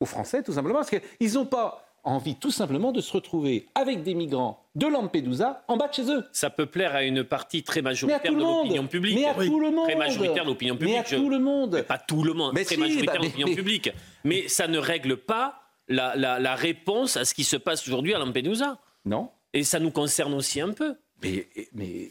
aux 0.00 0.06
Français, 0.06 0.42
tout 0.42 0.52
simplement, 0.52 0.76
parce 0.76 0.90
qu'ils 0.90 1.34
n'ont 1.34 1.46
pas 1.46 1.84
envie 2.04 2.36
tout 2.36 2.50
simplement 2.50 2.92
de 2.92 3.00
se 3.00 3.12
retrouver 3.12 3.66
avec 3.74 4.02
des 4.02 4.14
migrants 4.14 4.64
de 4.74 4.86
Lampedusa 4.86 5.64
en 5.68 5.76
bas 5.76 5.88
de 5.88 5.94
chez 5.94 6.10
eux. 6.10 6.24
Ça 6.32 6.50
peut 6.50 6.66
plaire 6.66 6.94
à 6.94 7.02
une 7.02 7.24
partie 7.24 7.62
très 7.62 7.82
majoritaire 7.82 8.32
de 8.32 8.38
l'opinion 8.38 8.86
publique. 8.86 9.18
Mais 9.18 9.26
à 9.26 9.34
tout 9.34 9.60
le 9.60 9.70
monde. 9.70 9.88
Très 9.88 9.96
majoritaire 9.96 10.44
de 10.44 10.50
l'opinion 10.50 10.76
publique. 10.76 10.94
Mais 10.94 11.00
à 11.00 11.18
tout 11.18 11.28
le 11.28 11.38
monde. 11.38 11.82
pas 11.82 11.98
tout 11.98 12.22
le 12.22 12.32
monde, 12.32 12.52
mais 12.54 12.64
très 12.64 12.76
majoritaire 12.76 13.14
bah, 13.14 13.20
de 13.20 13.24
l'opinion 13.24 13.54
publique. 13.54 13.90
Mais 14.24 14.48
ça 14.48 14.68
ne 14.68 14.78
règle 14.78 15.16
pas 15.16 15.62
la, 15.88 16.16
la, 16.16 16.54
réponse 16.54 17.16
à 17.16 17.24
ce 17.24 17.34
qui 17.34 17.44
se 17.44 17.56
passe 17.56 17.86
aujourd'hui 17.86 18.14
à 18.14 18.18
Lampedusa. 18.18 18.78
Non. 19.04 19.30
Et 19.52 19.64
ça 19.64 19.80
nous 19.80 19.90
concerne 19.90 20.34
aussi 20.34 20.60
un 20.60 20.72
peu. 20.72 20.96
Mais, 21.22 21.48
mais 21.74 22.10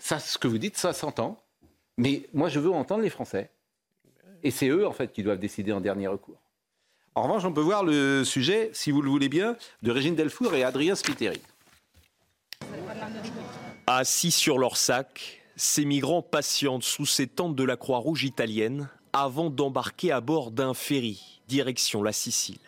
ça, 0.00 0.18
ce 0.18 0.38
que 0.38 0.48
vous 0.48 0.58
dites, 0.58 0.76
ça 0.76 0.92
s'entend. 0.92 1.42
Mais 1.98 2.28
moi, 2.32 2.48
je 2.48 2.60
veux 2.60 2.70
entendre 2.70 3.02
les 3.02 3.10
Français. 3.10 3.50
Et 4.42 4.50
c'est 4.50 4.68
eux, 4.68 4.86
en 4.86 4.92
fait, 4.92 5.12
qui 5.12 5.22
doivent 5.22 5.38
décider 5.38 5.72
en 5.72 5.80
dernier 5.80 6.08
recours. 6.08 6.40
En 7.14 7.22
revanche, 7.22 7.44
on 7.44 7.52
peut 7.52 7.62
voir 7.62 7.82
le 7.82 8.24
sujet, 8.24 8.70
si 8.74 8.90
vous 8.90 9.00
le 9.00 9.08
voulez 9.08 9.30
bien, 9.30 9.56
de 9.82 9.90
Régine 9.90 10.14
Delfour 10.14 10.54
et 10.54 10.62
Adrien 10.62 10.94
Spiteri. 10.94 11.40
Assis 13.86 14.30
sur 14.30 14.58
leur 14.58 14.76
sac, 14.76 15.42
ces 15.56 15.86
migrants 15.86 16.20
patientent 16.20 16.82
sous 16.82 17.06
ces 17.06 17.26
tentes 17.26 17.56
de 17.56 17.64
la 17.64 17.76
Croix-Rouge 17.76 18.24
italienne 18.24 18.90
avant 19.14 19.48
d'embarquer 19.48 20.12
à 20.12 20.20
bord 20.20 20.50
d'un 20.50 20.74
ferry, 20.74 21.40
direction 21.48 22.02
la 22.02 22.12
Sicile. 22.12 22.58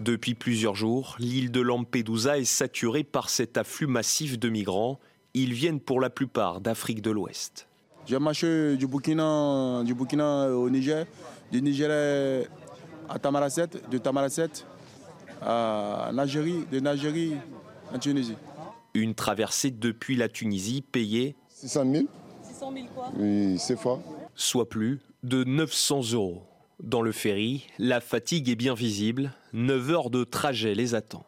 Depuis 0.00 0.34
plusieurs 0.34 0.74
jours, 0.74 1.14
l'île 1.20 1.52
de 1.52 1.60
Lampedusa 1.60 2.38
est 2.38 2.44
saturée 2.44 3.04
par 3.04 3.30
cet 3.30 3.56
afflux 3.56 3.86
massif 3.86 4.36
de 4.36 4.48
migrants 4.48 4.98
ils 5.34 5.52
viennent 5.52 5.80
pour 5.80 6.00
la 6.00 6.10
plupart 6.10 6.60
d'Afrique 6.60 7.02
de 7.02 7.10
l'Ouest. 7.10 7.66
J'ai 8.06 8.18
marché 8.18 8.76
du 8.76 8.86
Burkina, 8.86 9.82
du 9.84 9.94
Burkina 9.94 10.48
au 10.48 10.68
Niger, 10.68 11.06
du 11.50 11.62
Niger 11.62 12.46
à 13.08 13.18
Tamaracet, 13.18 13.68
de 13.90 13.98
Tamaracet 13.98 14.50
à 15.40 16.10
Nagérie, 16.12 16.64
de 16.70 16.80
Nagérie 16.80 17.34
en 17.92 17.98
Tunisie. 17.98 18.36
Une 18.94 19.14
traversée 19.14 19.70
depuis 19.70 20.16
la 20.16 20.28
Tunisie 20.28 20.82
payée 20.82 21.36
600 21.48 21.92
000. 21.92 22.04
600 22.42 22.72
000 22.74 22.86
quoi? 22.94 23.10
Oui, 23.16 23.56
c'est 23.58 23.78
fort. 23.78 24.02
Soit 24.34 24.68
plus 24.68 25.00
de 25.22 25.44
900 25.44 26.12
euros. 26.12 26.42
Dans 26.80 27.02
le 27.02 27.12
ferry, 27.12 27.66
la 27.78 28.00
fatigue 28.00 28.48
est 28.48 28.56
bien 28.56 28.74
visible. 28.74 29.32
9 29.52 29.90
heures 29.90 30.10
de 30.10 30.24
trajet 30.24 30.74
les 30.74 30.94
attend. 30.94 31.24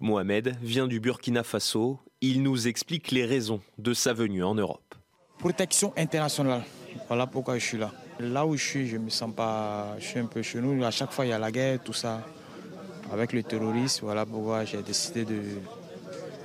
Mohamed 0.00 0.56
vient 0.62 0.86
du 0.86 1.00
Burkina 1.00 1.42
Faso 1.42 1.98
il 2.26 2.42
nous 2.42 2.66
explique 2.66 3.10
les 3.10 3.24
raisons 3.24 3.60
de 3.78 3.94
sa 3.94 4.12
venue 4.12 4.42
en 4.42 4.54
Europe. 4.54 4.94
Protection 5.38 5.92
internationale. 5.96 6.62
Voilà 7.08 7.26
pourquoi 7.26 7.58
je 7.58 7.64
suis 7.64 7.78
là. 7.78 7.92
Là 8.18 8.46
où 8.46 8.56
je 8.56 8.64
suis, 8.64 8.86
je 8.88 8.96
me 8.96 9.10
sens 9.10 9.32
pas. 9.34 9.96
Je 9.98 10.06
suis 10.06 10.18
un 10.18 10.26
peu 10.26 10.42
chez 10.42 10.60
nous. 10.60 10.84
À 10.84 10.90
chaque 10.90 11.12
fois, 11.12 11.26
il 11.26 11.28
y 11.28 11.32
a 11.32 11.38
la 11.38 11.52
guerre, 11.52 11.82
tout 11.82 11.92
ça. 11.92 12.26
Avec 13.12 13.32
le 13.32 13.42
terrorisme, 13.42 14.04
voilà 14.04 14.26
pourquoi 14.26 14.64
j'ai 14.64 14.82
décidé 14.82 15.24
de, 15.24 15.40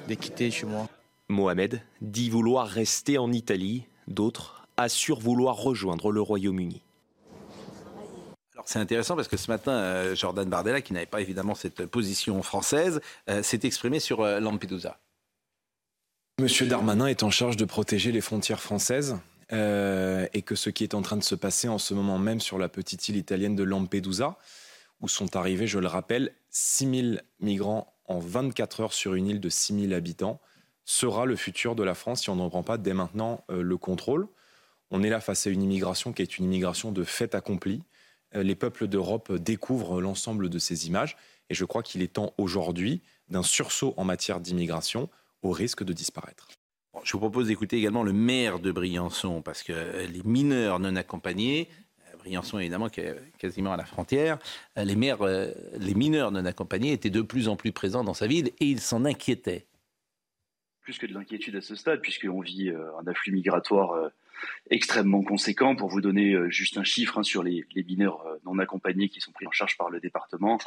de 0.08 0.13
quitter 0.13 0.52
chez 0.52 0.65
moi. 0.65 0.88
Mohamed 1.30 1.82
dit 2.02 2.30
vouloir 2.30 2.67
rester 2.67 3.17
en 3.17 3.32
Italie. 3.32 3.86
D'autres 4.08 4.67
assurent 4.78 5.20
vouloir 5.20 5.56
rejoindre 5.56 6.12
le 6.12 6.22
Royaume-Uni. 6.22 6.82
C'est 8.65 8.80
intéressant 8.80 9.15
parce 9.15 9.28
que 9.28 9.38
ce 9.38 9.50
matin, 9.50 9.72
euh, 9.72 10.15
Jordan 10.15 10.48
Bardella, 10.48 10.82
qui 10.82 10.94
n'avait 10.94 11.06
pas 11.06 11.22
évidemment 11.22 11.56
cette 11.56 11.86
position 11.88 12.41
française, 12.44 13.02
euh, 13.30 13.41
s'est 13.41 13.62
exprimé 13.63 14.00
sur 14.00 14.22
euh, 14.22 14.39
Lampedusa. 14.39 15.00
Monsieur 16.39 16.65
Darmanin 16.65 17.08
est 17.08 17.24
en 17.24 17.30
charge 17.30 17.58
de 17.58 17.65
protéger 17.65 18.12
les 18.12 18.22
frontières 18.22 18.62
françaises. 18.62 19.17
Euh, 19.54 20.28
et 20.34 20.44
que 20.44 20.56
ce 20.56 20.70
qui 20.70 20.84
est 20.84 20.94
en 20.94 21.02
train 21.02 21.17
de 21.17 21.24
se 21.24 21.36
passer 21.36 21.67
en 21.67 21.78
ce 21.78 21.94
moment 21.94 22.17
même 22.17 22.39
sur 22.39 22.58
la 22.58 22.70
petite 22.70 23.10
île 23.10 23.17
italienne 23.17 23.56
de 23.56 23.63
Lampedusa, 23.63 24.38
où 25.02 25.10
sont 25.10 25.36
arrivés, 25.36 25.67
je 25.67 25.78
le 25.78 25.88
rappelle, 25.88 26.34
6000 26.52 27.22
migrants 27.41 27.94
en 28.06 28.20
24 28.20 28.80
heures 28.80 28.94
sur 28.94 29.13
une 29.13 29.28
île 29.28 29.41
de 29.41 29.50
6000 29.50 29.94
habitants, 29.94 30.39
sera 30.86 31.26
le 31.26 31.36
futur 31.36 31.76
de 31.76 31.84
la 31.84 31.96
France 31.96 32.22
si 32.22 32.30
on 32.30 32.38
n'en 32.38 32.50
prend 32.50 32.63
pas 32.63 32.78
dès 32.78 32.94
maintenant 32.94 33.44
euh, 33.50 33.62
le 33.62 33.78
contrôle. 33.78 34.28
On 34.89 35.04
est 35.04 35.10
là 35.10 35.20
face 35.20 35.48
à 35.48 35.50
une 35.50 35.63
immigration 35.63 36.13
qui 36.13 36.22
est 36.22 36.38
une 36.38 36.46
immigration 36.46 36.94
de 36.94 37.04
fait 37.04 37.36
accompli. 37.36 37.84
Euh, 38.36 38.44
les 38.44 38.56
peuples 38.56 38.88
d'Europe 38.88 39.34
découvrent 39.34 40.00
l'ensemble 40.00 40.50
de 40.50 40.60
ces 40.60 40.88
images 40.88 41.17
et 41.50 41.54
je 41.54 41.65
crois 41.65 41.84
qu'il 41.84 42.02
est 42.02 42.13
temps 42.13 42.34
aujourd'hui 42.38 43.02
d'un 43.30 43.44
sursaut 43.44 43.94
en 43.98 44.06
matière 44.06 44.39
d'immigration 44.39 45.10
au 45.41 45.51
risque 45.51 45.84
de 45.84 45.93
disparaître. 45.93 46.47
je 47.04 47.12
vous 47.13 47.19
propose 47.19 47.47
d'écouter 47.47 47.77
également 47.77 48.04
le 48.04 48.13
maire 48.13 48.60
de 48.60 48.71
Briançon, 48.71 49.41
parce 49.41 49.63
que 49.63 50.06
les 50.08 50.21
mineurs 50.23 50.80
non 50.80 50.95
accompagnés, 50.95 51.67
euh, 52.08 52.17
Briançon 52.17 52.60
évidemment 52.60 52.89
qui 52.89 53.01
est 53.01 53.15
quasiment 53.38 53.73
à 53.73 53.77
la 53.77 53.86
frontière, 53.86 54.38
euh, 54.77 54.84
les, 54.84 54.95
maires, 54.95 55.21
euh, 55.21 55.51
les 55.77 55.93
mineurs 55.93 56.32
non 56.32 56.45
accompagnés 56.45 56.93
étaient 56.93 57.10
de 57.10 57.21
plus 57.21 57.47
en 57.47 57.56
plus 57.56 57.71
présents 57.71 58.04
dans 58.04 58.13
sa 58.13 58.27
ville 58.27 58.47
et 58.60 58.65
il 58.65 58.80
s'en 58.80 59.06
inquiétait. 59.06 59.65
Plus 60.82 60.97
que 60.97 61.06
de 61.06 61.13
l'inquiétude 61.13 61.56
à 61.56 61.62
ce 61.62 61.75
stade, 61.75 62.01
puisqu'on 62.01 62.41
vit 62.41 62.71
un 62.71 63.06
afflux 63.06 63.32
migratoire 63.32 64.12
extrêmement 64.69 65.23
conséquent. 65.23 65.75
Pour 65.75 65.89
vous 65.89 66.01
donner 66.01 66.34
euh, 66.34 66.49
juste 66.49 66.77
un 66.77 66.84
chiffre 66.84 67.17
hein, 67.17 67.23
sur 67.23 67.43
les, 67.43 67.65
mineurs 67.88 68.25
euh, 68.25 68.38
non 68.45 68.58
accompagnés 68.60 69.10
qui 69.10 69.21
sont 69.21 69.32
pris 69.32 69.47
en 69.47 69.51
charge 69.51 69.77
par 69.77 69.89
le 69.89 69.99
département, 69.99 70.58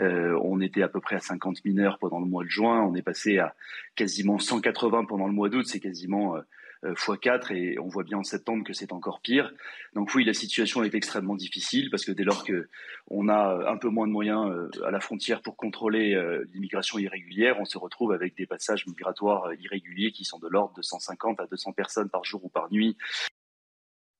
euh, 0.00 0.38
on 0.42 0.60
était 0.60 0.82
à 0.82 0.88
peu 0.88 1.00
près 1.00 1.16
à 1.16 1.20
50 1.20 1.64
mineurs 1.64 1.98
pendant 1.98 2.20
le 2.20 2.26
mois 2.26 2.44
de 2.44 2.48
juin, 2.48 2.82
on 2.82 2.94
est 2.94 3.02
passé 3.02 3.38
à 3.38 3.54
quasiment 3.94 4.38
180 4.38 5.04
pendant 5.06 5.26
le 5.26 5.32
mois 5.32 5.48
d'août, 5.48 5.66
c'est 5.66 5.80
quasiment 5.80 6.36
x4 6.84 7.52
et 7.52 7.78
on 7.78 7.88
voit 7.88 8.04
bien 8.04 8.18
en 8.18 8.24
septembre 8.24 8.64
que 8.64 8.72
c'est 8.72 8.92
encore 8.92 9.20
pire. 9.20 9.52
Donc 9.94 10.14
oui, 10.14 10.24
la 10.24 10.34
situation 10.34 10.84
est 10.84 10.94
extrêmement 10.94 11.36
difficile 11.36 11.90
parce 11.90 12.04
que 12.04 12.12
dès 12.12 12.24
lors 12.24 12.44
que 12.44 12.68
on 13.08 13.28
a 13.28 13.70
un 13.70 13.76
peu 13.76 13.88
moins 13.88 14.06
de 14.06 14.12
moyens 14.12 14.52
à 14.84 14.90
la 14.90 15.00
frontière 15.00 15.42
pour 15.42 15.56
contrôler 15.56 16.20
l'immigration 16.52 16.98
irrégulière, 16.98 17.56
on 17.60 17.64
se 17.64 17.78
retrouve 17.78 18.12
avec 18.12 18.36
des 18.36 18.46
passages 18.46 18.86
migratoires 18.86 19.52
irréguliers 19.54 20.12
qui 20.12 20.24
sont 20.24 20.38
de 20.38 20.48
l'ordre 20.48 20.74
de 20.74 20.82
150 20.82 21.40
à 21.40 21.46
200 21.46 21.72
personnes 21.72 22.08
par 22.08 22.24
jour 22.24 22.44
ou 22.44 22.48
par 22.48 22.70
nuit. 22.70 22.96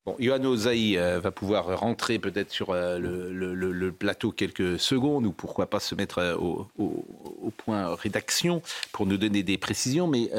Bon, 0.07 0.14
Yohann 0.21 0.47
Ozaï 0.47 0.97
euh, 0.97 1.19
va 1.19 1.33
pouvoir 1.33 1.81
rentrer 1.81 2.21
peut-être 2.21 2.53
sur 2.53 2.71
euh, 2.71 3.01
le, 3.01 3.90
plateau 3.90 4.31
quelques 4.31 4.79
secondes 4.79 5.27
ou 5.27 5.33
pourquoi 5.33 5.69
pas 5.69 5.81
se 5.81 5.97
mettre 5.97 6.19
euh, 6.19 6.37
au, 6.37 7.51
point 7.57 7.92
rédaction 7.97 8.62
pour 8.92 9.07
nous 9.07 9.16
donner 9.16 9.42
des 9.42 9.59
précisions. 9.59 10.07
Mais 10.07 10.31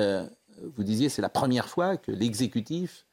vous 0.76 0.84
disiez 0.84 1.10
c'est 1.10 1.22
la 1.22 1.30
première 1.30 1.67
fois 1.70 1.98
que 1.98 2.12
l'exécutif 2.12 3.06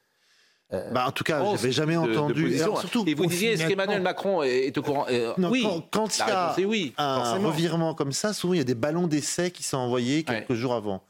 bah, 0.93 1.07
en 1.07 1.13
tout 1.13 1.23
cas, 1.23 1.39
je 1.45 1.51
n'avais 1.53 1.71
jamais 1.71 1.97
entendu. 1.97 2.59
surtout, 2.59 3.05
et 3.07 3.15
vous 3.15 3.27
disiez, 3.27 3.53
est-ce 3.53 3.69
qu'Emmanuel 3.69 4.03
Macron 4.03 4.43
est 4.43 4.77
au 4.77 4.83
courant 4.83 5.07
Oui. 5.39 5.65
Quand, 5.93 6.17
il 6.17 6.19
y 6.19 6.23
a 6.23 6.55
oui, 6.67 6.93
un 6.99 7.39
revirement 7.39 7.95
comme 7.95 8.11
ça, 8.11 8.33
souvent 8.33 8.55
il 8.55 8.57
y 8.57 8.61
a 8.61 8.65
des 8.65 8.75
ballons 8.75 9.07
d'essai 9.07 9.53
qui 9.53 9.63
sont 9.63 9.77
envoyés 9.77 10.25
quelques 10.25 10.55
jours 10.55 10.75
avant. 10.75 11.05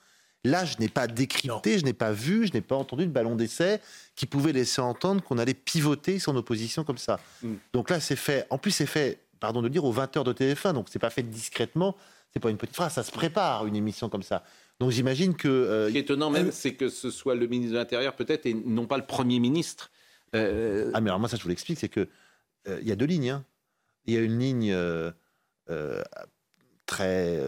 Là, 0.46 0.66
je 0.66 0.76
n'ai 0.80 0.88
pas 0.88 1.06
décrypté, 1.06 1.78
je 1.78 1.84
n'ai 1.86 1.94
pas 1.94 2.12
vu, 2.12 2.46
je 2.46 2.52
n'ai 2.52 2.60
pas 2.60 2.76
entendu 2.76 3.06
de 3.06 3.10
ballon 3.10 3.36
d'essai 3.36 3.80
qui 4.14 4.26
pouvait 4.26 4.52
laisser 4.52 4.82
entendre 4.82 5.22
qu'on 5.22 5.38
allait 5.38 5.54
pivoter 5.54 6.18
son 6.18 6.36
opposition 6.36 6.84
comme 6.84 6.98
ça. 6.98 7.18
Mm. 7.42 7.54
Donc 7.72 7.88
là, 7.88 7.98
c'est 7.98 8.16
fait. 8.16 8.46
En 8.50 8.58
plus, 8.58 8.72
c'est 8.72 8.84
fait 8.84 9.20
pardon 9.44 9.60
de 9.60 9.68
dire, 9.68 9.84
aux 9.84 9.92
20h 9.92 10.24
de 10.24 10.32
TF1. 10.32 10.72
Donc 10.72 10.86
c'est 10.90 10.98
pas 10.98 11.10
fait 11.10 11.22
discrètement, 11.22 11.94
c'est 12.32 12.40
pas 12.40 12.48
une 12.48 12.56
petite 12.56 12.74
phrase, 12.74 12.94
ça 12.94 13.02
se 13.02 13.12
prépare 13.12 13.66
une 13.66 13.76
émission 13.76 14.08
comme 14.08 14.22
ça. 14.22 14.42
Donc 14.80 14.90
j'imagine 14.90 15.34
que. 15.34 15.48
Euh, 15.48 15.86
Ce 15.86 15.92
qui 15.92 15.98
est 15.98 16.02
étonnant 16.02 16.30
même, 16.30 16.50
c'est 16.50 16.74
que 16.74 16.88
ce 16.88 17.10
soit 17.10 17.34
le 17.34 17.46
ministre 17.46 17.74
de 17.74 17.78
l'Intérieur 17.78 18.16
peut-être 18.16 18.46
et 18.46 18.54
non 18.54 18.86
pas 18.86 18.96
le 18.96 19.06
Premier 19.06 19.38
ministre. 19.38 19.90
Euh, 20.34 20.90
ah 20.94 21.00
mais 21.00 21.10
alors 21.10 21.20
moi 21.20 21.28
ça 21.28 21.36
je 21.36 21.42
vous 21.42 21.48
l'explique, 21.48 21.78
c'est 21.78 21.88
que 21.88 22.08
euh, 22.68 22.78
il 22.82 22.88
y 22.88 22.92
a 22.92 22.96
deux 22.96 23.06
lignes. 23.06 23.30
Hein. 23.30 23.44
Il 24.06 24.14
y 24.14 24.16
a 24.16 24.20
une 24.20 24.38
ligne 24.38 24.76
très 26.86 27.38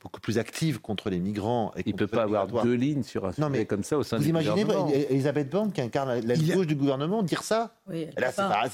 beaucoup 0.00 0.20
plus 0.20 0.38
active 0.38 0.80
contre 0.80 1.10
les 1.10 1.18
migrants. 1.18 1.72
Et 1.76 1.82
il 1.86 1.92
ne 1.92 1.98
peut 1.98 2.06
pas 2.06 2.22
avoir 2.22 2.46
deux 2.46 2.74
lignes 2.74 3.02
sur 3.02 3.26
un 3.26 3.32
sujet 3.32 3.48
mais 3.48 3.66
comme 3.66 3.82
ça 3.82 3.98
au 3.98 4.02
sein 4.02 4.18
du 4.18 4.32
gouvernement. 4.32 4.86
Vous 4.86 4.90
imaginez 4.90 5.12
Elisabeth 5.12 5.50
Borne, 5.50 5.72
qui 5.72 5.80
incarne 5.80 6.20
la 6.20 6.36
gauche 6.36 6.66
du 6.66 6.76
gouvernement, 6.76 7.22
dire 7.22 7.42
ça 7.42 7.74
oui, 7.88 8.08
là, 8.16 8.32
pas, 8.32 8.64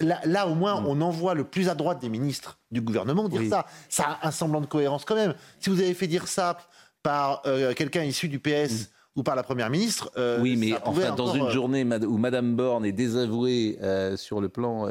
là, 0.00 0.20
là, 0.24 0.48
au 0.48 0.54
moins, 0.54 0.80
mm. 0.80 0.86
on 0.86 1.00
envoie 1.00 1.34
le 1.34 1.44
plus 1.44 1.68
à 1.68 1.74
droite 1.74 2.00
des 2.00 2.08
ministres 2.08 2.58
du 2.70 2.80
gouvernement 2.80 3.28
dire 3.28 3.48
ça. 3.48 3.66
Ça 3.88 4.18
a 4.20 4.28
un 4.28 4.30
semblant 4.30 4.60
de 4.60 4.66
cohérence 4.66 5.04
quand 5.04 5.14
même. 5.14 5.34
Si 5.60 5.70
vous 5.70 5.80
avez 5.80 5.94
fait 5.94 6.06
dire 6.06 6.28
ça 6.28 6.58
par 7.06 7.42
euh, 7.46 7.72
quelqu'un 7.72 8.02
issu 8.02 8.28
du 8.28 8.40
PS... 8.40 8.72
Mm. 8.72 8.86
ou 9.16 9.22
par 9.22 9.34
la 9.34 9.42
première 9.42 9.70
ministre. 9.70 10.10
Euh, 10.18 10.38
oui, 10.42 10.56
mais 10.56 10.74
enfin, 10.84 11.14
dans 11.14 11.32
une 11.32 11.46
euh, 11.46 11.50
journée 11.50 11.84
où 11.84 12.18
Madame 12.18 12.54
Borne 12.54 12.84
est 12.84 12.92
désavouée 12.92 13.78
sur 14.16 14.42
le 14.42 14.48
plan 14.50 14.86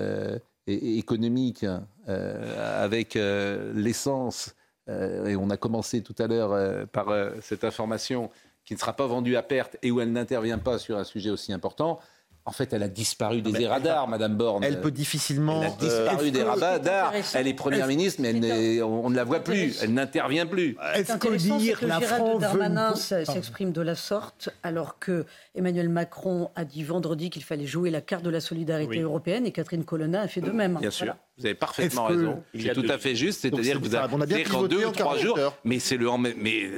économique, 0.66 1.64
avec 2.08 3.14
l'essence 3.16 4.56
et 4.88 5.36
on 5.36 5.50
a 5.52 5.58
commencé 5.58 6.02
tout 6.02 6.16
à 6.18 6.26
l'heure 6.26 6.88
par 6.88 7.08
cette 7.42 7.64
information 7.64 8.32
qui 8.66 8.74
ne 8.74 8.80
sera 8.80 8.94
pas 8.94 9.06
vendue 9.06 9.36
à 9.36 9.44
perte 9.44 9.78
et 9.84 9.92
où 9.92 10.02
elle 10.02 10.12
n'intervient 10.12 10.58
pas 10.58 10.80
sur 10.80 10.98
un 10.98 11.04
sujet 11.04 11.30
aussi 11.30 11.54
important, 11.54 12.00
en 12.48 12.52
fait, 12.52 12.74
elle 12.74 12.84
a 12.84 12.88
disparu 12.88 13.42
des 13.42 13.68
radars, 13.68 14.08
Madame 14.08 14.36
Borne. 14.36 14.64
Elle 14.64 14.80
peut 14.80 14.92
difficilement. 14.92 15.64
Elle 15.64 15.68
a 15.68 15.72
disparu 15.72 16.32
des 16.32 16.44
radars. 16.44 17.12
Elle 17.34 17.48
est 17.48 17.54
première 17.54 17.88
ministre, 17.88 18.22
mais 18.22 18.82
on 18.82 19.10
ne 19.10 19.16
la 19.16 19.24
voit 19.24 19.40
plus. 19.40 19.82
Elle 19.82 19.94
n'intervient 19.94 20.46
plus. 20.46 20.78
Est-ce 20.94 21.18
que 21.18 21.36
dire 21.36 21.80
que 21.80 21.86
la 21.86 22.00
France 22.00 22.40
Darmanin 22.40 22.96
s'exprime 22.96 23.72
de 23.72 23.82
la 23.82 23.96
sorte, 23.96 24.50
alors 24.64 25.00
que 25.00 25.26
Emmanuel 25.56 25.90
Macron 25.90 26.50
a 26.56 26.66
dit 26.66 26.84
vendredi 26.84 27.30
qu'il 27.30 27.44
fallait 27.44 27.66
jouer 27.66 27.90
la 27.90 28.02
carte 28.02 28.24
de 28.24 28.30
la 28.30 28.42
solidarité 28.42 29.00
européenne 29.00 29.46
et 29.46 29.52
Catherine 29.52 29.84
Colonna 29.84 30.22
a 30.22 30.28
fait 30.28 30.42
de 30.42 30.52
même. 30.52 30.78
Bien 30.80 30.92
sûr. 30.92 31.16
Vous 31.38 31.46
avez 31.46 31.56
parfaitement 31.56 32.06
raison. 32.06 32.44
C'est 32.58 32.74
tout 32.74 32.86
à 32.90 32.98
fait 32.98 33.14
juste. 33.14 33.42
C'est-à-dire 33.42 33.80
que 33.82 33.86
vous 33.86 33.96
avez 33.96 34.14
on 34.14 34.22
a 34.22 34.26
deux 34.26 34.86
ou 34.86 34.92
trois 34.92 35.18
jours. 35.18 35.38
Mais 35.66 35.80
c'est 35.80 35.98
le, 35.98 36.10
mais 36.18 36.70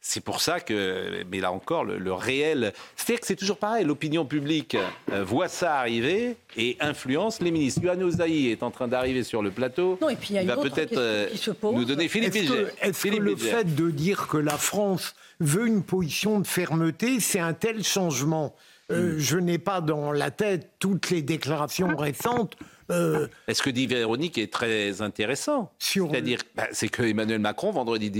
c'est 0.00 0.20
pour 0.20 0.40
ça 0.40 0.58
que, 0.60 1.22
mais 1.30 1.40
là 1.40 1.52
encore, 1.52 1.84
le, 1.84 2.12
réel. 2.12 2.72
C'est-à-dire 2.96 3.20
que 3.20 3.26
c'est 3.26 3.36
toujours 3.36 3.56
pareil. 3.58 3.84
L'opinion 3.84 4.24
publique 4.24 4.76
euh, 5.12 5.24
voit 5.24 5.48
ça 5.48 5.76
arriver 5.78 6.36
et 6.56 6.76
influence 6.80 7.40
les 7.40 7.50
ministres. 7.50 7.80
Yuan 7.82 8.02
Ozaï 8.02 8.48
est 8.48 8.62
en 8.62 8.70
train 8.70 8.88
d'arriver 8.88 9.22
sur 9.22 9.42
le 9.42 9.50
plateau. 9.50 9.98
Non, 10.00 10.08
et 10.08 10.16
puis 10.16 10.30
il, 10.30 10.34
y 10.34 10.38
a 10.38 10.42
une 10.42 10.48
va 10.48 10.56
peut-être 10.56 10.98
euh, 10.98 11.28
nous 11.62 11.84
donner 11.84 12.08
Philippe 12.08 12.34
Est-ce 12.34 13.02
que, 13.08 13.16
le 13.16 13.36
fait 13.36 13.74
de 13.74 13.90
dire 13.90 14.26
que 14.28 14.36
la 14.36 14.58
France 14.58 15.14
veut 15.40 15.66
une 15.66 15.82
position 15.82 16.40
de 16.40 16.46
fermeté, 16.46 17.20
c'est 17.20 17.40
un 17.40 17.54
tel 17.54 17.82
changement? 17.82 18.54
Euh, 18.90 19.14
hmm. 19.14 19.18
Je 19.18 19.38
n'ai 19.38 19.58
pas 19.58 19.80
dans 19.80 20.12
la 20.12 20.30
tête 20.30 20.70
toutes 20.78 21.10
les 21.10 21.22
déclarations 21.22 21.96
récentes 21.96 22.56
euh, 22.92 23.26
ce 23.52 23.62
que 23.62 23.70
dit 23.70 23.86
Véronique 23.86 24.38
est 24.38 24.52
très 24.52 25.02
intéressant. 25.02 25.72
C'est-à-dire, 25.78 26.40
bah, 26.54 26.68
c'est 26.72 26.88
que 26.88 27.02
Emmanuel 27.02 27.38
Macron, 27.38 27.70
vendredi 27.70 28.10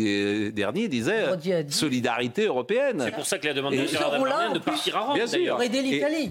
dernier, 0.53 0.89
disait 0.89 1.27
solidarité 1.69 2.47
européenne. 2.47 3.03
C'est 3.05 3.15
pour 3.15 3.27
ça 3.27 3.39
qu'il 3.39 3.51
a 3.51 3.55
demandé 3.55 3.81
à 3.81 3.87
Gérard 3.87 4.11
Darmanin 4.13 4.53
de 4.53 4.59
partir 4.59 4.97
à 4.97 5.01
Rome, 5.01 5.15
Bien 5.15 5.27
sûr. 5.27 5.59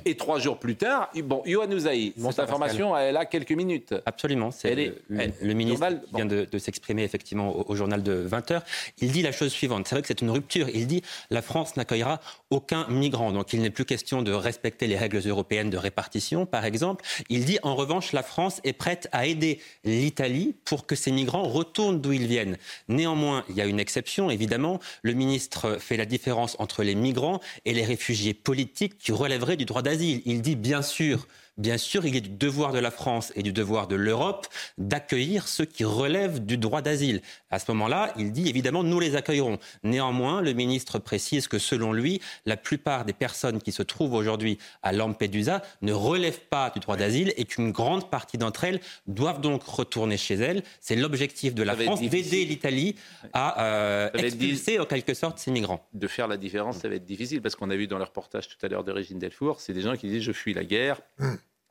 Et, 0.06 0.16
trois 0.16 0.39
jours 0.39 0.58
plus 0.58 0.76
tard, 0.76 1.10
bon, 1.24 1.42
Yohann 1.46 1.74
Ouzaï, 1.74 2.14
cette 2.18 2.39
information, 2.39 2.96
elle 2.98 3.18
a 3.18 3.26
quelques 3.26 3.52
minutes. 3.52 3.96
Absolument. 4.06 4.52
C'est 4.52 4.76
le, 4.76 4.96
le, 5.10 5.54
ministre 5.54 5.88
vient 6.14 6.26
de, 6.26 6.48
s'exprimer 6.58 7.04
effectivement 7.04 7.70
au, 7.70 7.76
journal 7.76 8.04
de 8.04 8.28
20h. 8.28 8.62
Il 9.00 9.12
dit 9.12 9.22
la 9.22 9.32
chose 9.32 9.52
suivante. 9.52 9.88
C'est 9.88 9.96
vrai 9.96 10.02
que 10.02 10.08
c'est 10.08 10.22
une 10.22 10.30
rupture. 10.30 10.68
Il 10.74 10.88
dit 10.88 11.02
la 11.30 11.42
France 11.42 11.76
n'accueillera 11.76 12.20
aucun 12.50 12.88
migrant. 12.89 13.32
Donc 13.32 13.54
il 13.54 13.62
n'est 13.62 13.70
plus 13.70 13.86
question 13.86 14.22
de 14.22 14.32
respecter 14.32 14.88
les 14.88 14.98
règles 14.98 15.22
européennes 15.26 15.70
de 15.70 15.78
répartition, 15.78 16.46
par 16.46 16.66
exemple. 16.66 17.04
Il 17.30 17.46
dit 17.46 17.60
en 17.64 17.76
revanche 17.76 18.14
la 18.14 18.24
France 18.32 18.62
est 18.64 18.72
prête 18.72 19.10
à 19.12 19.26
aider 19.26 19.60
l'Italie 19.84 20.56
pour 20.64 20.86
que 20.86 20.96
ces 20.96 21.12
migrants 21.12 21.44
retournent 21.44 22.00
d'où 22.00 22.14
ils 22.14 22.28
viennent. 22.28 22.58
Néanmoins, 22.88 23.44
il 23.50 23.58
y 23.58 23.62
a 23.62 23.66
une 23.66 23.80
exception, 23.80 24.30
évidemment. 24.30 24.80
Le 25.02 25.12
ministre 25.12 25.78
fait 25.82 25.98
la 25.98 26.06
différence 26.06 26.56
entre 26.58 26.84
les 26.84 26.96
migrants 26.96 27.42
et 27.66 27.74
les 27.74 27.84
réfugiés 27.84 28.34
politiques 28.34 28.98
qui 28.98 29.12
relèveraient 29.12 29.58
du 29.58 29.66
droit 29.66 29.82
d'asile. 29.82 30.22
Il 30.24 30.42
dit 30.42 30.56
bien 30.56 30.82
sûr 30.82 31.28
Bien 31.62 31.78
sûr, 31.78 32.07
il 32.07 32.16
est 32.16 32.22
du 32.22 32.30
devoir 32.30 32.74
de 32.74 32.80
la 32.80 32.89
France 32.89 33.32
et 33.36 33.43
du 33.43 33.53
devoir 33.53 33.88
de 33.88 33.95
l'Europe 33.95 34.47
d'accueillir 34.80 35.47
ceux 35.47 35.66
qui 35.66 35.84
relèvent 35.84 36.43
du 36.43 36.57
droit 36.57 36.82
d'asile. 36.82 37.22
À 37.51 37.59
ce 37.59 37.72
moment-là, 37.72 38.12
il 38.18 38.32
dit 38.32 38.49
évidemment, 38.49 38.84
nous 38.84 38.99
les 38.99 39.16
accueillerons. 39.16 39.59
Néanmoins, 39.84 40.41
le 40.41 40.53
ministre 40.53 40.97
précise 40.97 41.47
que 41.47 41.59
selon 41.59 41.93
lui, 41.93 42.20
la 42.47 42.57
plupart 42.57 43.05
des 43.05 43.14
personnes 43.14 43.62
qui 43.62 43.72
se 43.72 43.84
trouvent 43.84 44.14
aujourd'hui 44.14 44.57
à 44.82 44.91
Lampedusa 44.91 45.62
ne 45.84 45.93
relèvent 45.93 46.47
pas 46.49 46.72
du 46.72 46.80
droit 46.80 46.97
d'asile 46.97 47.32
et 47.38 47.45
qu'une 47.45 47.72
grande 47.72 48.09
partie 48.09 48.39
d'entre 48.39 48.64
elles 48.64 48.80
doivent 49.05 49.39
donc 49.39 49.62
retourner 49.62 50.18
chez 50.18 50.34
elles. 50.34 50.64
C'est 50.80 50.95
l'objectif 50.95 51.53
de 51.53 51.62
la 51.62 51.76
France 51.76 52.01
d'aider 52.01 52.43
l'Italie 52.43 52.95
à 53.34 53.64
euh, 53.64 54.09
expulser 54.14 54.80
en 54.80 54.86
quelque 54.86 55.14
sorte 55.14 55.38
ces 55.38 55.51
migrants. 55.51 55.88
De 55.93 56.07
faire 56.07 56.28
la 56.28 56.38
différence, 56.38 56.78
ça 56.80 56.89
va 56.89 56.95
être 56.95 57.05
difficile 57.05 57.39
parce 57.39 57.55
qu'on 57.55 57.70
a 57.70 57.76
vu 57.76 57.86
dans 57.86 57.99
le 57.99 58.03
reportage 58.03 58.47
tout 58.47 58.66
à 58.66 58.68
l'heure 58.68 58.84
de 58.84 58.91
Régine 58.91 59.20
Delfour, 59.20 59.62
c'est 59.62 59.74
des 59.74 59.82
gens 59.82 59.95
qui 59.95 60.07
disent 60.07 60.24
je 60.24 60.32
fuis 60.32 60.55
la 60.55 60.64
guerre. 60.64 60.99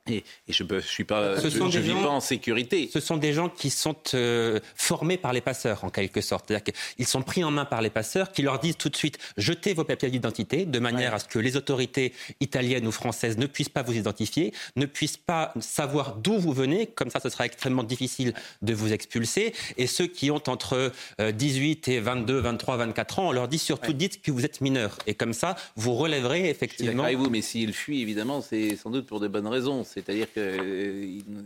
Et, 0.09 0.25
je 0.49 0.65
ne 0.65 0.81
suis 0.81 1.05
pas, 1.05 1.37
je, 1.37 1.79
vis 1.79 1.93
pas 1.93 2.09
en 2.09 2.21
sécurité. 2.21 2.89
Ce 2.93 3.01
sont 3.01 3.17
des 3.17 3.33
gens 3.33 3.49
qui 3.49 3.71
sont 3.71 3.97
euh, 4.15 4.59
formés 4.75 5.19
par 5.19 5.33
les 5.33 5.41
passeurs, 5.41 5.85
en 5.85 5.91
quelque 5.91 6.21
sorte. 6.21 6.47
C'est-à-dire 6.49 6.73
qu'ils 6.73 7.07
sont 7.07 7.23
pris 7.23 7.45
en 7.45 7.51
main 7.51 7.65
par 7.65 7.83
les 7.83 7.91
passeurs, 7.91 8.33
qui 8.33 8.43
leur 8.43 8.59
disent 8.59 8.77
tout 8.77 8.89
de 8.89 8.97
suite 8.97 9.19
jetez 9.37 9.75
vos 9.75 9.85
papiers 9.85 10.11
d'identité, 10.11 10.65
de 10.65 10.79
manière 10.79 11.15
à 11.15 11.19
ce 11.19 11.27
que 11.27 11.39
les 11.39 11.57
autorités 11.57 12.13
italiennes 12.41 12.87
ou 12.87 12.93
françaises 12.93 13.37
ne 13.37 13.47
puissent 13.47 13.69
pas 13.69 13.83
vous 13.83 13.97
identifier, 13.97 14.53
ne 14.77 14.87
puissent 14.87 15.17
pas 15.17 15.53
savoir 15.61 16.17
d'où 16.17 16.39
vous 16.39 16.53
venez. 16.53 16.87
Comme 16.87 17.11
ça, 17.11 17.21
ce 17.21 17.29
sera 17.29 17.45
extrêmement 17.47 17.85
difficile 17.85 18.33
de 18.63 18.75
vous 18.75 18.93
expulser. 18.93 19.53
Et 19.77 19.87
ceux 19.87 20.07
qui 20.07 20.31
ont 20.31 20.43
entre 20.49 20.93
18 21.21 21.89
euh, 21.89 21.93
et 21.93 22.01
22, 22.01 22.39
23, 22.39 22.77
24 22.79 23.19
ans, 23.19 23.29
on 23.29 23.33
leur 23.33 23.49
dit 23.49 23.59
surtout 23.59 23.93
dites 23.93 24.23
que 24.23 24.33
vous 24.33 24.45
êtes 24.45 24.61
mineur. 24.61 24.99
Et 25.07 25.15
comme 25.15 25.35
ça, 25.35 25.57
vous 25.77 25.95
relèverez 25.95 26.49
effectivement. 26.49 27.05
avec 27.05 27.19
vous, 27.19 27.31
mais 27.31 27.43
s'ils 27.43 27.75
fuient, 27.75 28.01
évidemment, 28.01 28.41
c'est 28.41 28.77
sans 28.77 28.91
doute 28.91 29.07
pour 29.07 29.21
de 29.21 29.29
bonnes 29.29 29.47
raisons. 29.47 29.85
C'est-à-dire 29.93 30.33
qu'ils 30.33 30.43
euh, 30.43 31.43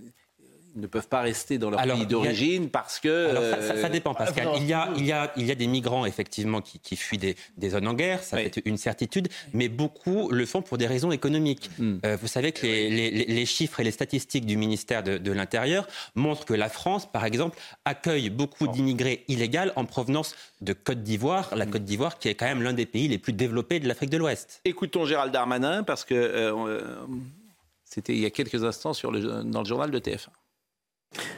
ne 0.77 0.87
peuvent 0.87 1.09
pas 1.09 1.21
rester 1.21 1.59
dans 1.59 1.71
leur 1.71 1.81
pays 1.81 2.07
d'origine 2.07 2.69
parce 2.69 2.99
que. 2.99 3.31
Alors 3.31 3.43
ça, 3.63 3.81
ça, 3.81 3.89
dépend, 3.89 4.15
Pascal. 4.15 4.49
Il 4.57 4.67
y, 4.67 4.73
a, 4.73 4.91
il, 4.97 5.07
y 5.07 5.13
a, 5.13 5.33
il 5.37 5.47
y 5.47 5.51
a 5.51 5.55
des 5.55 5.67
migrants, 5.67 6.05
effectivement, 6.05 6.61
qui, 6.61 6.97
fuient 6.97 7.19
des, 7.19 7.37
des, 7.57 7.71
zones 7.71 7.87
en 7.87 7.95
guerre, 7.95 8.23
ça 8.23 8.39
c'est 8.39 8.63
une 8.65 8.77
certitude, 8.77 9.29
mais 9.53 9.69
beaucoup 9.69 10.31
le 10.31 10.47
font 10.47 10.63
pour 10.63 10.79
des 10.79 10.87
raisons 10.87 11.13
économiques. 11.13 11.71
Hmm. 11.79 11.99
Euh, 12.05 12.17
vous 12.21 12.27
savez 12.27 12.53
que 12.53 12.67
les, 12.67 13.11
les, 13.11 13.47
chiffres 13.47 13.81
et 13.81 13.85
les 13.85 13.91
statistiques 13.91 14.47
du 14.47 14.57
ministère 14.57 15.03
de, 15.03 15.19
de 15.19 15.33
l'Intérieur 15.33 15.87
montrent 16.15 16.45
que 16.45 16.55
la 16.55 16.69
France, 16.69 17.11
par 17.11 17.25
exemple, 17.25 17.59
accueille 17.85 18.31
beaucoup 18.31 18.67
d'immigrés 18.67 19.25
illégaux 19.29 19.71
en 19.77 19.85
provenance 19.85 20.35
de 20.63 20.73
Côte 20.73 21.03
d'Ivoire, 21.03 21.55
la 21.55 21.67
hmm. 21.67 21.71
Côte 21.71 21.85
d'Ivoire 21.85 22.19
qui 22.19 22.29
est 22.29 22.35
quand 22.35 22.47
même 22.47 22.63
l'un 22.63 22.73
des 22.73 22.87
pays 22.87 23.09
les 23.09 23.19
plus 23.19 23.33
développés 23.33 23.79
de 23.79 23.87
l'Afrique 23.87 24.11
de 24.11 24.17
l'Ouest. 24.17 24.61
Écoutons 24.65 25.05
Gérald 25.05 25.33
Darmanin, 25.33 25.83
parce 25.83 26.05
que. 26.05 26.15
Euh, 26.15 27.07
c'était 27.95 28.13
il 28.13 28.19
y 28.19 28.27
a 28.27 28.31
quelques 28.31 28.65
instants 28.65 28.91
dans 29.45 29.61
le 29.61 29.65
journal 29.65 29.91
de 29.93 29.99
TF1. 30.01 30.27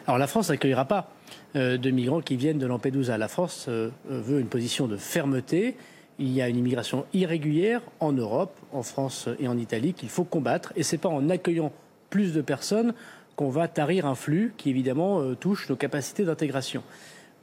Alors 0.06 0.16
la 0.16 0.26
France 0.26 0.48
n'accueillera 0.48 0.86
pas 0.86 1.10
euh, 1.54 1.76
de 1.76 1.90
migrants 1.90 2.22
qui 2.22 2.36
viennent 2.36 2.58
de 2.58 2.66
Lampedusa. 2.66 3.18
La 3.18 3.28
France 3.28 3.66
euh, 3.68 3.90
veut 4.08 4.40
une 4.40 4.46
position 4.46 4.86
de 4.86 4.96
fermeté. 4.96 5.76
Il 6.18 6.32
y 6.32 6.40
a 6.40 6.48
une 6.48 6.56
immigration 6.56 7.04
irrégulière 7.12 7.82
en 8.00 8.12
Europe, 8.12 8.56
en 8.72 8.82
France 8.82 9.28
et 9.38 9.48
en 9.48 9.58
Italie 9.58 9.92
qu'il 9.92 10.08
faut 10.08 10.24
combattre. 10.24 10.72
Et 10.76 10.82
ce 10.82 10.94
n'est 10.94 11.00
pas 11.00 11.10
en 11.10 11.28
accueillant 11.28 11.72
plus 12.08 12.32
de 12.32 12.40
personnes 12.40 12.94
qu'on 13.36 13.50
va 13.50 13.68
tarir 13.68 14.06
un 14.06 14.14
flux 14.14 14.54
qui 14.56 14.70
évidemment 14.70 15.20
euh, 15.20 15.34
touche 15.34 15.68
nos 15.68 15.76
capacités 15.76 16.24
d'intégration. 16.24 16.82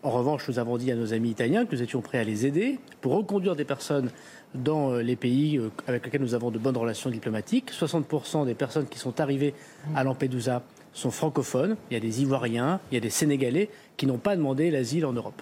En 0.02 0.10
revanche, 0.10 0.50
nous 0.50 0.58
avons 0.58 0.78
dit 0.78 0.92
à 0.92 0.96
nos 0.96 1.14
amis 1.14 1.30
italiens 1.30 1.66
que 1.68 1.76
nous 1.76 1.84
étions 1.84 2.02
prêts 2.02 2.18
à 2.18 2.24
les 2.24 2.48
aider 2.48 2.80
pour 3.00 3.14
reconduire 3.14 3.56
des 3.56 3.64
personnes 3.64 4.10
dans 4.56 4.92
euh, 4.92 5.02
les 5.02 5.16
pays 5.16 5.58
euh, 5.58 5.70
avec 5.88 6.06
lesquels 6.06 6.22
nous 6.22 6.34
avons 6.34 6.52
de 6.52 6.60
bonnes 6.60 6.78
relations 6.78 7.10
diplomatiques. 7.10 7.72
60% 7.72 8.46
des 8.46 8.54
personnes 8.54 8.88
qui 8.88 9.00
sont 9.00 9.20
arrivées 9.20 9.54
à 9.96 10.04
Lampedusa 10.04 10.64
sont 10.94 11.12
francophones. 11.12 11.76
Il 11.90 11.96
y 11.96 11.98
a 11.98 12.00
des 12.00 12.22
Ivoiriens, 12.22 12.80
il 12.92 12.96
y 12.96 12.98
a 12.98 13.02
des 13.02 13.10
Sénégalais 13.10 13.70
qui 13.98 14.06
n'ont 14.06 14.18
pas 14.18 14.36
demandé 14.36 14.70
l'asile 14.70 15.06
en 15.06 15.14
Europe. 15.14 15.42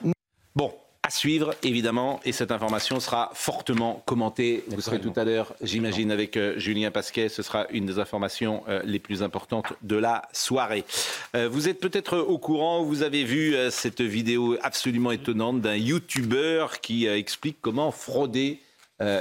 Bon, 0.55 0.73
à 1.03 1.09
suivre, 1.09 1.53
évidemment, 1.63 2.21
et 2.23 2.31
cette 2.31 2.51
information 2.51 2.99
sera 3.01 3.31
fortement 3.33 4.01
commentée. 4.05 4.63
Vous 4.69 4.79
serez 4.79 5.01
tout 5.01 5.11
à 5.17 5.25
l'heure, 5.25 5.53
j'imagine, 5.61 6.11
avec 6.11 6.37
euh, 6.37 6.57
Julien 6.57 6.91
Pasquet. 6.91 7.27
Ce 7.27 7.43
sera 7.43 7.67
une 7.71 7.85
des 7.85 7.99
informations 7.99 8.63
les 8.85 8.99
plus 8.99 9.23
importantes 9.23 9.73
de 9.81 9.97
la 9.97 10.23
soirée. 10.31 10.85
vous 11.33 11.67
êtes 11.67 11.79
peut-être 11.79 12.17
au 12.17 12.37
courant, 12.37 12.83
vous 12.83 13.03
avez 13.03 13.23
vu 13.23 13.55
cette 13.71 14.01
vidéo 14.01 14.57
absolument 14.61 15.11
étonnante 15.11 15.61
d'un 15.61 15.75
YouTuber 15.75 16.67
qui 16.81 17.07
explique 17.07 17.57
comment 17.61 17.91
frauder 17.91 18.59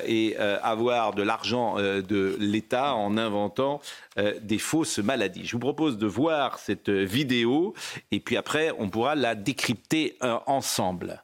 et 0.07 0.37
avoir 0.37 1.15
de 1.15 1.23
l'argent 1.23 1.77
de 1.77 2.37
l'État 2.39 2.95
en 2.95 3.17
inventant 3.17 3.81
des 4.17 4.59
fausses 4.59 4.99
maladies. 4.99 5.47
Je 5.47 5.53
vous 5.53 5.61
propose 5.61 5.99
de 5.99 6.07
voir 6.07 6.59
cette 6.59 6.91
vidéo 6.91 7.75
et 8.11 8.21
puis 8.21 8.37
après, 8.37 8.73
on 8.79 8.89
pourra 8.89 9.15
la 9.15 9.35
décrypter 9.35 10.19
ensemble. 10.47 11.23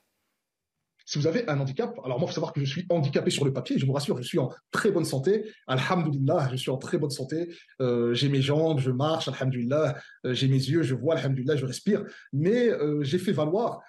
Si 1.06 1.20
vous 1.20 1.28
avez 1.28 1.48
un 1.48 1.60
handicap, 1.60 1.96
alors 2.04 2.18
moi, 2.18 2.26
il 2.26 2.30
faut 2.30 2.34
savoir 2.34 2.52
que 2.52 2.60
je 2.60 2.64
suis 2.68 2.84
handicapé 2.88 3.30
sur 3.30 3.44
le 3.44 3.52
papier, 3.52 3.78
je 3.78 3.86
vous 3.86 3.92
rassure, 3.92 4.18
je 4.18 4.24
suis 4.24 4.40
en 4.40 4.50
très 4.72 4.90
bonne 4.90 5.04
santé. 5.04 5.44
Alhamdulillah, 5.68 6.48
je 6.50 6.56
suis 6.56 6.70
en 6.70 6.78
très 6.78 6.98
bonne 6.98 7.10
santé. 7.10 7.48
Euh, 7.80 8.12
j'ai 8.12 8.28
mes 8.28 8.42
jambes, 8.42 8.80
je 8.80 8.90
marche, 8.90 9.28
alhamdulillah. 9.28 9.96
Euh, 10.24 10.34
j'ai 10.34 10.48
mes 10.48 10.56
yeux, 10.56 10.82
je 10.82 10.96
vois, 10.96 11.14
alhamdulillah, 11.14 11.54
je 11.54 11.64
respire. 11.64 12.04
Mais 12.32 12.68
euh, 12.70 13.04
j'ai 13.04 13.18
fait 13.18 13.32
valoir 13.32 13.80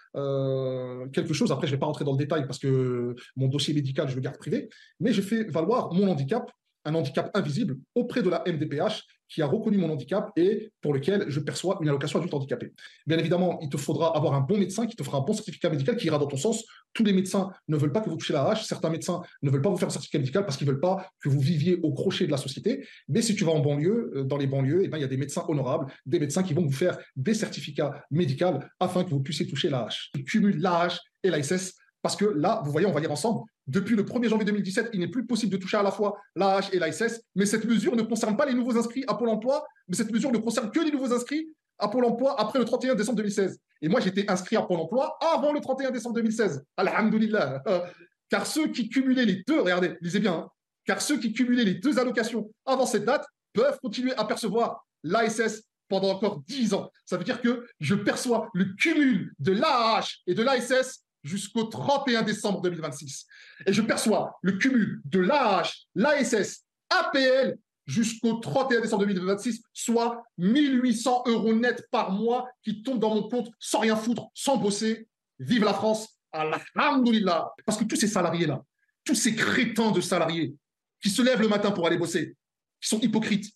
quelque 1.14 1.34
chose. 1.34 1.52
Après, 1.52 1.68
je 1.68 1.72
ne 1.72 1.76
vais 1.76 1.80
pas 1.80 1.86
rentrer 1.86 2.06
dans 2.06 2.14
le 2.14 2.18
détail 2.18 2.46
parce 2.46 2.60
que 2.60 3.16
mon 3.36 3.48
dossier 3.48 3.74
médical, 3.74 4.10
je 4.10 4.16
le 4.16 4.22
garde 4.22 4.38
privé. 4.38 4.70
Mais 5.00 5.12
j'ai 5.12 5.22
fait 5.22 5.44
valoir 5.44 5.94
mon 5.94 6.08
handicap 6.10 6.52
un 6.88 6.96
handicap 6.96 7.30
invisible 7.34 7.78
auprès 7.96 8.24
de 8.24 8.30
la 8.30 8.44
MDPH 8.48 9.04
qui 9.30 9.42
a 9.42 9.46
reconnu 9.46 9.78
mon 9.78 9.90
handicap 9.90 10.32
et 10.38 10.72
pour 10.82 10.94
lequel 10.94 11.26
je 11.28 11.40
perçois 11.40 11.78
une 11.82 11.90
allocation 11.90 12.20
adulte 12.20 12.34
handicapé. 12.34 12.74
Bien 13.06 13.18
évidemment, 13.18 13.60
il 13.62 13.70
te 13.70 13.78
faudra 13.78 14.16
avoir 14.16 14.34
un 14.34 14.40
bon 14.40 14.58
médecin 14.58 14.88
qui 14.88 14.96
te 14.96 15.04
fera 15.04 15.18
un 15.18 15.22
bon 15.22 15.34
certificat 15.34 15.70
médical 15.70 15.98
qui 15.98 16.08
ira 16.08 16.18
dans 16.18 16.28
ton 16.28 16.38
sens. 16.38 16.64
Tous 16.94 17.04
les 17.04 17.12
médecins 17.12 17.52
ne 17.68 17.76
veulent 17.76 17.92
pas 17.92 18.02
que 18.02 18.10
vous 18.10 18.16
touchiez 18.16 18.34
la 18.34 18.48
hache. 18.48 18.64
Certains 18.66 18.90
médecins 18.90 19.22
ne 19.42 19.52
veulent 19.52 19.62
pas 19.62 19.70
vous 19.70 19.78
faire 19.78 19.90
un 19.90 19.92
certificat 19.92 20.20
médical 20.20 20.46
parce 20.46 20.56
qu'ils 20.56 20.68
ne 20.68 20.72
veulent 20.72 20.82
pas 20.82 21.10
que 21.22 21.28
vous 21.28 21.42
viviez 21.42 21.78
au 21.84 21.94
crochet 21.94 22.26
de 22.26 22.32
la 22.32 22.38
société. 22.38 22.88
Mais 23.10 23.22
si 23.22 23.36
tu 23.36 23.44
vas 23.44 23.52
en 23.52 23.60
banlieue, 23.60 24.12
euh, 24.16 24.24
dans 24.24 24.38
les 24.38 24.48
banlieues, 24.48 24.84
eh 24.84 24.88
ben, 24.88 24.98
il 24.98 25.02
y 25.02 25.06
a 25.06 25.08
des 25.08 25.18
médecins 25.18 25.44
honorables, 25.50 25.92
des 26.06 26.20
médecins 26.20 26.44
qui 26.44 26.54
vont 26.54 26.64
vous 26.64 26.72
faire 26.72 26.98
des 27.16 27.34
certificats 27.34 28.06
médicaux 28.10 28.60
afin 28.80 29.04
que 29.04 29.10
vous 29.10 29.22
puissiez 29.22 29.46
toucher 29.46 29.70
la 29.70 29.84
hache. 29.84 30.10
Ils 30.16 30.24
cumulent 30.24 30.62
la 30.62 30.82
hache 30.82 31.00
et 31.24 31.30
l'ASS 31.30 31.74
parce 32.02 32.16
que 32.16 32.26
là, 32.26 32.62
vous 32.64 32.72
voyez, 32.72 32.88
on 32.88 32.94
va 32.94 33.02
lire 33.02 33.12
ensemble, 33.12 33.42
depuis 33.68 33.96
le 33.96 34.04
1er 34.04 34.30
janvier 34.30 34.46
2017, 34.46 34.90
il 34.94 35.00
n'est 35.00 35.10
plus 35.10 35.26
possible 35.26 35.52
de 35.52 35.58
toucher 35.58 35.78
à 35.78 35.84
la 35.84 35.92
fois 35.92 36.18
l'AH 36.36 36.70
et 36.72 36.80
l'ASS, 36.80 37.22
mais 37.36 37.46
cette 37.46 37.66
mesure 37.66 37.96
ne 37.96 38.02
concerne 38.02 38.38
pas 38.38 38.46
les 38.46 38.54
nouveaux 38.54 38.78
inscrits 38.78 39.04
à 39.08 39.16
Pôle 39.16 39.30
emploi, 39.30 39.66
mais 39.88 39.96
cette 39.96 40.12
mesure 40.12 40.32
ne 40.32 40.38
concerne 40.38 40.72
que 40.72 40.80
les 40.80 40.92
nouveaux 40.92 41.14
inscrits 41.14 41.50
à 41.80 41.88
Pôle 41.90 42.06
emploi 42.06 42.40
après 42.40 42.60
le 42.60 42.66
31 42.66 42.96
décembre 42.96 43.18
2016. 43.18 43.60
Et 43.82 43.90
moi, 43.90 44.00
j'étais 44.00 44.30
inscrit 44.30 44.56
à 44.56 44.62
Pôle 44.62 44.80
emploi 44.80 45.18
avant 45.22 45.54
le 45.54 45.60
31 45.60 45.92
décembre 45.92 46.16
2016. 46.16 46.64
Alhamdulillah. 46.78 47.64
Car 48.30 48.46
ceux 48.46 48.68
qui 48.68 48.90
cumulaient 48.90 49.26
les 49.26 49.44
deux, 49.48 49.62
regardez, 49.62 49.96
lisez 50.02 50.20
bien, 50.20 50.34
hein, 50.34 50.50
car 50.86 51.02
ceux 51.02 51.18
qui 51.18 51.34
cumulaient 51.34 51.64
les 51.64 51.76
deux 51.76 52.00
allocations 52.00 52.50
avant 52.66 52.86
cette 52.86 53.06
date 53.06 53.26
peuvent 53.54 53.78
continuer 53.82 54.14
à 54.16 54.26
percevoir 54.26 54.86
l'ASS 55.04 55.64
pendant 55.88 56.10
encore 56.10 56.42
10 56.48 56.74
ans. 56.74 56.92
Ça 57.06 57.18
veut 57.18 57.24
dire 57.24 57.42
que 57.42 57.66
je 57.80 57.96
perçois 57.96 58.50
le 58.54 58.66
cumul 58.76 59.34
de 59.40 59.52
l'AH 59.52 60.08
et 60.28 60.34
de 60.34 60.44
l'ASS 60.44 61.06
jusqu'au 61.28 61.66
31 61.66 62.24
décembre 62.24 62.62
2026. 62.62 63.26
Et 63.66 63.74
je 63.74 63.82
perçois 63.82 64.38
le 64.42 64.54
cumul 64.54 65.02
de 65.06 65.20
l'AH, 65.20 65.72
l'ASS, 65.96 66.64
APL 66.90 67.58
jusqu'au 67.86 68.34
31 68.34 68.82
décembre 68.82 69.06
2026, 69.06 69.62
soit 69.74 70.24
1800 70.38 71.24
euros 71.28 71.54
net 71.54 71.88
par 71.90 72.12
mois 72.12 72.48
qui 72.62 72.84
tombent 72.84 73.00
dans 73.00 73.16
mon 73.16 73.30
compte 73.30 73.50
sans 73.60 73.80
rien 73.80 73.96
foutre, 73.96 74.28
sans 74.34 74.58
bosser. 74.58 75.08
Vive 75.40 75.64
la 75.64 75.74
France, 75.74 76.18
alhamdoulilah. 76.32 77.52
Parce 77.66 77.78
que 77.78 77.86
tous 77.86 77.96
ces 77.96 78.08
salariés-là, 78.08 78.64
tous 79.04 79.16
ces 79.16 79.36
crétins 79.36 79.92
de 79.92 80.02
salariés 80.02 80.56
qui 81.02 81.10
se 81.10 81.22
lèvent 81.22 81.42
le 81.42 81.48
matin 81.48 81.72
pour 81.72 81.88
aller 81.88 81.98
bosser, 81.98 82.36
qui 82.82 82.90
sont 82.90 83.00
hypocrites, 83.00 83.52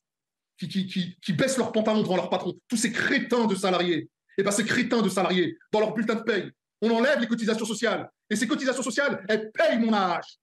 qui, 0.57 1.33
baissent 1.33 1.57
leurs 1.57 1.71
pantalons 1.71 2.03
devant 2.03 2.15
leur 2.15 2.29
patron, 2.29 2.53
tous 2.67 2.77
ces 2.77 2.91
crétins 2.91 3.47
de 3.47 3.55
salariés, 3.55 4.09
et 4.37 4.43
bien 4.43 4.51
ces 4.51 4.63
crétins 4.63 5.01
de 5.01 5.09
salariés, 5.09 5.57
dans 5.71 5.79
leur 5.79 5.93
bulletin 5.93 6.15
de 6.15 6.21
paye, 6.21 6.51
on 6.81 6.91
enlève 6.91 7.19
les 7.19 7.27
cotisations 7.27 7.65
sociales. 7.65 8.09
Et 8.29 8.35
ces 8.35 8.47
cotisations 8.47 8.83
sociales, 8.83 9.23
elles 9.29 9.51
payent 9.51 9.79
mon 9.79 9.93
âge. 9.93 10.39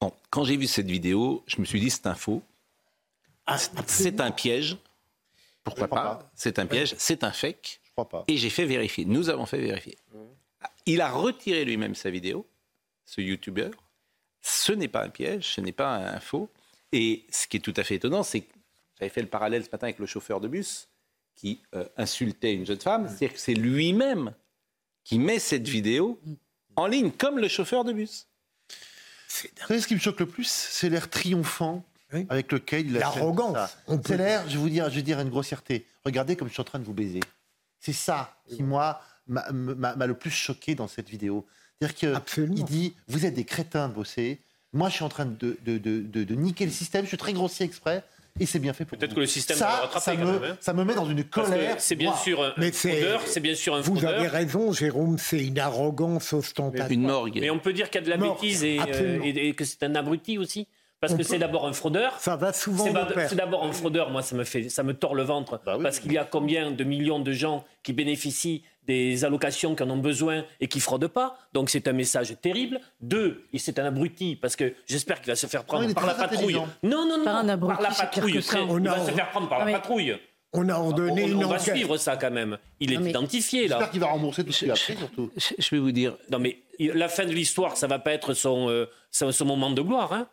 Bon, 0.00 0.12
quand 0.30 0.44
j'ai 0.44 0.56
vu 0.56 0.66
cette 0.66 0.90
vidéo, 0.90 1.44
je 1.46 1.60
me 1.60 1.64
suis 1.64 1.80
dit 1.80 1.90
c'est 1.90 2.06
un 2.06 2.14
faux. 2.14 2.42
Ah, 3.46 3.58
c'est 3.86 4.20
un 4.20 4.30
piège. 4.30 4.76
Pourquoi 5.64 5.86
pas, 5.86 6.30
C'est 6.34 6.58
un 6.58 6.66
piège, 6.66 6.94
c'est 6.98 7.22
un 7.22 7.30
fake. 7.30 7.80
Je 7.84 7.90
crois 7.92 8.08
pas. 8.08 8.24
Et 8.26 8.36
j'ai 8.36 8.50
fait 8.50 8.64
vérifier. 8.64 9.04
Nous 9.04 9.28
avons 9.28 9.46
fait 9.46 9.60
vérifier. 9.60 9.96
Il 10.86 11.00
a 11.00 11.10
retiré 11.10 11.64
lui-même 11.64 11.94
sa 11.94 12.10
vidéo, 12.10 12.46
ce 13.04 13.20
youtubeur. 13.20 13.70
Ce 14.40 14.72
n'est 14.72 14.88
pas 14.88 15.04
un 15.04 15.08
piège, 15.08 15.54
ce 15.54 15.60
n'est 15.60 15.72
pas 15.72 15.94
un 15.94 16.18
faux. 16.18 16.48
Et 16.90 17.24
ce 17.30 17.46
qui 17.46 17.58
est 17.58 17.60
tout 17.60 17.74
à 17.76 17.84
fait 17.84 17.96
étonnant, 17.96 18.24
c'est 18.24 18.40
que 18.40 18.52
j'avais 18.98 19.08
fait 19.08 19.22
le 19.22 19.28
parallèle 19.28 19.64
ce 19.64 19.70
matin 19.70 19.86
avec 19.86 20.00
le 20.00 20.06
chauffeur 20.06 20.40
de 20.40 20.48
bus 20.48 20.88
qui 21.36 21.62
euh, 21.74 21.84
insultait 21.96 22.54
une 22.54 22.66
jeune 22.66 22.80
femme. 22.80 23.06
C'est-à-dire 23.06 23.34
que 23.34 23.38
c'est 23.38 23.54
lui-même 23.54 24.34
qui 25.04 25.18
met 25.18 25.38
cette 25.38 25.68
vidéo 25.68 26.20
en 26.76 26.86
ligne, 26.86 27.10
comme 27.10 27.38
le 27.38 27.48
chauffeur 27.48 27.84
de 27.84 27.92
bus. 27.92 28.26
Vous 29.28 29.66
savez 29.66 29.80
ce 29.80 29.86
qui 29.86 29.94
me 29.94 30.00
choque 30.00 30.20
le 30.20 30.26
plus? 30.26 30.48
C'est 30.48 30.88
l'air 30.88 31.08
triomphant 31.08 31.84
avec 32.28 32.52
lequel 32.52 32.86
il 32.86 32.96
a 32.96 33.00
L'arrogance. 33.00 33.76
C'est 34.06 34.16
l'air, 34.16 34.44
je 34.48 34.54
vais 34.54 34.58
vous 34.58 34.68
dire, 34.68 34.90
je 34.90 34.96
vais 34.96 35.02
dire 35.02 35.18
une 35.20 35.30
grossièreté. 35.30 35.86
Regardez 36.04 36.36
comme 36.36 36.48
je 36.48 36.52
suis 36.52 36.60
en 36.60 36.64
train 36.64 36.78
de 36.78 36.84
vous 36.84 36.92
baiser. 36.92 37.20
C'est 37.80 37.94
ça 37.94 38.36
qui, 38.48 38.62
moi, 38.62 39.00
m'a 39.26 40.06
le 40.06 40.14
plus 40.14 40.30
choqué 40.30 40.74
dans 40.74 40.88
cette 40.88 41.08
vidéo. 41.08 41.46
C'est-à-dire 41.80 42.24
qu'il 42.24 42.64
dit 42.64 42.94
Vous 43.08 43.26
êtes 43.26 43.34
des 43.34 43.44
crétins 43.44 43.88
de 43.88 43.94
bosser. 43.94 44.40
Moi, 44.72 44.88
je 44.88 44.94
suis 44.94 45.04
en 45.04 45.08
train 45.08 45.26
de, 45.26 45.58
de, 45.64 45.78
de, 45.78 46.00
de 46.24 46.34
niquer 46.34 46.64
le 46.64 46.70
système. 46.70 47.04
Je 47.04 47.08
suis 47.08 47.16
très 47.18 47.32
grossier 47.32 47.66
exprès 47.66 48.04
et 48.40 48.46
c'est 48.46 48.58
bien 48.58 48.72
fait 48.72 48.84
pour 48.84 48.98
Peut-être 48.98 49.14
que 49.14 49.20
le 49.20 49.26
système 49.26 49.56
ça, 49.56 49.66
va 49.66 49.76
rattraper 49.82 50.04
ça 50.04 50.14
me, 50.14 50.44
hein. 50.44 50.56
ça 50.60 50.72
me 50.72 50.84
met 50.84 50.94
dans 50.94 51.04
une 51.04 51.24
colère. 51.24 51.76
C'est 51.78 51.96
bien 51.96 52.14
sûr 52.14 52.42
un 52.42 52.52
fraudeur, 52.72 53.20
c'est 53.26 53.40
bien 53.40 53.54
sûr 53.54 53.74
un 53.74 53.80
Vous 53.80 54.04
avez 54.04 54.26
raison, 54.26 54.72
Jérôme, 54.72 55.18
c'est 55.18 55.44
une 55.44 55.58
arrogance 55.58 56.32
ostentatoire. 56.32 56.90
Une 56.90 57.02
morgue. 57.02 57.38
Mais 57.40 57.50
on 57.50 57.58
peut 57.58 57.72
dire 57.72 57.90
qu'il 57.90 58.00
y 58.00 58.04
a 58.04 58.06
de 58.06 58.10
la 58.10 58.16
bêtise 58.16 58.64
euh, 58.64 59.18
et, 59.22 59.48
et, 59.48 59.54
que 59.54 59.64
c'est 59.64 59.82
un 59.82 59.94
abruti 59.94 60.38
aussi. 60.38 60.66
Parce 61.00 61.14
que 61.14 61.24
c'est 61.24 61.38
d'abord 61.38 61.66
un 61.66 61.72
fraudeur. 61.72 62.16
Ça 62.20 62.36
va 62.36 62.52
souvent. 62.52 62.86
C'est 63.28 63.34
d'abord 63.34 63.64
un 63.64 63.72
fraudeur. 63.72 64.10
Moi, 64.10 64.22
ça 64.22 64.36
me 64.36 64.44
fait, 64.44 64.68
ça 64.68 64.84
me 64.84 64.94
tord 64.94 65.16
le 65.16 65.24
ventre. 65.24 65.60
Bah 65.66 65.76
parce 65.82 65.98
qu'il 65.98 66.12
y 66.12 66.18
a 66.18 66.24
combien 66.24 66.70
de 66.70 66.84
millions 66.84 67.18
de 67.18 67.32
gens 67.32 67.64
qui 67.82 67.92
bénéficient 67.92 68.62
des 68.86 69.24
allocations 69.24 69.74
qui 69.74 69.82
en 69.82 69.90
ont 69.90 69.98
besoin 69.98 70.44
et 70.60 70.68
qui 70.68 70.80
fraudent 70.80 71.08
pas. 71.08 71.36
Donc 71.52 71.70
c'est 71.70 71.86
un 71.88 71.92
message 71.92 72.34
terrible. 72.40 72.80
Deux, 73.00 73.44
c'est 73.56 73.78
un 73.78 73.86
abruti 73.86 74.36
parce 74.36 74.56
que 74.56 74.74
j'espère 74.86 75.20
qu'il 75.20 75.28
va 75.28 75.36
se 75.36 75.46
faire 75.46 75.64
prendre 75.64 75.92
par 75.94 76.06
la 76.06 76.14
patrouille. 76.14 76.60
Non, 76.82 77.06
non, 77.06 77.18
non, 77.18 77.24
par, 77.24 77.42
la 77.80 77.90
patrouille. 77.90 78.32
Il 78.32 78.88
va 78.88 79.06
se 79.06 79.10
faire 79.12 79.30
prendre 79.30 79.48
par 79.48 79.64
la 79.64 79.72
patrouille. 79.72 80.16
On 80.54 80.68
a 80.68 80.74
ordonné 80.74 81.32
on, 81.32 81.38
on, 81.38 81.44
on 81.44 81.48
va 81.48 81.58
suivre 81.58 81.96
ça 81.96 82.16
quand 82.16 82.30
même. 82.30 82.58
Il 82.78 82.92
est 82.92 83.10
identifié 83.10 83.68
là. 83.68 83.76
J'espère 83.76 83.90
qu'il 83.90 84.00
va 84.00 84.08
rembourser 84.08 84.44
tout 84.44 84.52
ce 84.52 84.58
qu'il 84.60 84.70
a 84.70 84.74
pris 84.74 84.96
surtout. 84.96 85.30
Je, 85.36 85.70
vais 85.70 85.78
vous 85.78 85.92
dire. 85.92 86.16
Non 86.30 86.38
mais 86.38 86.58
la 86.78 87.08
fin 87.08 87.24
de 87.24 87.32
l'histoire, 87.32 87.76
ça 87.76 87.86
va 87.86 87.98
pas 87.98 88.12
être 88.12 88.34
son, 88.34 88.68
euh, 88.68 88.86
son, 89.10 89.44
moment 89.44 89.70
de 89.70 89.80
gloire. 89.80 90.12
Hein 90.12 90.28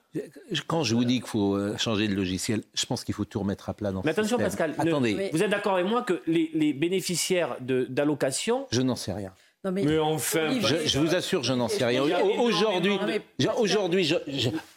Quand 0.67 0.83
je 0.83 0.95
vous 0.95 1.05
dis 1.05 1.19
qu'il 1.19 1.29
faut 1.29 1.55
euh, 1.55 1.77
changer 1.77 2.07
de 2.07 2.15
logiciel, 2.15 2.63
je 2.73 2.85
pense 2.85 3.03
qu'il 3.03 3.15
faut 3.15 3.25
tout 3.25 3.39
remettre 3.39 3.69
à 3.69 3.73
plat 3.73 3.91
dans 3.91 4.01
Mais 4.03 4.11
attention 4.11 4.37
système. 4.37 4.73
Pascal, 4.73 4.75
Attendez. 4.77 5.29
vous 5.31 5.41
êtes 5.43 5.49
d'accord 5.49 5.75
avec 5.75 5.87
moi 5.87 6.01
que 6.01 6.21
les, 6.27 6.51
les 6.53 6.73
bénéficiaires 6.73 7.57
d'allocations... 7.61 8.67
Je 8.71 8.81
n'en 8.81 8.95
sais 8.95 9.13
rien. 9.13 9.33
Mais, 9.65 9.99
enfin, 9.99 10.59
je, 10.61 10.99
vous 10.99 11.15
assure, 11.15 11.43
je 11.43 11.53
n'en 11.53 11.67
sais 11.67 11.85
rien. 11.85 12.01
Aujourd'hui, 12.39 13.19
aujourd'hui, 13.57 14.13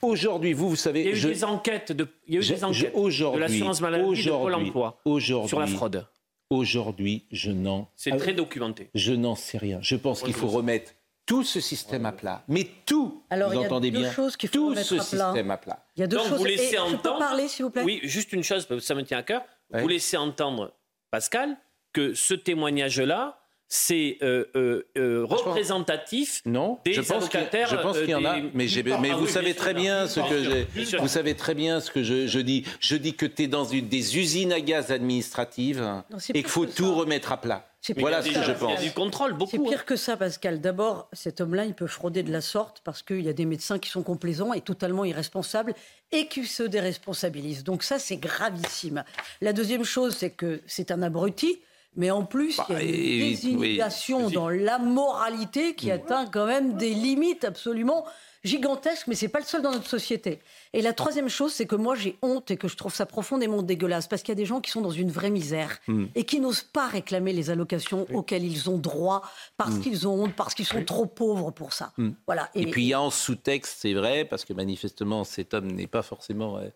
aujourd'hui, 0.00 0.52
vous, 0.52 0.70
vous 0.70 0.76
savez, 0.76 1.00
il 1.02 1.06
y 1.06 1.08
a 1.08 1.16
eu 1.16 1.32
des 1.32 1.44
enquêtes 1.44 1.92
de, 1.92 2.08
il 2.26 2.34
y 2.34 2.36
a 2.38 2.40
eu 2.40 2.48
des 2.48 2.64
enquêtes 2.64 2.96
de 2.96 3.38
l'assurance 3.38 3.80
maladie 3.80 4.24
de 4.24 4.30
Pôle 4.30 4.54
Emploi 4.54 5.00
sur 5.20 5.60
la 5.60 5.66
fraude. 5.66 6.06
Aujourd'hui, 6.50 7.24
je 7.30 7.50
n'en. 7.50 7.88
C'est 7.96 8.14
très 8.16 8.34
documenté. 8.34 8.90
Je 8.94 9.12
n'en 9.14 9.34
sais 9.34 9.56
rien. 9.56 9.78
Je 9.80 9.96
pense 9.96 10.22
qu'il 10.22 10.34
faut 10.34 10.48
remettre 10.48 10.92
tout 11.24 11.44
ce 11.44 11.60
système 11.60 12.04
à 12.04 12.12
plat. 12.12 12.42
Mais 12.48 12.66
tout, 12.84 13.22
Alors, 13.30 13.52
vous 13.52 13.58
entendez 13.58 13.90
bien, 13.90 14.10
choses 14.12 14.36
qu'il 14.36 14.48
faut 14.48 14.74
tout 14.74 14.74
ce 14.74 14.94
à 14.94 14.98
plat. 14.98 15.04
système 15.04 15.50
à 15.50 15.56
plat. 15.56 15.86
Il 15.96 16.00
y 16.00 16.02
a 16.02 16.06
deux 16.06 16.16
Donc, 16.16 16.26
choses. 16.26 16.38
Vous 16.38 16.44
laissez 16.44 16.74
Et 16.74 16.78
entendre... 16.78 16.98
Je 16.98 17.12
peux 17.12 17.18
parler, 17.18 17.48
s'il 17.48 17.64
vous 17.64 17.70
plaît 17.70 17.84
Oui, 17.84 18.00
juste 18.02 18.32
une 18.32 18.42
chose, 18.42 18.66
ça 18.80 18.94
me 18.94 19.02
tient 19.02 19.18
à 19.18 19.22
cœur. 19.22 19.42
Vous 19.70 19.88
laissez 19.88 20.16
entendre, 20.16 20.74
Pascal, 21.10 21.56
que 21.92 22.12
ce 22.14 22.34
témoignage-là, 22.34 23.41
c'est 23.74 24.18
euh, 24.22 24.44
euh, 24.54 24.86
euh, 24.98 25.24
représentatif 25.24 26.42
non, 26.44 26.78
des 26.84 26.92
je 26.92 27.00
pense 27.00 27.24
je 27.24 27.76
pense 27.76 27.98
qu'il 27.98 28.10
y 28.10 28.14
en 28.14 28.22
a, 28.22 28.36
mais, 28.52 28.66
mais 29.00 29.10
ah 29.10 29.16
vous 29.16 29.26
savez 29.26 29.54
très 29.54 29.72
bien 29.72 30.06
ce 30.06 30.20
que 30.20 30.66
je, 30.74 30.98
vous 30.98 31.08
savez 31.08 31.34
très 31.34 31.54
bien 31.54 31.80
ce 31.80 31.90
que 31.90 32.02
je, 32.02 32.38
dis. 32.40 32.66
Je 32.80 32.96
dis 32.96 33.14
que 33.14 33.24
tu 33.24 33.44
es 33.44 33.46
dans 33.46 33.64
une, 33.64 33.88
des 33.88 34.18
usines 34.18 34.52
à 34.52 34.60
gaz 34.60 34.92
administratives 34.92 35.80
non, 35.80 36.18
et 36.34 36.42
qu'il 36.42 36.50
faut 36.50 36.66
tout 36.66 36.84
ça. 36.84 37.00
remettre 37.00 37.32
à 37.32 37.40
plat. 37.40 37.66
Voilà 37.96 38.20
ce 38.20 38.28
que 38.28 38.42
je 38.42 38.52
pense. 38.52 38.72
Il 38.78 38.84
y 38.84 38.86
a 38.86 38.88
du 38.90 38.92
contrôle, 38.92 39.32
beaucoup. 39.32 39.52
C'est 39.52 39.58
pire 39.58 39.80
hein. 39.80 39.84
que 39.86 39.96
ça, 39.96 40.18
Pascal. 40.18 40.60
D'abord, 40.60 41.08
cet 41.14 41.40
homme-là, 41.40 41.64
il 41.64 41.72
peut 41.72 41.86
frauder 41.86 42.22
de 42.22 42.30
la 42.30 42.42
sorte 42.42 42.82
parce 42.84 43.02
qu'il 43.02 43.22
y 43.22 43.28
a 43.30 43.32
des 43.32 43.46
médecins 43.46 43.78
qui 43.78 43.88
sont 43.88 44.02
complaisants 44.02 44.52
et 44.52 44.60
totalement 44.60 45.06
irresponsables 45.06 45.72
et 46.12 46.26
qui 46.26 46.44
se 46.44 46.62
déresponsabilisent. 46.62 47.64
Donc 47.64 47.84
ça, 47.84 47.98
c'est 47.98 48.18
gravissime. 48.18 49.02
La 49.40 49.54
deuxième 49.54 49.84
chose, 49.84 50.14
c'est 50.14 50.30
que 50.30 50.60
c'est 50.66 50.90
un 50.90 51.00
abruti 51.00 51.58
Mais 51.94 52.10
en 52.10 52.24
plus, 52.24 52.58
il 52.68 52.72
y 52.72 52.76
a 52.76 52.78
bah, 52.78 52.84
une 52.84 53.28
désignation 53.28 54.30
dans 54.30 54.48
la 54.48 54.78
moralité 54.78 55.74
qui 55.74 55.90
atteint 55.90 56.26
quand 56.26 56.46
même 56.46 56.74
des 56.76 56.94
limites 56.94 57.44
absolument 57.44 58.06
gigantesques, 58.44 59.06
mais 59.06 59.14
c'est 59.14 59.28
pas 59.28 59.38
le 59.38 59.44
seul 59.44 59.62
dans 59.62 59.70
notre 59.70 59.88
société. 59.88 60.40
Et 60.72 60.82
la 60.82 60.92
troisième 60.92 61.28
chose, 61.28 61.52
c'est 61.52 61.66
que 61.66 61.76
moi 61.76 61.94
j'ai 61.94 62.18
honte 62.22 62.50
et 62.50 62.56
que 62.56 62.66
je 62.66 62.76
trouve 62.76 62.94
ça 62.94 63.06
profondément 63.06 63.62
dégueulasse 63.62 64.08
parce 64.08 64.22
qu'il 64.22 64.30
y 64.30 64.32
a 64.32 64.36
des 64.36 64.46
gens 64.46 64.60
qui 64.60 64.70
sont 64.70 64.80
dans 64.80 64.90
une 64.90 65.10
vraie 65.10 65.30
misère 65.30 65.78
hmm. 65.86 66.06
et 66.14 66.24
qui 66.24 66.40
n'osent 66.40 66.62
pas 66.62 66.88
réclamer 66.88 67.32
les 67.32 67.50
allocations 67.50 68.06
auxquelles 68.12 68.44
ils 68.44 68.68
ont 68.68 68.78
droit 68.78 69.22
parce 69.56 69.76
hmm. 69.76 69.80
qu'ils 69.80 70.08
ont 70.08 70.24
honte, 70.24 70.34
parce 70.34 70.54
qu'ils 70.54 70.66
sont 70.66 70.84
trop 70.84 71.06
pauvres 71.06 71.50
pour 71.52 71.72
ça. 71.72 71.92
Voilà. 72.26 72.50
Et, 72.54 72.66
puis 72.66 72.84
il 72.84 72.88
y 72.88 72.94
a 72.94 73.00
en 73.00 73.10
sous-texte, 73.10 73.76
c'est 73.78 73.94
vrai, 73.94 74.24
parce 74.24 74.44
que 74.44 74.52
manifestement 74.52 75.24
cet 75.24 75.54
homme 75.54 75.70
n'est 75.70 75.86
pas 75.86 76.02
forcément 76.02 76.58
euh, 76.58 76.68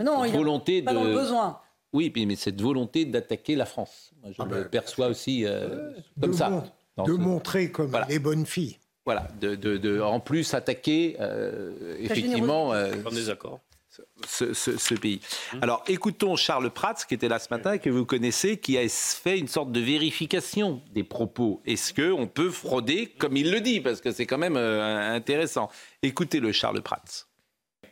non, 0.00 0.24
il 0.24 0.32
volonté 0.32 0.82
pas 0.82 0.92
de 0.92 0.98
dans 0.98 1.04
le 1.04 1.14
besoin. 1.14 1.58
Oui, 1.92 2.12
mais 2.14 2.36
cette 2.36 2.60
volonté 2.60 3.04
d'attaquer 3.04 3.56
la 3.56 3.66
France. 3.66 4.12
Moi, 4.22 4.32
je 4.32 4.42
ah 4.42 4.44
le 4.44 4.62
ben, 4.62 4.68
perçois 4.68 5.06
aussi 5.08 5.44
euh, 5.46 5.92
comme 6.20 6.34
ça. 6.34 6.64
de 6.98 7.12
montrer 7.12 7.70
comme 7.70 7.96
les 8.08 8.18
bonnes 8.18 8.46
filles. 8.46 8.78
Voilà, 9.06 9.28
de, 9.40 9.54
de, 9.54 10.00
en 10.00 10.18
plus 10.18 10.52
attaquer 10.52 11.16
euh, 11.20 11.96
effectivement 12.00 12.72
euh, 12.72 12.92
Ce, 14.26 14.52
ce, 14.52 14.94
pays. 14.94 15.20
Mmh. 15.54 15.58
Alors 15.62 15.84
écoutons 15.86 16.34
Charles 16.34 16.70
Prats, 16.70 16.96
qui 17.08 17.14
était 17.14 17.28
là 17.28 17.38
ce 17.38 17.46
matin 17.50 17.74
et 17.74 17.78
que 17.78 17.88
vous 17.88 18.04
connaissez, 18.04 18.58
qui 18.58 18.76
a 18.76 18.86
fait 18.88 19.38
une 19.38 19.46
sorte 19.46 19.70
de 19.70 19.78
vérification 19.78 20.82
des 20.92 21.04
propos. 21.04 21.62
Est-ce 21.64 21.94
qu'on 21.94 22.26
peut 22.26 22.50
frauder 22.50 23.06
comme 23.06 23.36
il 23.36 23.52
le 23.52 23.60
dit? 23.60 23.80
Parce 23.80 24.00
que 24.00 24.10
c'est 24.10 24.26
quand 24.26 24.38
même 24.38 24.56
euh, 24.56 25.14
intéressant. 25.14 25.70
Écoutez-le, 26.02 26.50
Charles 26.50 26.82
Prats. 26.82 27.26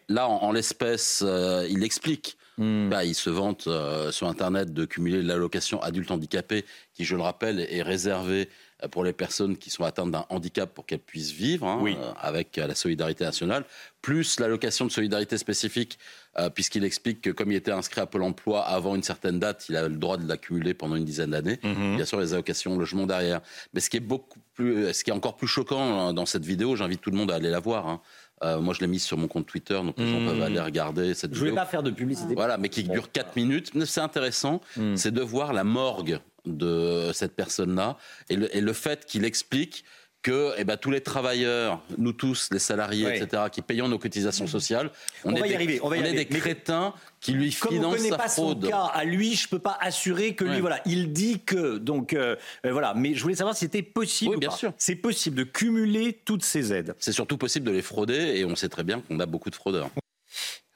Là, 0.09 0.29
en, 0.29 0.51
l'espèce, 0.51 1.25
il 1.71 1.85
explique. 1.85 2.37
Mmh. 2.57 2.93
il 3.05 3.15
se 3.15 3.31
vante 3.31 3.69
sur 4.11 4.29
Internet 4.29 4.73
de 4.73 4.85
cumuler 4.85 5.23
l'allocation 5.23 5.83
adulte 5.83 6.11
handicapé, 6.11 6.65
qui, 6.95 7.05
je 7.05 7.17
le 7.17 7.23
rappelle, 7.23 7.61
est 7.61 7.83
réservée 7.83 8.49
pour 8.89 9.05
les 9.05 9.13
personnes 9.13 9.57
qui 9.57 9.71
sont 9.71 9.85
atteintes 9.85 10.11
d'un 10.11 10.27
handicap 10.29 10.73
pour 10.73 10.87
qu'elles 10.87 10.99
puissent 10.99 11.33
vivre 11.33 11.67
hein, 11.67 11.83
euh, 11.87 12.13
avec 12.21 12.59
euh, 12.59 12.67
la 12.67 12.75
solidarité 12.75 13.25
nationale, 13.25 13.65
plus 14.03 14.41
l'allocation 14.41 14.85
de 14.85 14.91
solidarité 14.91 15.39
spécifique, 15.39 15.99
euh, 16.39 16.51
puisqu'il 16.51 16.85
explique 16.85 17.21
que 17.21 17.31
comme 17.31 17.53
il 17.53 17.57
était 17.57 17.71
inscrit 17.71 18.01
à 18.01 18.07
Pôle 18.07 18.23
emploi 18.23 18.63
avant 18.63 18.95
une 18.95 19.03
certaine 19.03 19.39
date, 19.39 19.67
il 19.69 19.77
a 19.77 19.89
le 19.89 19.97
droit 19.97 20.17
de 20.17 20.27
l'accumuler 20.27 20.75
pendant 20.75 20.97
une 20.97 21.05
dizaine 21.05 21.31
d'années. 21.31 21.59
Mhm. 21.63 21.97
Bien 21.97 22.05
sûr, 22.05 22.21
les 22.21 22.33
allocations 22.35 22.77
logement 22.77 23.07
derrière. 23.07 23.41
Mais 23.73 23.81
ce 23.81 23.91
qui 23.91 23.97
est 23.97 24.01
beaucoup 24.01 24.41
plus, 24.55 24.93
ce 24.93 25.05
qui 25.05 25.11
est 25.11 25.15
encore 25.15 25.37
plus 25.37 25.49
choquant 25.49 26.13
dans 26.13 26.27
cette 26.27 26.45
vidéo, 26.45 26.77
j'invite 26.77 27.01
tout 27.01 27.11
le 27.11 27.17
monde 27.17 27.31
à 27.31 27.37
aller 27.37 27.51
la 27.51 27.61
voir. 27.61 27.89
Hein. 27.89 28.01
Moi, 28.43 28.75
je 28.75 28.81
l'ai 28.81 28.87
mise 28.87 29.03
sur 29.03 29.17
mon 29.17 29.29
compte 29.29 29.47
Twitter, 29.47 29.75
donc 29.75 29.99
les 29.99 30.11
gens 30.11 30.21
mhm. 30.21 30.29
peuvent 30.29 30.43
aller 30.43 30.61
regarder 30.61 31.15
cette 31.15 31.31
vidéo. 31.31 31.47
Je 31.47 31.51
voulais 31.51 31.61
pas 31.63 31.67
faire 31.67 31.83
de 31.83 31.91
publicité. 31.91 32.35
Voilà, 32.35 32.59
mais 32.59 32.69
qui 32.69 32.85
dure 32.85 33.11
4 33.11 33.37
minutes. 33.37 33.73
C'est 33.87 34.01
intéressant, 34.01 34.61
mhm. 34.77 34.97
c'est 34.97 35.13
de 35.13 35.23
voir 35.23 35.53
la 35.53 35.65
morgue 35.65 36.21
de 36.47 37.11
cette 37.13 37.35
personne-là 37.35 37.97
et 38.29 38.37
le, 38.37 38.73
fait 38.73 39.07
qu'il 39.07 39.25
explique 39.25 39.85
que 40.25 40.55
eh 40.57 40.65
ben, 40.65 40.79
tous 40.79 40.91
les 40.91 41.03
travailleurs, 41.03 41.83
nous 41.99 42.13
tous, 42.13 42.49
les 42.51 42.59
salariés, 42.59 43.07
etc., 43.07 43.45
qui 43.53 43.61
payons 43.61 43.89
nos 43.89 43.99
cotisations 43.99 44.47
sociales, 44.47 44.91
on, 45.25 45.37
est, 45.37 45.43
des, 45.43 45.55
arriver, 45.55 45.81
on, 45.83 45.93
est 45.93 46.15
des 46.15 46.25
crétins 46.25 46.95
qui 47.21 47.33
lui 47.33 47.53
financent 47.53 47.99
sa 47.99 48.17
pas 48.17 48.29
fraude. 48.29 48.65
Son 48.65 48.71
cas 48.71 48.91
à 48.95 49.05
lui, 49.05 49.35
je 49.35 49.47
peux 49.49 49.59
pas 49.59 49.77
assurer 49.81 50.35
que 50.35 50.45
lui, 50.45 50.61
voilà, 50.61 50.81
il 50.87 51.13
dit 51.13 51.41
que, 51.45 51.77
donc 51.77 52.15
euh, 52.15 52.37
euh, 52.65 52.73
voilà. 52.73 52.95
Mais 52.97 53.15
je 53.15 53.23
voulais 53.23 53.35
savoir 53.35 53.55
si 53.55 53.67
c'était 53.67 53.83
possible. 53.83 54.33
Oui, 54.33 54.39
bien 54.39 54.51
sûr. 54.51 54.73
C'est 54.79 54.97
possible 54.97 55.37
de 55.37 55.45
cumuler 55.45 56.19
toutes 56.25 56.45
ces 56.45 56.73
aides. 56.73 56.95
C'est 56.99 57.13
surtout 57.13 57.37
possible 57.37 57.67
de 57.67 57.73
les 57.73 57.83
frauder, 57.83 58.39
et 58.39 58.47
on 58.47 58.57
sait 58.57 58.71
très 58.71 58.83
bien 58.83 59.01
qu'on 59.01 59.21
a 59.21 59.27
beaucoup 59.27 59.51
de 59.51 59.55
fraudeurs. 59.55 59.91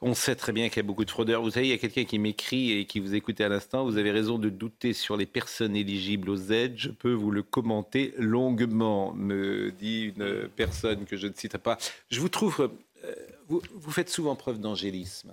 On 0.01 0.15
sait 0.15 0.37
très 0.37 0.53
bien 0.53 0.69
qu'il 0.69 0.77
y 0.77 0.81
a 0.81 0.85
beaucoup 0.85 1.05
de 1.05 1.11
fraudeurs. 1.11 1.43
Vous 1.43 1.51
savez, 1.51 1.67
il 1.67 1.71
y 1.71 1.75
a 1.75 1.79
quelqu'un 1.79 2.05
qui 2.05 2.21
m'écrit 2.21 2.73
et 2.73 2.85
qui 2.85 3.01
vous 3.01 3.15
écoutait 3.15 3.43
à 3.43 3.49
l'instant. 3.49 3.85
Vous 3.85 3.97
avez 3.97 4.13
raison 4.13 4.39
de 4.39 4.49
douter 4.49 4.93
sur 4.93 5.17
les 5.17 5.27
personnes 5.27 5.75
éligibles 5.75 6.31
aux 6.31 6.53
aides. 6.53 6.75
Je 6.77 6.91
peux 6.91 7.13
vous 7.13 7.33
le 7.33 7.43
commenter 7.43 8.15
longuement, 8.17 9.13
me 9.15 9.73
dit 9.73 10.13
une 10.17 10.49
personne 10.55 11.05
que 11.05 11.17
je 11.17 11.27
ne 11.27 11.33
citerai 11.33 11.59
pas. 11.59 11.79
Je 12.11 12.21
vous 12.21 12.29
trouve. 12.29 12.71
Euh, 13.05 13.15
vous, 13.49 13.91
faites 13.91 14.09
souvent 14.09 14.37
preuve 14.37 14.61
d'angélisme. 14.61 15.33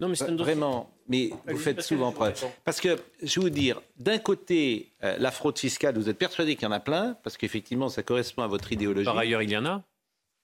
Non, 0.00 0.08
mais 0.08 0.14
c'est 0.14 0.30
Vraiment, 0.30 0.90
mais 1.08 1.30
vous 1.46 1.58
faites 1.58 1.82
souvent 1.82 2.12
preuve. 2.12 2.40
Parce 2.64 2.80
que, 2.80 2.96
je 3.22 3.40
vais 3.40 3.46
vous 3.46 3.50
dire, 3.50 3.82
d'un 3.98 4.18
côté, 4.18 4.92
euh, 5.02 5.16
la 5.18 5.32
fraude 5.32 5.58
fiscale, 5.58 5.98
vous 5.98 6.08
êtes 6.08 6.18
persuadé 6.18 6.54
qu'il 6.54 6.64
y 6.64 6.68
en 6.68 6.72
a 6.72 6.80
plein, 6.80 7.16
parce 7.24 7.36
qu'effectivement, 7.36 7.88
ça 7.88 8.02
correspond 8.02 8.42
à 8.42 8.46
votre 8.46 8.72
idéologie. 8.72 9.04
Par 9.04 9.18
ailleurs, 9.18 9.42
il 9.42 9.50
y 9.50 9.56
en 9.56 9.66
a. 9.66 9.82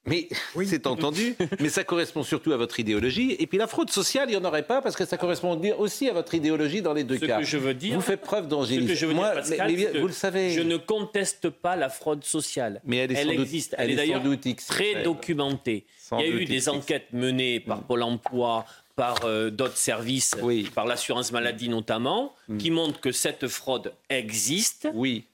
Mais 0.05 0.27
c'est 0.65 0.85
entendu, 0.85 1.35
mais 1.59 1.69
ça 1.69 1.83
correspond 1.83 2.23
surtout 2.23 2.51
à 2.53 2.57
votre 2.57 2.79
idéologie. 2.79 3.35
Et 3.39 3.47
puis 3.47 3.57
la 3.57 3.67
fraude 3.67 3.89
sociale, 3.89 4.29
il 4.29 4.37
n'y 4.37 4.37
en 4.37 4.45
aurait 4.45 4.63
pas 4.63 4.81
parce 4.81 4.95
que 4.95 5.05
ça 5.05 5.17
correspond 5.17 5.59
aussi 5.77 6.07
à 6.09 6.13
votre 6.13 6.35
idéologie 6.35 6.81
dans 6.81 6.93
les 6.93 7.03
deux 7.03 7.17
ce 7.17 7.25
cas. 7.25 7.39
Que 7.39 7.45
je 7.45 7.57
veux 7.57 7.73
dire, 7.73 7.95
vous 7.95 8.01
faites 8.01 8.21
preuve 8.21 8.47
d'angélisme. 8.47 9.13
Moi, 9.13 9.33
mais, 9.49 9.99
vous 9.99 10.07
le 10.07 10.13
savez. 10.13 10.51
Je 10.51 10.61
ne 10.61 10.77
conteste 10.77 11.49
pas 11.49 11.75
la 11.75 11.89
fraude 11.89 12.23
sociale. 12.23 12.81
Mais 12.85 12.97
elle, 12.97 13.31
existe. 13.31 13.75
Elle, 13.77 13.91
est, 13.91 13.95
d'ailleurs 13.95 14.21
très 14.67 15.03
documentée. 15.03 15.85
il 16.11 16.19
y 16.19 16.23
a 16.23 16.27
eu 16.27 16.45
des 16.45 16.69
enquêtes 16.69 17.11
menées 17.11 17.59
par 17.59 17.79
mm. 17.79 17.83
Pôle 17.83 18.03
Emploi, 18.03 18.65
par 18.95 19.25
euh, 19.25 19.49
d'autres 19.49 19.77
services, 19.77 20.35
par 20.73 20.85
l'assurance 20.85 21.31
maladie 21.31 21.69
notamment, 21.69 22.33
mm. 22.47 22.57
qui 22.57 22.71
montrent 22.71 22.99
que 22.99 23.11
cette 23.11 23.47
fraude 23.47 23.93
existe. 24.09 24.87
Oui. 24.93 25.25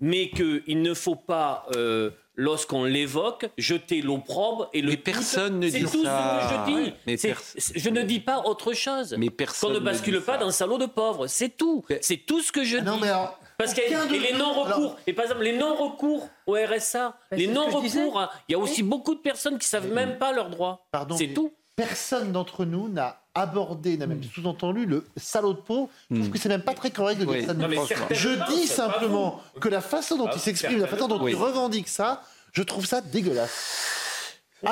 Mais 0.00 0.30
qu'il 0.30 0.82
ne 0.82 0.94
faut 0.94 1.16
pas. 1.16 1.66
Euh, 1.74 2.10
lorsqu'on 2.38 2.84
l'évoque, 2.84 3.50
jeter 3.58 4.00
l'opprobre 4.00 4.70
et 4.72 4.80
le. 4.80 4.90
Mais 4.90 4.96
personne 4.96 5.60
ne 5.60 5.68
dit 5.68 5.82
ça. 5.82 5.88
C'est 5.88 5.98
tout 5.98 6.04
ce 6.04 6.72
que 6.72 6.84
je 7.06 7.26
dis. 7.74 7.80
je 7.80 7.90
ne 7.90 8.02
dis 8.02 8.20
pas 8.20 8.44
autre 8.46 8.72
chose. 8.72 9.14
Mais 9.18 9.28
personne. 9.28 9.70
Qu'on 9.70 9.74
ne 9.74 9.80
bascule 9.80 10.22
pas 10.22 10.38
dans 10.38 10.46
un 10.46 10.52
salaud 10.52 10.78
de 10.78 10.86
pauvres. 10.86 11.26
C'est 11.26 11.50
tout. 11.50 11.84
C'est 12.00 12.16
tout 12.16 12.40
ce 12.40 12.50
que 12.50 12.64
je 12.64 12.78
ah 12.78 12.80
dis. 12.80 12.86
Non, 12.86 12.98
mais 12.98 13.10
Parce 13.58 13.74
que 13.74 13.80
les 14.12 14.38
non-recours, 14.38 14.96
et 15.06 15.12
par 15.12 15.26
exemple 15.26 15.42
les 15.42 15.58
non-recours 15.58 16.28
au 16.46 16.54
RSA, 16.54 17.18
les 17.32 17.48
non-recours, 17.48 18.20
hein, 18.20 18.30
il 18.48 18.52
y 18.52 18.54
a 18.54 18.58
aussi 18.58 18.82
beaucoup 18.82 19.14
de 19.14 19.20
personnes 19.20 19.58
qui 19.58 19.66
savent 19.66 19.92
même 19.92 20.16
pas 20.16 20.32
leurs 20.32 20.48
droits. 20.48 20.86
C'est 21.18 21.34
tout. 21.34 21.52
Personne 21.76 22.32
d'entre 22.32 22.64
nous 22.64 22.88
n'a 22.88 23.20
abordé, 23.40 23.96
n'a 23.96 24.06
même 24.06 24.22
sous-entendu 24.22 24.86
le 24.86 25.04
salaud 25.16 25.52
de 25.52 25.58
peau. 25.58 25.90
Je 26.10 26.16
trouve 26.16 26.28
hmm. 26.28 26.32
que 26.32 26.38
c'est 26.38 26.48
même 26.48 26.62
pas 26.62 26.74
très 26.74 26.90
correct 26.90 27.20
de 27.20 27.24
dire 27.24 27.46
ça. 27.46 27.94
je 28.10 28.28
dis 28.52 28.66
simplement 28.66 29.40
que 29.60 29.68
la 29.68 29.80
façon 29.80 30.16
dont 30.16 30.30
il 30.32 30.40
s'exprime, 30.40 30.78
la 30.78 30.86
façon 30.86 31.08
dont 31.08 31.26
il 31.26 31.34
revendique 31.34 31.88
ça, 31.88 32.22
je 32.52 32.62
trouve 32.62 32.86
ça 32.86 33.00
dégueulasse. 33.00 33.96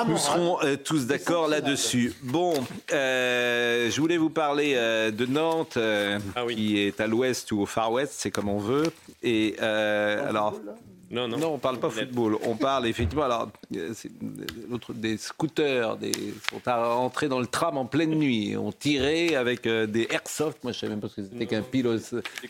Nous 0.05 0.17
serons 0.17 0.61
euh, 0.63 0.75
tous 0.75 1.07
d'accord 1.07 1.47
là-dessus. 1.47 2.13
Bon, 2.21 2.53
euh, 2.91 3.89
je 3.89 4.01
voulais 4.01 4.17
vous 4.17 4.29
parler 4.29 4.73
euh, 4.75 5.11
de 5.11 5.25
Nantes, 5.25 5.77
ah 5.77 6.45
qui 6.49 6.79
est 6.79 6.99
à 6.99 7.07
l'ouest 7.07 7.51
ou 7.53 7.61
au 7.61 7.65
far 7.65 7.91
west, 7.93 8.13
c'est 8.17 8.31
comme 8.31 8.49
on 8.49 8.57
veut. 8.57 8.91
Et 9.23 9.57
alors, 9.59 10.59
non, 11.09 11.27
non. 11.27 11.37
Non, 11.37 11.53
on 11.53 11.57
parle 11.57 11.79
pas 11.79 11.89
football. 11.89 12.37
On 12.43 12.55
parle 12.55 12.87
effectivement. 12.87 13.23
Alors, 13.23 13.49
euh, 13.75 13.93
l'autre 14.69 14.93
des 14.93 15.17
scooters, 15.17 15.97
des 15.97 16.11
sont 16.49 16.69
entrés 16.69 17.29
dans 17.29 17.39
le 17.39 17.47
tram 17.47 17.77
en 17.77 17.85
pleine 17.85 18.15
nuit. 18.15 18.57
On 18.57 18.71
tirait 18.71 19.35
avec 19.35 19.67
euh, 19.67 19.85
des 19.85 20.07
airsoft. 20.11 20.63
Moi, 20.63 20.73
je 20.73 20.79
savais 20.79 20.91
même 20.91 20.99
pas 20.99 21.07
ce 21.07 21.15
que 21.15 21.23
c'était 21.23 21.45
qu'un 21.45 21.63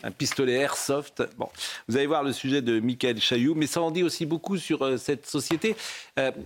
un 0.02 0.10
pistolet 0.10 0.54
airsoft. 0.54 1.22
Bon, 1.38 1.48
vous 1.88 1.96
allez 1.96 2.06
voir 2.06 2.24
le 2.24 2.32
sujet 2.32 2.60
de 2.60 2.80
Michael 2.80 3.20
Chailloux, 3.20 3.54
mais 3.54 3.66
ça 3.66 3.80
en 3.80 3.90
dit 3.90 4.02
aussi 4.02 4.26
beaucoup 4.26 4.56
sur 4.56 4.82
euh, 4.82 4.96
cette 4.96 5.26
société. 5.26 5.76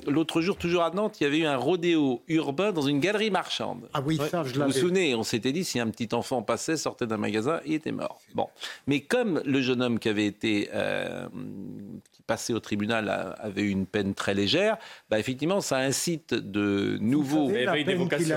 l'autre 0.06 0.42
jour, 0.42 0.56
toujours 0.56 0.82
à 0.82 0.90
Nantes, 0.90 1.20
il 1.20 1.24
y 1.24 1.26
avait 1.26 1.38
eu 1.38 1.46
un 1.46 1.56
rodéo 1.56 2.22
urbain 2.28 2.72
dans 2.72 2.82
une 2.82 3.00
galerie 3.00 3.30
marchande. 3.30 3.88
Ah 3.94 4.02
oui, 4.04 4.18
ça, 4.30 4.44
je 4.44 4.52
Vous 4.54 4.66
vous 4.66 4.72
souvenez 4.72 5.14
On 5.14 5.22
s'était 5.22 5.52
dit 5.52 5.64
si 5.64 5.80
un 5.80 5.88
petit 5.88 6.14
enfant 6.14 6.42
passait, 6.42 6.76
sortait 6.76 7.06
d'un 7.06 7.16
magasin, 7.16 7.60
il 7.64 7.74
était 7.74 7.92
mort. 7.92 8.20
Bon, 8.34 8.48
mais 8.86 9.00
comme 9.00 9.40
le 9.44 9.62
jeune 9.62 9.82
homme 9.82 9.98
qui 9.98 10.08
avait 10.08 10.26
été 10.26 10.68
qui 12.10 12.22
passait 12.22 12.52
au 12.52 12.60
tribunal 12.60 13.36
avait 13.38 13.62
eu 13.62 13.70
une 13.70 13.86
peine 13.86 14.14
très 14.14 14.34
légère, 14.34 14.78
bah 15.10 15.18
effectivement, 15.18 15.60
ça 15.60 15.78
incite 15.78 16.34
de 16.34 16.98
nouveaux. 17.00 17.50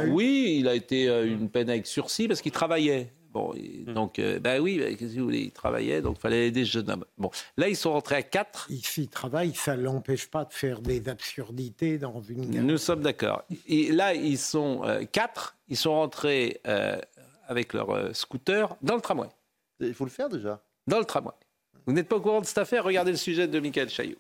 Oui, 0.10 0.58
il 0.60 0.68
a 0.68 0.76
été 0.76 1.08
euh, 1.08 1.26
une 1.28 1.50
peine 1.50 1.70
avec 1.70 1.88
sursis 1.88 2.28
parce 2.28 2.42
qu'il 2.42 2.52
travaillait. 2.52 3.14
Bon, 3.32 3.54
hmm. 3.54 3.94
donc, 3.94 4.18
euh, 4.18 4.40
bah 4.40 4.60
oui, 4.60 4.80
bah, 4.80 4.86
qu'est-ce 4.92 5.14
que 5.14 5.20
vous 5.20 5.26
voulez 5.26 5.42
Il 5.42 5.52
travaillait, 5.52 6.02
donc 6.02 6.18
il 6.18 6.22
fallait 6.22 6.48
aider 6.48 6.64
ce 6.64 6.72
jeune 6.72 6.90
homme. 6.90 7.06
Bon, 7.18 7.30
là, 7.58 7.68
ils 7.68 7.76
sont 7.76 7.92
rentrés 7.92 8.16
à 8.16 8.24
quatre. 8.24 8.70
S'il 8.82 9.10
travaille, 9.10 9.54
ça 9.54 9.76
ne 9.76 9.84
l'empêche 9.84 10.28
pas 10.28 10.46
de 10.46 10.54
faire 10.54 10.82
des 10.82 11.10
absurdités 11.10 11.98
dans 11.98 12.22
une. 12.22 12.62
Nous 12.66 12.78
sommes 12.78 13.02
d'accord. 13.02 13.44
Et 13.68 13.92
là, 13.92 14.14
ils 14.14 14.38
sont 14.38 14.82
euh, 14.86 15.04
quatre. 15.04 15.58
Ils 15.68 15.78
sont 15.78 15.94
rentrés 15.94 16.62
avec 17.48 17.74
leur 17.74 18.16
scooter 18.16 18.76
dans 18.82 18.96
le 18.96 19.02
tramway. 19.02 19.28
Il 19.80 19.94
faut 19.94 20.06
le 20.06 20.12
faire 20.12 20.30
déjà. 20.30 20.62
Dans 20.88 21.00
le 21.00 21.06
tramway. 21.06 21.34
Vous 21.86 21.94
n'êtes 21.94 22.08
pas 22.08 22.16
au 22.18 22.22
courant 22.22 22.42
de 22.42 22.46
cette 22.46 22.58
affaire? 22.58 22.84
Regardez 22.84 23.12
le 23.12 23.18
sujet 23.18 23.48
de 23.48 23.60
Michael 23.60 23.90
Chaillot. 23.90 24.18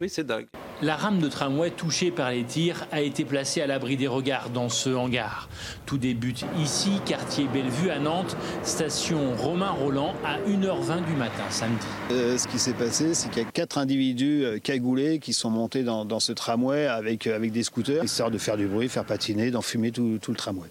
Oui, 0.00 0.08
c'est 0.08 0.24
dingue. 0.24 0.46
La 0.80 0.94
rame 0.94 1.18
de 1.18 1.26
tramway 1.26 1.72
touchée 1.72 2.12
par 2.12 2.30
les 2.30 2.44
tirs 2.44 2.86
a 2.92 3.00
été 3.00 3.24
placée 3.24 3.62
à 3.62 3.66
l'abri 3.66 3.96
des 3.96 4.06
regards 4.06 4.48
dans 4.48 4.68
ce 4.68 4.90
hangar. 4.90 5.48
Tout 5.86 5.98
débute 5.98 6.44
ici, 6.56 7.00
quartier 7.04 7.48
Bellevue 7.52 7.90
à 7.90 7.98
Nantes, 7.98 8.36
station 8.62 9.34
Romain 9.34 9.70
Roland 9.70 10.14
à 10.24 10.38
1h20 10.48 11.04
du 11.04 11.14
matin 11.14 11.42
samedi. 11.50 11.84
Euh, 12.12 12.38
ce 12.38 12.46
qui 12.46 12.60
s'est 12.60 12.74
passé, 12.74 13.12
c'est 13.12 13.28
qu'il 13.28 13.42
y 13.42 13.44
a 13.44 13.50
quatre 13.50 13.76
individus 13.76 14.44
euh, 14.44 14.58
cagoulés 14.60 15.18
qui 15.18 15.32
sont 15.32 15.50
montés 15.50 15.82
dans, 15.82 16.20
ce 16.20 16.30
tramway 16.30 16.86
avec, 16.86 17.26
euh, 17.26 17.34
avec 17.34 17.50
des 17.50 17.64
scooters, 17.64 18.04
histoire 18.04 18.30
de 18.30 18.38
faire 18.38 18.56
du 18.56 18.68
bruit, 18.68 18.88
faire 18.88 19.04
patiner, 19.04 19.50
d'enfumer 19.50 19.90
tout, 19.90 20.20
tout 20.22 20.30
le 20.30 20.36
tramway. 20.36 20.68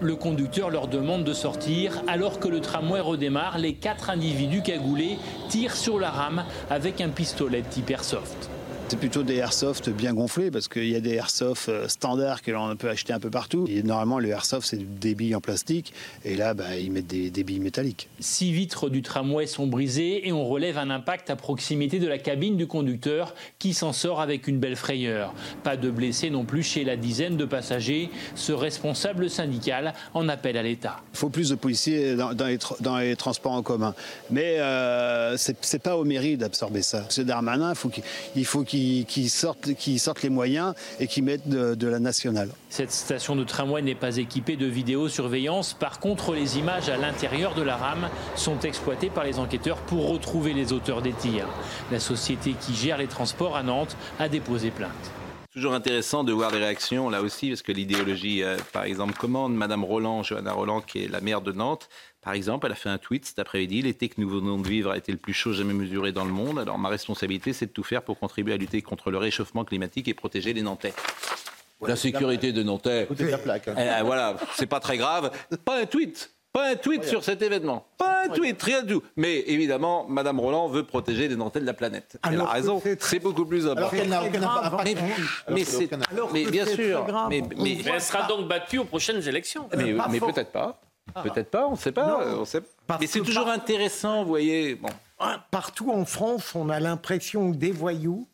Le 0.00 0.14
conducteur 0.14 0.70
leur 0.70 0.86
demande 0.86 1.24
de 1.24 1.32
sortir. 1.32 2.04
Alors 2.06 2.38
que 2.38 2.46
le 2.46 2.60
tramway 2.60 3.00
redémarre, 3.00 3.58
les 3.58 3.74
quatre 3.74 4.10
individus 4.10 4.62
cagoulés 4.62 5.18
tirent 5.48 5.74
sur 5.74 5.98
la 5.98 6.10
rame 6.10 6.44
avec 6.70 7.00
un 7.00 7.08
pistolet 7.08 7.62
type 7.68 7.90
airsoft. 7.90 8.48
C'est 8.90 8.96
plutôt 8.96 9.22
des 9.22 9.36
airsoft 9.36 9.88
bien 9.88 10.14
gonflés 10.14 10.50
parce 10.50 10.66
qu'il 10.66 10.88
y 10.88 10.96
a 10.96 11.00
des 11.00 11.14
airsoft 11.14 11.68
euh, 11.68 11.86
standards 11.86 12.42
que 12.42 12.50
l'on 12.50 12.74
peut 12.74 12.88
acheter 12.88 13.12
un 13.12 13.20
peu 13.20 13.30
partout. 13.30 13.68
Et 13.68 13.84
normalement, 13.84 14.18
le 14.18 14.30
airsoft, 14.30 14.66
c'est 14.66 14.98
des 14.98 15.14
billes 15.14 15.36
en 15.36 15.40
plastique. 15.40 15.92
Et 16.24 16.34
là, 16.34 16.54
bah, 16.54 16.76
ils 16.76 16.90
mettent 16.90 17.06
des, 17.06 17.30
billes 17.44 17.60
métalliques. 17.60 18.08
Six 18.18 18.50
vitres 18.50 18.90
du 18.90 19.02
tramway 19.02 19.46
sont 19.46 19.68
brisées 19.68 20.26
et 20.26 20.32
on 20.32 20.44
relève 20.44 20.76
un 20.76 20.90
impact 20.90 21.30
à 21.30 21.36
proximité 21.36 22.00
de 22.00 22.08
la 22.08 22.18
cabine 22.18 22.56
du 22.56 22.66
conducteur 22.66 23.36
qui 23.60 23.74
s'en 23.74 23.92
sort 23.92 24.20
avec 24.20 24.48
une 24.48 24.58
belle 24.58 24.74
frayeur. 24.74 25.34
Pas 25.62 25.76
de 25.76 25.88
blessés 25.88 26.30
non 26.30 26.44
plus 26.44 26.64
chez 26.64 26.82
la 26.82 26.96
dizaine 26.96 27.36
de 27.36 27.44
passagers. 27.44 28.10
Ce 28.34 28.50
responsable 28.50 29.30
syndical 29.30 29.94
en 30.14 30.28
appelle 30.28 30.56
à 30.56 30.64
l'État. 30.64 31.00
Il 31.12 31.18
faut 31.18 31.28
plus 31.28 31.50
de 31.50 31.54
policiers 31.54 32.16
dans, 32.16 32.96
les, 32.98 33.14
transports 33.14 33.52
en 33.52 33.62
commun. 33.62 33.94
Mais 34.32 34.58
euh, 34.58 35.36
c'est 35.36 35.78
pas 35.80 35.96
aux 35.96 36.04
mairies 36.04 36.36
d'absorber 36.36 36.82
ça. 36.82 37.04
C'est 37.08 37.24
Darmanin, 37.24 37.72
il 38.34 38.44
faut 38.44 38.64
qu'il 38.64 38.79
qui, 39.06 39.28
sortent, 39.28 39.74
qui 39.74 39.98
sortent 39.98 40.22
les 40.22 40.30
moyens 40.30 40.74
et 40.98 41.06
qui 41.06 41.22
mettent 41.22 41.48
de, 41.48 41.86
la 41.86 41.98
nationale. 41.98 42.50
Cette 42.68 42.92
station 42.92 43.36
de 43.36 43.44
tramway 43.44 43.82
n'est 43.82 43.94
pas 43.94 44.16
équipée 44.16 44.56
de 44.56 44.66
vidéosurveillance. 44.66 45.74
Par 45.74 45.98
contre, 45.98 46.34
les 46.34 46.58
images 46.58 46.88
à 46.88 46.96
l'intérieur 46.96 47.54
de 47.54 47.62
la 47.62 47.76
rame 47.76 48.08
sont 48.36 48.60
exploitées 48.60 49.10
par 49.10 49.24
les 49.24 49.38
enquêteurs 49.38 49.78
pour 49.78 50.08
retrouver 50.08 50.52
les 50.52 50.72
auteurs 50.72 51.02
des 51.02 51.12
tirs. 51.12 51.48
La 51.90 52.00
société 52.00 52.54
qui 52.60 52.74
gère 52.74 52.98
les 52.98 53.08
transports 53.08 53.56
à 53.56 53.62
Nantes 53.62 53.96
a 54.18 54.28
déposé 54.28 54.70
plainte. 54.70 55.10
Toujours 55.52 55.74
intéressant 55.74 56.22
de 56.22 56.32
voir 56.32 56.52
les 56.52 56.58
réactions 56.58 57.10
là 57.10 57.22
aussi, 57.22 57.48
parce 57.48 57.62
que 57.62 57.72
l'idéologie, 57.72 58.44
euh, 58.44 58.56
par 58.72 58.84
exemple, 58.84 59.14
commande. 59.14 59.52
Madame 59.52 59.82
Roland, 59.82 60.22
Johanna 60.22 60.52
Roland, 60.52 60.80
qui 60.80 61.02
est 61.02 61.08
la 61.08 61.20
maire 61.20 61.40
de 61.40 61.50
Nantes, 61.50 61.88
par 62.22 62.34
exemple, 62.34 62.66
elle 62.66 62.72
a 62.72 62.76
fait 62.76 62.90
un 62.90 62.98
tweet 62.98 63.24
cet 63.24 63.38
après-midi. 63.38 63.82
L'été 63.82 64.08
que 64.08 64.20
nous 64.20 64.28
venons 64.28 64.58
de 64.58 64.68
vivre 64.68 64.90
a 64.90 64.96
été 64.96 65.10
le 65.10 65.18
plus 65.18 65.32
chaud 65.32 65.52
jamais 65.52 65.72
mesuré 65.72 66.12
dans 66.12 66.24
le 66.24 66.32
monde. 66.32 66.58
Alors 66.58 66.78
ma 66.78 66.90
responsabilité, 66.90 67.52
c'est 67.52 67.66
de 67.66 67.72
tout 67.72 67.82
faire 67.82 68.02
pour 68.02 68.18
contribuer 68.18 68.52
à 68.52 68.56
lutter 68.58 68.82
contre 68.82 69.10
le 69.10 69.16
réchauffement 69.16 69.64
climatique 69.64 70.06
et 70.06 70.14
protéger 70.14 70.52
les 70.52 70.62
Nantais. 70.62 70.92
la 71.80 71.96
sécurité 71.96 72.52
de 72.52 72.62
Nantais. 72.62 73.08
la 73.18 73.38
plaque. 73.38 73.68
Hein. 73.68 73.74
Eh, 74.00 74.04
voilà, 74.04 74.36
c'est 74.54 74.66
pas 74.66 74.80
très 74.80 74.98
grave. 74.98 75.30
Pas 75.64 75.80
un 75.80 75.86
tweet. 75.86 76.30
Pas 76.52 76.70
un 76.70 76.74
tweet 76.74 77.04
sur 77.04 77.22
cet 77.22 77.42
événement. 77.42 77.86
Pas 77.96 78.24
un 78.24 78.28
tweet, 78.28 78.60
rien 78.60 78.82
du 78.82 78.94
tout. 78.94 79.02
Mais 79.16 79.38
évidemment, 79.46 80.06
Madame 80.08 80.40
Roland 80.40 80.68
veut 80.68 80.82
protéger 80.82 81.28
les 81.28 81.36
Nantais 81.36 81.60
de 81.60 81.64
la 81.64 81.74
planète. 81.74 82.18
Elle 82.28 82.40
a 82.40 82.44
raison. 82.44 82.82
C'est 82.98 83.20
beaucoup 83.20 83.46
plus 83.46 83.68
important. 83.68 83.96
Mais, 84.84 84.94
mais, 86.32 86.44
bien 86.50 86.66
sûr. 86.66 87.06
Mais, 87.30 87.42
elle 87.86 88.00
sera 88.02 88.26
donc 88.26 88.48
battue 88.48 88.78
aux 88.78 88.84
prochaines 88.84 89.26
élections. 89.26 89.68
Mais, 89.76 90.20
peut-être 90.20 90.52
pas. 90.52 90.80
Ah. 91.14 91.22
Peut-être 91.22 91.50
pas, 91.50 91.66
on 91.66 91.72
ne 91.72 91.76
sait 91.76 91.92
pas. 91.92 92.24
On 92.38 92.44
sait... 92.44 92.62
Mais 93.00 93.06
c'est 93.06 93.20
toujours 93.20 93.48
intéressant, 93.48 94.22
vous 94.22 94.28
voyez. 94.28 94.74
Bon. 94.74 94.88
Ah, 95.18 95.44
partout 95.50 95.90
en 95.90 96.04
France, 96.04 96.54
on 96.54 96.68
a 96.68 96.80
l'impression 96.80 97.52
que 97.52 97.56
des 97.56 97.72
voyous 97.72 98.26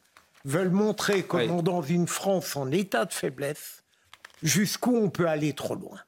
veulent 0.45 0.71
montrer 0.71 1.25
comment 1.25 1.63
dans 1.63 1.83
une 1.83 2.07
France 2.07 2.57
en 2.57 2.71
état 2.71 3.05
de 3.05 3.13
faiblesse, 3.13 3.83
jusqu'où 4.43 4.97
on 4.97 5.11
peut 5.11 5.29
aller 5.29 5.53
trop 5.53 5.75
loin. 5.75 5.99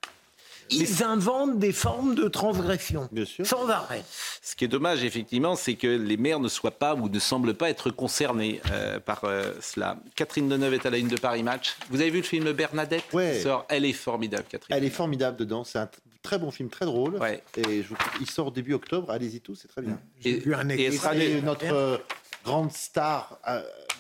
Ils 0.71 1.03
inventent 1.03 1.59
des 1.59 1.73
formes 1.73 2.15
de 2.15 2.29
transgression, 2.29 3.09
sans 3.43 3.69
arrêt. 3.71 4.05
Ce 4.43 4.55
qui 4.55 4.67
est 4.67 4.69
dommage, 4.69 5.03
effectivement, 5.03 5.57
c'est 5.57 5.75
que 5.75 5.87
les 5.87 6.19
maires 6.19 6.41
ne 6.41 6.49
soient 6.49 6.79
pas 6.79 6.95
ou 6.95 7.09
ne 7.09 7.19
semblent 7.19 7.55
pas 7.55 7.71
être 7.71 7.91
concernés 7.91 8.61
euh, 8.71 9.01
par 9.01 9.25
euh, 9.25 9.55
cela. 9.63 9.97
Catherine 10.15 10.49
Deneuve 10.49 10.75
est 10.75 10.85
à 10.85 10.91
la 10.91 10.99
une 10.99 11.09
de 11.09 11.17
Paris 11.17 11.43
Match. 11.43 11.75
Vous 11.89 12.03
avez 12.03 12.11
vu 12.11 12.19
le 12.19 12.25
film 12.25 12.53
Bernadette 12.53 13.05
ouais. 13.15 13.41
sort? 13.41 13.65
Elle 13.71 13.87
est 13.87 13.95
formidable, 13.95 14.45
Catherine. 14.49 14.77
Elle 14.77 14.85
est 14.85 14.91
formidable 14.91 15.39
dedans. 15.39 15.65
C'est 15.65 15.79
un 15.79 15.89
très 16.29 16.39
bon 16.39 16.51
film, 16.51 16.69
très 16.69 16.85
drôle. 16.85 17.19
Et 17.57 17.83
il 18.21 18.31
sort 18.31 18.53
début 18.53 18.75
octobre. 18.75 19.11
Allez-y 19.11 19.41
tous, 19.41 19.55
c'est 19.55 19.69
très 19.69 19.81
bien. 19.81 19.99
Et, 20.25 20.35
vu 20.35 20.55
un 20.55 20.69
et, 20.69 20.91
sera 20.93 21.15
notre 21.43 21.73
euh, 21.73 21.97
grande 22.45 22.71
star 22.71 23.41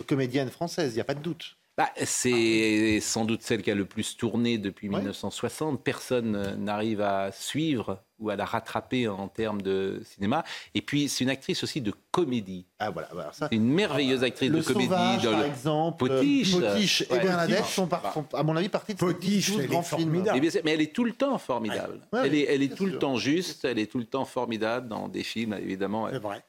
comédienne 0.06 0.50
française, 0.50 0.92
il 0.92 0.96
n'y 0.96 1.00
a 1.00 1.04
pas 1.04 1.14
de 1.14 1.22
doute. 1.22 1.56
Bah, 1.78 1.90
c'est 2.04 2.98
sans 3.00 3.24
doute 3.24 3.42
celle 3.42 3.62
qui 3.62 3.70
a 3.70 3.74
le 3.76 3.84
plus 3.84 4.16
tourné 4.16 4.58
depuis 4.58 4.88
1960. 4.88 5.84
Personne 5.84 6.34
euh, 6.34 6.56
n'arrive 6.56 7.00
à 7.00 7.30
suivre 7.30 8.02
ou 8.18 8.30
à 8.30 8.36
la 8.36 8.44
rattraper 8.44 9.06
en 9.06 9.28
termes 9.28 9.62
de 9.62 10.02
cinéma. 10.04 10.42
Et 10.74 10.82
puis, 10.82 11.08
c'est 11.08 11.22
une 11.22 11.30
actrice 11.30 11.62
aussi 11.62 11.80
de 11.80 11.92
comédie. 12.10 12.66
Ah 12.80 12.90
voilà, 12.90 13.08
voilà 13.12 13.32
ça. 13.32 13.46
une 13.52 13.72
merveilleuse 13.72 14.24
actrice 14.24 14.50
de 14.50 14.60
comédie. 14.60 14.88
Sauvage, 14.88 15.22
par 15.22 15.44
exemple. 15.44 16.08
Potiche. 16.08 16.58
Potiche 16.58 17.02
et 17.02 17.18
Bernadette 17.20 17.64
sont, 17.66 17.88
à 18.32 18.42
mon 18.42 18.56
avis, 18.56 18.68
partis 18.68 18.94
de 18.94 18.98
Potiche, 18.98 19.54
ces 19.54 19.68
grands 19.68 19.82
films. 19.82 20.24
Mais 20.64 20.72
elle 20.72 20.80
est 20.80 20.92
tout 20.92 21.04
le 21.04 21.12
temps 21.12 21.38
formidable. 21.38 22.00
elle 22.12 22.34
est, 22.34 22.46
elle 22.48 22.64
est 22.64 22.74
tout 22.74 22.86
le 22.86 22.98
temps 22.98 23.18
juste, 23.18 23.64
elle 23.64 23.78
est 23.78 23.86
tout 23.86 23.98
le 23.98 24.06
temps 24.06 24.24
formidable 24.24 24.88
dans 24.88 25.06
des 25.06 25.22
films, 25.22 25.52
évidemment. 25.52 26.08
C'est 26.10 26.18
vrai. 26.18 26.44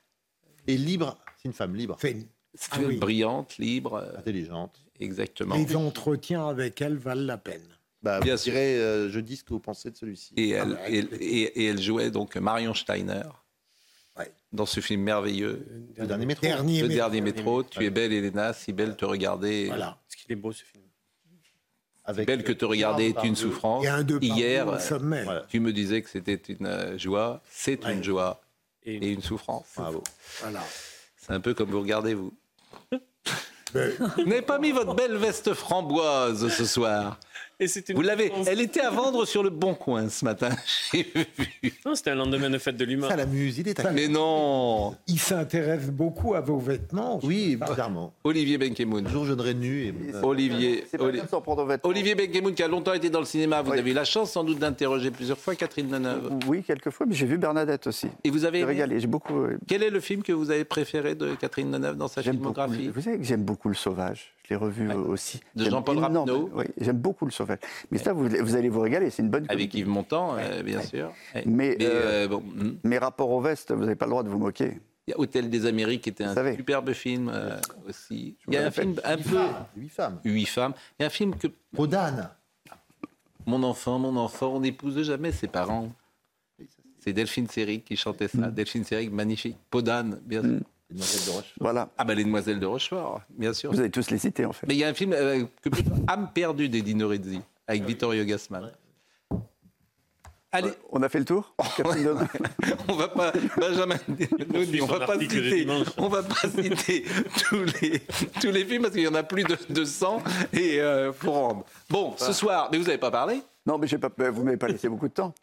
Et 0.65 0.75
libre, 0.75 1.19
c'est 1.37 1.49
une 1.49 1.53
femme 1.53 1.75
libre. 1.75 1.97
C'est 2.55 2.97
brillante, 2.97 3.59
libre. 3.59 4.11
Intelligente. 4.17 4.88
Exactement. 4.99 5.55
Les 5.55 5.75
entretiens 5.75 6.47
avec 6.47 6.81
elle 6.81 6.97
valent 6.97 7.25
la 7.25 7.37
peine. 7.37 7.67
Bah, 8.01 8.19
Bien 8.19 8.37
sûr. 8.37 8.53
Euh, 8.55 9.09
je 9.09 9.19
dis 9.19 9.37
ce 9.37 9.43
que 9.43 9.49
vous 9.49 9.59
pensez 9.59 9.91
de 9.91 9.97
celui-ci. 9.97 10.33
Et, 10.37 10.51
elle, 10.51 10.77
ah, 10.81 10.89
et, 10.89 11.65
elle 11.65 11.81
jouait 11.81 12.11
donc 12.11 12.35
Marion 12.37 12.73
Steiner 12.73 13.23
dans 14.51 14.65
ce 14.65 14.79
film 14.79 15.01
merveilleux. 15.01 15.65
Le 15.97 16.07
dernier 16.07 16.25
métro. 16.25 16.47
le 16.47 16.87
dernier 16.87 17.21
métro. 17.21 17.63
Tu 17.63 17.85
es 17.85 17.89
belle, 17.89 18.13
Elena, 18.13 18.53
si 18.53 18.73
belle 18.73 18.95
te 18.95 19.05
regarder. 19.05 19.67
Voilà. 19.67 19.97
ce 20.07 20.17
qu'il 20.17 20.31
est 20.31 20.35
beau 20.35 20.51
ce 20.51 20.63
film. 20.63 20.83
Avec 22.05 22.25
belle 22.25 22.43
que 22.43 22.51
te 22.51 22.65
regarder 22.65 23.09
est 23.09 23.23
une 23.23 23.35
souffrance. 23.35 23.83
Hier, 23.83 24.77
tu 25.47 25.59
me 25.59 25.71
disais 25.71 26.01
que 26.01 26.09
c'était 26.09 26.41
une 26.53 26.65
euh, 26.65 26.97
joie. 26.97 27.41
C'est 27.51 27.85
une 27.85 28.03
joie 28.03 28.41
et 28.83 29.11
une, 29.11 29.21
souffrance. 29.21 29.67
Bravo. 29.75 30.03
Voilà. 30.41 30.63
C'est 31.17 31.33
un 31.33 31.39
peu 31.39 31.53
comme 31.53 31.69
vous 31.69 31.81
regardez 31.81 32.15
vous. 32.15 32.33
Vous 33.73 34.25
n'avez 34.25 34.41
pas 34.41 34.59
mis 34.59 34.71
votre 34.71 34.95
belle 34.95 35.15
veste 35.15 35.53
framboise 35.53 36.47
ce 36.49 36.65
soir. 36.65 37.17
Vous 37.93 38.01
l'avez. 38.01 38.31
Elle 38.47 38.61
était 38.61 38.79
à 38.79 38.89
vendre 38.89 39.25
sur 39.25 39.43
le 39.43 39.49
Bon 39.49 39.73
Coin 39.73 40.07
ce 40.09 40.23
matin. 40.23 40.49
Non, 41.85 41.95
c'était 41.95 42.11
un 42.11 42.15
lendemain 42.15 42.49
de 42.49 42.57
fête 42.57 42.77
de 42.77 42.85
l'humain. 42.85 43.09
Ça 43.09 43.15
l'amuse, 43.15 43.57
il 43.57 43.67
est 43.67 43.93
Mais 43.93 44.07
non 44.07 44.95
Il 45.07 45.19
s'intéresse 45.19 45.87
beaucoup 45.87 46.35
à 46.35 46.41
vos 46.41 46.57
vêtements. 46.57 47.19
Oui, 47.23 47.55
bizarrement. 47.55 48.13
Olivier 48.23 48.57
Benkemoun. 48.57 49.05
Un 49.07 49.09
jour, 49.09 49.25
je 49.25 49.33
nu. 49.33 49.87
Et... 49.87 49.93
Olivier, 50.21 50.85
Olivier 51.83 52.15
Benkemoun, 52.15 52.53
qui 52.53 52.63
a 52.63 52.67
longtemps 52.67 52.93
été 52.93 53.09
dans 53.09 53.19
le 53.19 53.25
cinéma. 53.25 53.61
Vous 53.61 53.73
avez 53.73 53.91
eu 53.91 53.93
la 53.93 54.05
chance 54.05 54.31
sans 54.31 54.43
doute 54.43 54.59
d'interroger 54.59 55.11
plusieurs 55.11 55.37
fois 55.37 55.55
Catherine 55.55 55.89
Deneuve. 55.89 56.31
Oui, 56.47 56.63
quelques 56.63 56.91
fois, 56.91 57.05
mais 57.05 57.15
j'ai 57.15 57.25
vu 57.25 57.37
Bernadette 57.37 57.87
aussi. 57.87 58.07
Et 58.23 58.29
vous 58.29 58.45
avez 58.45 58.63
régalé, 58.63 58.99
j'ai 58.99 59.07
beaucoup. 59.07 59.45
Quel 59.67 59.83
est 59.83 59.89
le 59.89 59.99
film 59.99 60.23
que 60.23 60.31
vous 60.31 60.51
avez 60.51 60.65
préféré 60.65 61.15
de 61.15 61.35
Catherine 61.35 61.71
Deneuve 61.71 61.97
dans 61.97 62.07
sa 62.07 62.21
filmographie? 62.21 62.89
Vous 62.89 63.01
savez 63.01 63.17
que 63.17 63.23
j'aime 63.23 63.43
beaucoup 63.43 63.69
Le 63.69 63.75
Sauvage. 63.75 64.33
Je 64.49 64.55
l'ai 64.55 64.59
revu 64.59 64.91
aussi. 64.91 65.39
De 65.55 65.69
Jean-Paul 65.69 65.99
Rapneau 65.99 66.49
Oui, 66.53 66.65
j'aime 66.79 66.97
beaucoup 66.97 67.25
Le 67.25 67.31
Sauvage. 67.31 67.59
Mais 67.91 67.99
ça, 67.99 68.13
vous, 68.13 68.55
allez 68.55 68.69
vous 68.69 68.81
régaler, 68.81 69.11
c'est 69.11 69.21
une 69.21 69.29
bonne 69.29 69.45
Avec 69.47 69.73
Yves 69.75 69.87
Montand, 69.87 70.37
euh, 70.37 70.63
bien 70.63 70.81
sûr. 70.81 71.13
Mais, 71.45 71.77
euh, 71.81 72.27
euh, 72.27 72.37
hmm. 72.39 72.77
mes 72.83 72.97
rapports 72.97 73.29
au 73.29 73.41
veste, 73.41 73.71
vous 73.71 73.81
n'avez 73.81 73.95
pas 73.95 74.05
le 74.05 74.11
droit 74.11 74.23
de 74.23 74.29
vous 74.29 74.39
moquer. 74.39 74.79
Il 75.05 75.11
y 75.11 75.13
a 75.13 75.19
Hôtel 75.19 75.51
des 75.51 75.67
Amériques 75.67 76.03
qui 76.03 76.09
était 76.09 76.23
un 76.23 76.55
superbe 76.55 76.93
film 76.93 77.31
aussi. 77.87 78.37
Il 78.47 78.55
y 78.55 78.57
a 78.57 78.65
un 78.65 78.71
film 78.71 78.95
un 79.03 79.17
peu. 79.17 79.39
Huit 79.75 79.89
femmes. 79.89 80.19
Huit 80.23 80.45
femmes. 80.45 80.73
Il 80.99 81.03
y 81.03 81.05
a 81.05 81.07
un 81.07 81.11
film 81.11 81.35
que. 81.35 81.47
Podane. 81.75 82.29
Mon 83.45 83.63
enfant, 83.63 83.97
mon 83.97 84.15
enfant, 84.17 84.55
on 84.55 84.59
n'épouse 84.59 85.01
jamais 85.03 85.31
ses 85.31 85.47
parents. 85.47 85.89
C'est 86.99 87.13
Delphine 87.13 87.47
Seyrig 87.47 87.83
qui 87.83 87.95
chantait 87.95 88.27
ça. 88.27 88.47
Mm. 88.47 88.51
Delphine 88.51 88.83
Seyrig, 88.83 89.11
magnifique. 89.11 89.57
Podane, 89.69 90.19
bien 90.25 90.41
sûr. 90.41 90.51
Mm. 90.51 90.61
Les 90.89 90.95
Demoiselles 90.95 91.25
de 91.25 91.31
Rochefort. 91.31 91.57
Voilà. 91.59 91.89
Ah, 91.97 92.03
bah, 92.03 92.15
Les 92.15 92.23
Demoiselles 92.23 92.59
de 92.59 92.65
Rochefort, 92.65 93.21
bien 93.29 93.53
sûr. 93.53 93.71
Vous 93.71 93.79
avez 93.79 93.91
tous 93.91 94.09
les 94.09 94.17
cités, 94.17 94.45
en 94.45 94.53
fait. 94.53 94.65
Mais 94.67 94.75
il 94.75 94.79
y 94.79 94.83
a 94.83 94.87
un 94.87 94.93
film, 94.93 95.11
que, 95.11 95.69
Âme 96.07 96.31
perdue 96.33 96.69
d'Edino 96.69 97.07
Rizzi 97.07 97.41
avec 97.67 97.83
Vittorio 97.83 98.25
Gassman. 98.25 98.71
Allez. 100.51 100.71
On 100.91 101.03
a 101.03 101.09
fait 101.09 101.19
le 101.19 101.25
tour 101.25 101.53
On 102.87 102.95
va 102.95 103.07
pas, 103.07 103.31
Benjamin 103.55 103.97
on 104.81 104.85
va 104.87 105.05
pas 105.05 105.19
citer, 105.19 105.67
on 105.97 106.07
va 106.07 106.23
pas 106.23 106.49
citer 106.49 107.05
tous 107.37 107.65
les, 107.79 108.01
tous 108.41 108.49
les 108.49 108.65
films 108.65 108.81
parce 108.81 108.95
qu'il 108.95 109.03
y 109.03 109.07
en 109.07 109.13
a 109.13 109.21
plus 109.21 109.43
de 109.43 109.55
200 109.69 110.23
et 110.53 110.81
euh, 110.81 111.13
faut 111.13 111.31
rendre. 111.31 111.65
Bon, 111.91 112.15
ce 112.17 112.33
soir, 112.33 112.69
mais 112.71 112.79
vous 112.79 112.85
n'avez 112.85 112.97
pas 112.97 113.11
parlé? 113.11 113.43
Non, 113.67 113.77
mais 113.77 113.87
pas, 113.87 114.31
vous 114.31 114.43
m'avez 114.43 114.57
pas 114.57 114.67
laissé 114.67 114.89
beaucoup 114.89 115.07
de 115.07 115.13
temps. 115.13 115.35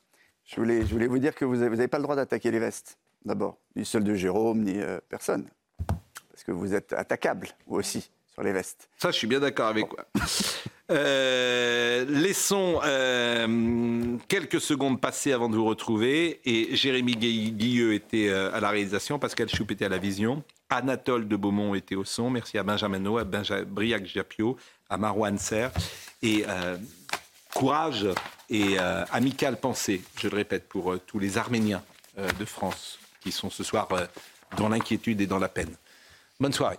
Je 0.45 0.57
voulais, 0.57 0.85
je 0.85 0.93
voulais 0.93 1.07
vous 1.07 1.21
dire 1.21 1.37
que 1.37 1.45
vous 1.45 1.57
n'avez 1.57 1.87
pas 1.87 1.99
le 1.99 2.03
droit 2.03 2.17
d'attaquer 2.17 2.51
les 2.51 2.59
vestes, 2.59 2.99
d'abord. 3.27 3.59
Ni 3.75 3.85
celle 3.85 4.05
de 4.05 4.15
Jérôme, 4.15 4.63
ni 4.63 4.81
euh, 4.81 4.99
personne. 5.09 5.45
Parce 6.31 6.45
que 6.45 6.53
vous 6.53 6.75
êtes 6.75 6.93
attaquable, 6.93 7.49
vous 7.67 7.77
aussi, 7.77 8.11
sur 8.33 8.43
les 8.43 8.53
vestes. 8.53 8.89
Ça, 8.97 9.11
je 9.11 9.17
suis 9.17 9.27
bien 9.27 9.41
d'accord 9.41 9.67
avec 9.67 9.87
vous. 9.87 9.97
Euh, 10.89 12.05
laissons 12.05 12.81
euh, 12.85 14.17
quelques 14.29 14.61
secondes 14.61 15.01
passer 15.01 15.33
avant 15.33 15.49
de 15.49 15.57
vous 15.57 15.65
retrouver. 15.65 16.41
Et 16.45 16.77
Jérémy 16.77 17.17
Guilleux 17.17 17.93
était 17.93 18.31
à 18.31 18.61
la 18.61 18.71
réalisation, 18.71 19.19
Pascal 19.19 19.49
Choup 19.49 19.67
était 19.71 19.87
à 19.87 19.89
la 19.89 19.99
vision, 19.99 20.45
Anatole 20.71 21.27
de 21.27 21.35
Beaumont 21.35 21.75
était 21.75 21.97
au 21.97 22.05
son. 22.05 22.31
Merci 22.31 22.57
à 22.57 22.63
Benjamin 22.63 23.01
No, 23.01 23.19
à 23.19 23.25
Briac 23.25 24.07
Japio, 24.07 24.57
à 24.89 24.97
Marouane 24.97 25.39
Serre 25.39 25.73
et 26.23 26.45
courage 27.53 28.07
et 28.49 28.79
amicale 28.79 29.59
pensée, 29.59 30.03
je 30.21 30.29
le 30.29 30.37
répète, 30.37 30.69
pour 30.69 31.01
tous 31.05 31.19
les 31.19 31.37
Arméniens 31.37 31.83
de 32.17 32.45
France 32.45 33.01
qui 33.27 33.33
sont 33.33 33.51
ce 33.51 33.65
soir 33.65 33.89
dans 34.57 34.69
l'inquiétude 34.69 35.21
et 35.21 35.27
dans 35.27 35.41
la 35.41 35.49
peine. 35.49 35.75
Bonne 36.39 36.53
soirée. 36.53 36.79